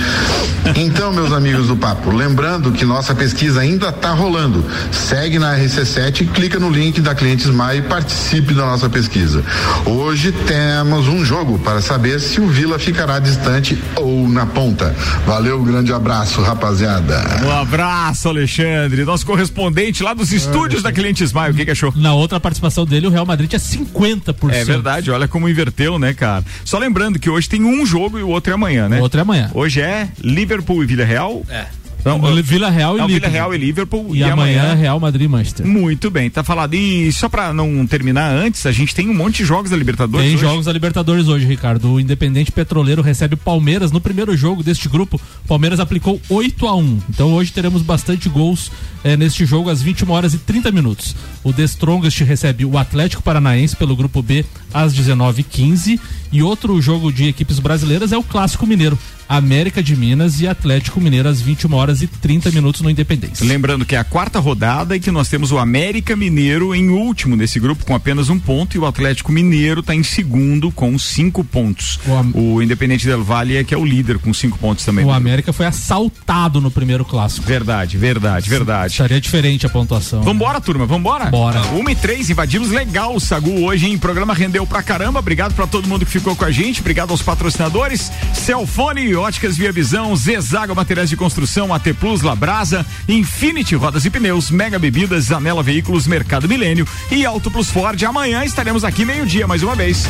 Então, 0.75 1.13
meus 1.13 1.33
amigos 1.33 1.69
do 1.69 1.77
papo, 1.77 2.11
lembrando 2.11 2.73
que 2.73 2.85
nossa 2.85 3.15
pesquisa 3.15 3.61
ainda 3.61 3.91
está 3.91 4.11
rolando. 4.13 4.65
Segue 4.91 5.39
na 5.39 5.57
RC7 5.57 6.23
e 6.23 6.27
clica 6.27 6.59
no 6.59 6.69
link 6.69 7.01
da 7.01 7.15
Clientes 7.15 7.47
Mai 7.47 7.79
e 7.79 7.83
participe 7.83 8.53
da 8.53 8.67
nossa 8.67 8.91
pesquisa. 8.91 9.43
Hoje 9.87 10.33
temos 10.33 11.07
um 11.07 11.25
jogo 11.25 11.61
para 11.61 11.81
saber 11.81 12.19
se 12.19 12.41
o 12.41 12.49
Vila 12.49 12.79
ficará 12.79 13.21
distante 13.21 13.83
ou 13.97 14.29
na 14.29 14.45
ponta. 14.47 14.95
Valeu, 15.25 15.63
grande 15.63 15.93
abraço, 15.93 16.43
rapaziada. 16.43 17.23
Um 17.45 17.51
abraço, 17.51 18.29
Alexandre, 18.29 19.05
nosso 19.05 19.25
correspondente 19.25 20.03
lá 20.03 20.13
dos 20.13 20.33
estúdios 20.33 20.83
da 20.83 20.93
Clientes 20.93 21.33
Mai. 21.33 21.51
O 21.51 21.55
que, 21.55 21.65
que 21.65 21.71
achou? 21.71 21.93
Na 21.95 22.13
outra 22.13 22.41
participação 22.41 22.85
dele, 22.85 23.07
o 23.07 23.11
Real 23.11 23.25
Madrid 23.25 23.49
tinha 23.49 23.61
50%. 23.61 24.53
É 24.53 24.65
verdade, 24.65 25.11
olha 25.11 25.29
como 25.29 25.49
inverteu, 25.49 25.99
né, 25.99 26.13
cara? 26.13 26.45
Só 26.65 26.79
lembrando 26.79 27.19
que 27.19 27.31
hoje 27.31 27.49
tem 27.49 27.63
um 27.63 27.87
jogo 27.87 28.19
e 28.19 28.23
o 28.23 28.29
outro 28.29 28.51
é 28.51 28.55
amanhã, 28.55 28.89
né? 28.89 28.99
O 28.99 29.03
outro 29.03 29.21
é 29.21 29.23
amanhã. 29.23 29.51
Hoje 29.55 29.81
é 29.81 30.09
Liverpool 30.21 30.83
e 30.83 30.87
Vila 30.87 31.05
Real. 31.05 31.45
É. 31.49 31.67
Então, 32.01 32.21
Vila 32.43 32.71
Real 32.71 32.97
e 32.97 32.99
não, 32.99 33.07
Liverpool. 33.07 33.31
Vila 33.31 33.41
Real 33.41 33.55
e 33.55 33.59
Liverpool. 33.59 34.17
E, 34.17 34.19
e 34.19 34.25
amanhã, 34.25 34.63
amanhã 34.63 34.75
Real 34.75 35.01
Madrid 35.01 35.29
Manchester. 35.29 35.67
Muito 35.67 36.11
bem, 36.11 36.31
tá 36.31 36.43
falado. 36.43 36.75
E 36.75 37.13
só 37.13 37.29
pra 37.29 37.53
não 37.53 37.87
terminar 37.87 38.31
antes, 38.31 38.65
a 38.67 38.73
gente 38.73 38.95
tem 38.95 39.09
um 39.09 39.15
monte 39.15 39.39
de 39.39 39.45
jogos 39.45 39.71
da 39.71 39.77
Libertadores. 39.77 40.27
Tem 40.27 40.35
hoje. 40.35 40.45
jogos 40.45 40.67
da 40.67 40.73
Libertadores 40.73 41.29
hoje, 41.29 41.47
Ricardo. 41.47 41.93
O 41.93 42.01
Independente 42.01 42.53
Petroleiro 42.53 43.03
recebe 43.03 43.35
o 43.35 43.39
Palmeiras 43.39 43.91
no 43.91 44.01
primeiro 44.01 44.37
jogo 44.37 44.63
deste 44.63 44.89
grupo. 44.89 45.21
O 45.45 45.49
Palmeiras 45.49 45.81
aplicou 45.81 46.21
8 46.29 46.67
a 46.67 46.75
1 46.77 46.99
Então 47.11 47.33
hoje 47.35 47.53
teremos 47.53 47.83
bastante 47.83 48.29
gols 48.29 48.71
é, 49.03 49.17
neste 49.17 49.45
jogo 49.45 49.71
às 49.71 49.83
21 49.83 50.11
horas 50.11 50.35
e 50.35 50.39
30 50.39 50.71
minutos. 50.71 51.15
O 51.43 51.53
The 51.53 51.65
Strongest 51.65 52.21
recebe 52.23 52.65
o 52.65 52.79
Atlético 52.79 53.23
Paranaense 53.23 53.77
pelo 53.77 53.97
grupo 53.97 54.23
B 54.23 54.45
às 54.73 54.95
19h15. 54.95 55.99
E 56.31 56.43
outro 56.43 56.81
jogo 56.81 57.11
de 57.11 57.27
equipes 57.27 57.59
brasileiras 57.59 58.13
é 58.13 58.19
o 58.19 58.23
Clássico 58.23 58.67
Mineiro. 58.67 58.99
América 59.29 59.83
de 59.83 59.95
Minas 59.95 60.41
e 60.41 60.49
Atlético 60.49 61.01
Mineiro 61.01 61.29
às 61.29 61.41
21 61.41 61.75
horas 61.75 62.03
e 62.03 62.07
30 62.07 62.51
minutos 62.51 62.81
no 62.81 62.89
Independência. 62.89 63.47
Lembrando 63.47 63.85
que 63.85 63.95
é 63.95 63.99
a 63.99 64.05
quarta 64.05 64.39
rodada 64.39 64.97
e 64.97 65.01
que 65.01 65.11
nós 65.11 65.29
temos 65.29 65.53
o 65.53 65.59
América 65.59 66.17
Mineiro 66.17 66.75
em 66.75 66.89
último 66.89 67.37
nesse 67.37 67.61
grupo 67.61 67.85
com 67.85 67.95
apenas 67.95 68.29
um 68.29 68.39
ponto 68.39 68.77
e 68.77 68.79
o 68.79 68.87
Atlético 68.87 69.31
Mineiro 69.31 69.81
está 69.81 69.95
em 69.95 70.03
segundo 70.03 70.71
com 70.71 70.99
cinco 70.99 71.45
pontos. 71.45 72.01
O, 72.07 72.15
Am... 72.15 72.33
o 72.35 72.63
Independente 72.63 73.07
Del 73.07 73.23
Valle 73.23 73.57
é 73.57 73.65
que 73.65 73.75
é 73.75 73.79
o 73.79 73.85
líder 73.85 74.19
com 74.19 74.33
cinco 74.33 74.59
pontos 74.59 74.85
também. 74.85 75.05
O 75.05 75.13
América 75.13 75.53
foi 75.53 75.67
assaltado 75.67 76.61
no 76.61 76.71
primeiro 76.71 77.05
clássico. 77.05 77.47
Verdade, 77.47 77.99
verdade, 77.99 78.49
verdade. 78.49 78.93
Estaria 78.93 79.21
diferente 79.21 79.67
a 79.67 79.69
pontuação. 79.69 80.23
Vambora, 80.23 80.61
turma, 80.61 80.87
vambora? 80.87 81.27
Bora. 81.27 81.61
Uma 81.73 81.93
e 81.93 81.95
três, 81.95 82.31
invadimos 82.31 82.71
legal 82.71 83.15
o 83.15 83.21
Sagu 83.21 83.65
hoje, 83.65 83.87
hein? 83.87 83.97
O 83.97 83.99
programa 83.99 84.33
rendeu 84.33 84.67
pra 84.67 84.83
caramba. 84.83 85.19
Obrigado 85.19 85.55
pra 85.55 85.67
todo 85.67 85.89
mundo 85.89 86.07
que 86.07 86.11
ficou 86.11 86.35
com 86.35 86.45
a 86.45 86.51
gente. 86.51 86.81
Obrigado 86.81 87.11
aos 87.11 87.23
patrocinadores. 87.23 88.11
Celfone, 88.33 89.18
Óticas 89.19 89.57
Via 89.57 89.73
Visão, 89.73 90.15
Zezago 90.17 90.75
Materiais 90.75 91.11
de 91.11 91.17
Construção, 91.17 91.75
AT 91.75 91.93
Plus, 91.99 92.23
Labrasa, 92.23 92.87
Infinity 93.09 93.75
Rodas 93.75 94.05
e 94.05 94.11
Pneus, 94.11 94.51
Mega 94.51 94.79
Bebidas, 94.79 95.25
Zanela 95.25 95.63
Veículos, 95.63 96.07
Mercado 96.07 96.49
Milênio 96.49 96.87
e 97.11 97.27
Auto 97.27 97.51
Plus 97.51 97.71
Ford. 97.71 98.03
Amanhã 98.05 98.45
estaremos 98.45 98.85
aqui 98.85 99.05
meio-dia 99.05 99.47
mais 99.47 99.63
uma 99.63 99.75
vez. 99.75 100.07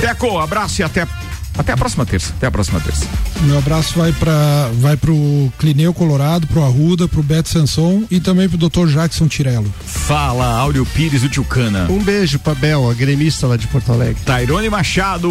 Teco, 0.00 0.38
abraço 0.38 0.80
e 0.80 0.84
até 0.84 1.06
até 1.58 1.72
a 1.72 1.76
próxima 1.76 2.06
terça. 2.06 2.32
Até 2.36 2.46
a 2.46 2.50
próxima 2.50 2.80
terça. 2.80 3.04
Meu 3.42 3.58
abraço 3.58 3.98
vai 3.98 4.12
para 4.12 4.70
vai 4.80 4.96
pro 4.96 5.52
Clineu 5.58 5.92
Colorado, 5.92 6.46
pro 6.46 6.64
Arruda, 6.64 7.06
pro 7.08 7.22
Beto 7.22 7.48
Sanson 7.48 8.04
e 8.10 8.20
também 8.20 8.48
pro 8.48 8.56
Dr. 8.58 8.86
Jackson 8.88 9.26
Tirello. 9.28 9.72
Fala, 9.84 10.46
Áureo 10.58 10.86
Pires, 10.86 11.22
o 11.22 11.28
Tchucana. 11.28 11.86
Um 11.90 12.02
beijo 12.02 12.38
pra 12.38 12.54
Bel, 12.54 12.90
a 12.90 12.94
gremista 12.94 13.46
lá 13.46 13.56
de 13.56 13.66
Porto 13.66 13.92
Alegre. 13.92 14.16
Tairone 14.24 14.68
Machado. 14.70 15.28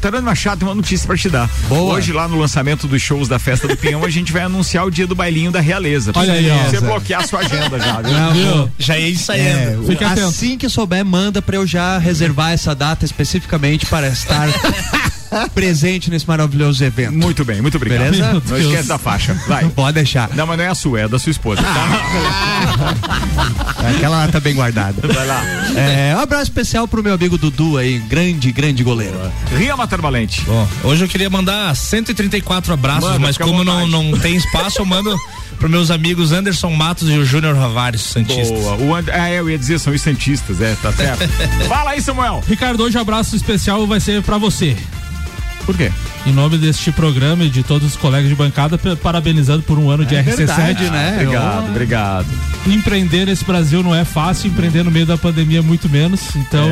Tairone 0.00 0.24
Machado 0.24 0.58
tem 0.60 0.68
uma 0.68 0.74
notícia 0.74 1.06
pra 1.06 1.16
te 1.16 1.28
dar. 1.28 1.48
Boa. 1.68 1.94
Hoje, 1.94 2.12
lá 2.12 2.28
no 2.28 2.38
lançamento 2.38 2.86
dos 2.86 3.00
shows 3.02 3.28
da 3.28 3.38
Festa 3.38 3.66
do 3.66 3.76
Pinhão, 3.76 4.04
a 4.04 4.10
gente 4.10 4.32
vai 4.32 4.42
anunciar 4.42 4.86
o 4.86 4.90
dia 4.90 5.06
do 5.06 5.14
bailinho 5.14 5.50
da 5.50 5.60
realeza. 5.60 6.12
Pra 6.12 6.22
Olha 6.22 6.32
aí, 6.34 6.50
ó. 6.50 6.64
Você 6.70 6.80
bloquear 6.80 7.22
a 7.22 7.26
sua 7.26 7.40
agenda 7.40 7.78
já, 7.78 8.00
viu? 8.00 8.12
Não, 8.12 8.32
Viu? 8.32 8.70
Já 8.78 8.98
ia 8.98 9.06
É, 9.06 9.10
ensaiando. 9.10 9.86
Fica 9.86 10.06
atento. 10.08 10.26
assim 10.28 10.56
que 10.58 10.68
souber, 10.68 11.04
manda 11.04 11.40
pra 11.42 11.56
eu 11.56 11.66
já 11.66 11.98
reservar 11.98 12.52
essa 12.52 12.74
data 12.74 13.04
especificamente 13.04 13.86
para 13.86 14.08
estar 14.08 14.48
presente 15.54 16.10
nesse 16.10 16.26
maravilhoso 16.26 16.84
evento. 16.84 17.12
Muito 17.12 17.44
bem, 17.44 17.60
muito 17.60 17.76
obrigado. 17.76 18.10
Beleza? 18.10 18.32
Não 18.32 18.40
Deus. 18.40 18.60
esquece 18.64 18.88
da 18.88 18.98
faixa. 18.98 19.34
Vai. 19.46 19.64
Pode 19.68 19.94
deixar. 19.94 20.30
Não, 20.34 20.46
mas 20.46 20.58
não 20.58 20.64
é 20.64 20.68
a 20.68 20.74
sua, 20.74 21.00
é 21.00 21.04
a 21.04 21.08
da 21.08 21.18
sua 21.18 21.30
esposa. 21.30 21.62
tá? 21.62 22.94
Aquela 23.96 24.18
lá 24.18 24.28
tá 24.28 24.40
bem 24.40 24.54
guardada. 24.54 25.06
Vai 25.06 25.26
lá. 25.26 25.42
É, 25.76 26.14
um 26.16 26.20
abraço 26.20 26.44
especial 26.44 26.88
pro 26.88 27.02
meu 27.02 27.14
amigo 27.14 27.36
Dudu 27.36 27.76
aí, 27.76 27.98
grande, 27.98 28.50
grande 28.52 28.82
goleiro. 28.82 29.18
Ria 29.56 29.76
Matar 29.76 30.00
Valente. 30.00 30.42
Bom, 30.42 30.68
hoje 30.84 31.04
eu 31.04 31.08
queria 31.08 31.28
mandar 31.28 31.74
134 31.74 32.72
abraços, 32.72 33.04
Manda, 33.04 33.18
mas 33.18 33.36
como 33.36 33.62
não, 33.64 33.86
não 33.86 34.18
tem 34.18 34.36
espaço, 34.36 34.80
eu 34.80 34.86
mando 34.86 35.14
pros 35.58 35.70
meus 35.70 35.90
amigos 35.90 36.32
Anderson 36.32 36.70
Matos 36.70 37.08
e 37.08 37.12
o 37.12 37.24
Júnior 37.24 37.56
Ravares, 37.56 38.00
Santistas. 38.00 38.58
Boa. 38.58 38.76
O 38.76 38.94
And... 38.94 39.04
Ah, 39.12 39.28
é, 39.28 39.38
eu 39.38 39.48
ia 39.48 39.58
dizer, 39.58 39.78
são 39.78 39.92
os 39.92 40.02
Santistas, 40.02 40.60
é, 40.60 40.74
tá 40.80 40.92
certo. 40.92 41.28
Fala 41.68 41.90
aí, 41.92 42.02
Samuel. 42.02 42.42
Ricardo, 42.46 42.82
hoje 42.82 42.96
o 42.96 43.00
abraço 43.00 43.36
especial 43.36 43.86
vai 43.86 44.00
ser 44.00 44.22
pra 44.22 44.38
você. 44.38 44.76
Por 45.66 45.76
quê? 45.76 45.90
Em 46.26 46.32
nome 46.32 46.56
deste 46.56 46.90
programa 46.90 47.44
e 47.44 47.50
de 47.50 47.62
todos 47.62 47.88
os 47.88 47.96
colegas 47.96 48.30
de 48.30 48.34
bancada, 48.34 48.78
parabenizando 48.96 49.62
por 49.62 49.78
um 49.78 49.90
ano 49.90 50.06
de 50.06 50.14
RC7. 50.14 50.36
verdade, 50.36 50.90
né? 50.90 51.18
Obrigado, 51.20 51.68
obrigado. 51.68 52.26
Empreender 52.66 53.26
nesse 53.26 53.44
Brasil 53.44 53.82
não 53.82 53.94
é 53.94 54.06
fácil, 54.06 54.48
empreender 54.48 54.82
no 54.82 54.90
meio 54.90 55.04
da 55.04 55.18
pandemia 55.18 55.62
muito 55.62 55.86
menos. 55.86 56.34
Então, 56.34 56.66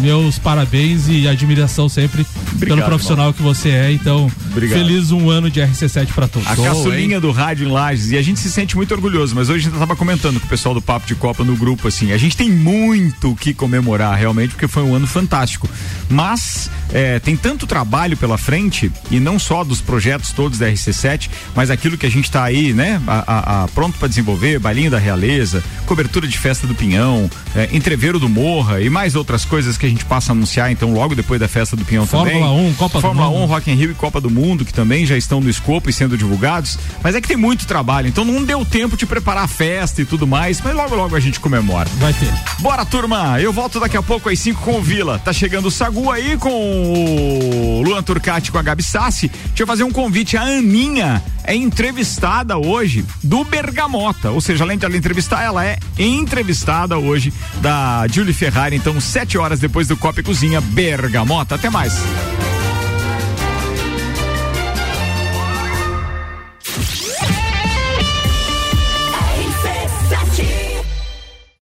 meus 0.00 0.38
parabéns 0.38 1.08
e 1.08 1.26
admiração 1.26 1.88
sempre 1.88 2.24
Obrigado, 2.52 2.76
pelo 2.76 2.82
profissional 2.82 3.34
que 3.34 3.42
você 3.42 3.70
é. 3.70 3.92
Então, 3.92 4.30
Obrigado. 4.52 4.78
feliz 4.78 5.10
um 5.10 5.28
ano 5.28 5.50
de 5.50 5.60
RC7 5.60 6.12
pra 6.12 6.28
todos. 6.28 6.46
A 6.48 6.54
caçulinha 6.54 7.20
do 7.20 7.32
rádio 7.32 7.66
em 7.66 7.72
Lages. 7.72 8.12
E 8.12 8.16
a 8.16 8.22
gente 8.22 8.38
se 8.38 8.50
sente 8.50 8.76
muito 8.76 8.94
orgulhoso, 8.94 9.34
mas 9.34 9.48
hoje 9.48 9.66
a 9.66 9.70
gente 9.70 9.78
tava 9.78 9.96
comentando 9.96 10.38
com 10.38 10.46
o 10.46 10.48
pessoal 10.48 10.72
do 10.72 10.80
Papo 10.80 11.04
de 11.04 11.16
Copa 11.16 11.42
no 11.42 11.56
grupo, 11.56 11.88
assim. 11.88 12.12
A 12.12 12.18
gente 12.18 12.36
tem 12.36 12.48
muito 12.48 13.32
o 13.32 13.36
que 13.36 13.52
comemorar, 13.52 14.16
realmente, 14.16 14.50
porque 14.50 14.68
foi 14.68 14.84
um 14.84 14.94
ano 14.94 15.06
fantástico. 15.06 15.68
Mas 16.08 16.70
é, 16.92 17.18
tem 17.18 17.36
tanto 17.36 17.66
trabalho 17.66 18.16
pela 18.16 18.38
frente, 18.38 18.67
e 19.10 19.18
não 19.20 19.38
só 19.38 19.64
dos 19.64 19.80
projetos 19.80 20.32
todos 20.32 20.58
da 20.58 20.66
RC7, 20.68 21.28
mas 21.54 21.70
aquilo 21.70 21.96
que 21.96 22.06
a 22.06 22.10
gente 22.10 22.30
tá 22.30 22.44
aí, 22.44 22.72
né, 22.72 23.00
a- 23.06 23.24
a- 23.26 23.64
a- 23.64 23.68
pronto 23.68 23.98
para 23.98 24.08
desenvolver, 24.08 24.58
bailinho 24.58 24.90
da 24.90 24.98
realeza, 24.98 25.62
cobertura 25.86 26.26
de 26.26 26.38
festa 26.38 26.66
do 26.66 26.74
Pinhão, 26.74 27.30
é, 27.54 27.68
entreveiro 27.72 28.18
do 28.18 28.28
Morra 28.28 28.80
e 28.80 28.90
mais 28.90 29.14
outras 29.14 29.44
coisas 29.44 29.76
que 29.76 29.86
a 29.86 29.88
gente 29.88 30.04
passa 30.04 30.32
a 30.32 30.34
anunciar, 30.34 30.70
então, 30.70 30.92
logo 30.92 31.14
depois 31.14 31.40
da 31.40 31.48
festa 31.48 31.74
do 31.76 31.84
Pinhão 31.84 32.06
Fórmula 32.06 32.32
também. 32.48 32.70
1, 32.70 32.74
Copa 32.74 32.98
do 32.98 33.02
Fórmula 33.02 33.28
Mundo. 33.28 33.42
1, 33.42 33.46
Rock 33.46 33.70
in 33.70 33.74
Rio 33.74 33.90
e 33.90 33.94
Copa 33.94 34.20
do 34.20 34.30
Mundo, 34.30 34.64
que 34.64 34.72
também 34.74 35.06
já 35.06 35.16
estão 35.16 35.40
no 35.40 35.48
escopo 35.48 35.88
e 35.88 35.92
sendo 35.92 36.16
divulgados. 36.16 36.78
Mas 37.02 37.14
é 37.14 37.20
que 37.20 37.28
tem 37.28 37.36
muito 37.36 37.66
trabalho, 37.66 38.08
então 38.08 38.24
não 38.24 38.44
deu 38.44 38.64
tempo 38.64 38.96
de 38.96 39.06
preparar 39.06 39.44
a 39.44 39.48
festa 39.48 40.02
e 40.02 40.04
tudo 40.04 40.26
mais, 40.26 40.60
mas 40.60 40.74
logo 40.74 40.94
logo 40.94 41.16
a 41.16 41.20
gente 41.20 41.40
comemora. 41.40 41.88
Vai 41.98 42.12
ter. 42.12 42.32
Bora, 42.60 42.84
turma! 42.84 43.40
Eu 43.40 43.52
volto 43.52 43.78
daqui 43.80 43.96
a 43.96 44.02
pouco 44.02 44.28
às 44.28 44.38
5 44.38 44.60
com 44.62 44.78
o 44.78 44.82
Vila. 44.82 45.18
Tá 45.18 45.32
chegando 45.32 45.66
o 45.66 45.70
Sagu 45.70 46.10
aí 46.10 46.36
com 46.36 46.50
o 46.50 47.82
Luan 47.84 48.02
Turcati 48.02 48.50
com 48.58 48.60
a 48.60 48.62
Gabi 48.62 48.82
Sassi. 48.82 49.28
Deixa 49.28 49.62
eu 49.62 49.66
fazer 49.66 49.84
um 49.84 49.92
convite. 49.92 50.36
A 50.36 50.42
Aninha 50.42 51.22
é 51.44 51.54
entrevistada 51.54 52.58
hoje 52.58 53.04
do 53.22 53.44
Bergamota. 53.44 54.30
Ou 54.30 54.40
seja, 54.40 54.64
além 54.64 54.76
de 54.76 54.84
ela 54.84 54.96
entrevistar, 54.96 55.42
ela 55.42 55.64
é 55.64 55.78
entrevistada 55.96 56.98
hoje 56.98 57.32
da 57.60 58.06
Julie 58.08 58.34
Ferrari. 58.34 58.76
Então, 58.76 59.00
sete 59.00 59.38
horas 59.38 59.60
depois 59.60 59.86
do 59.86 59.96
Copa 59.96 60.20
e 60.20 60.22
Cozinha 60.22 60.60
Bergamota. 60.60 61.54
Até 61.54 61.70
mais. 61.70 61.94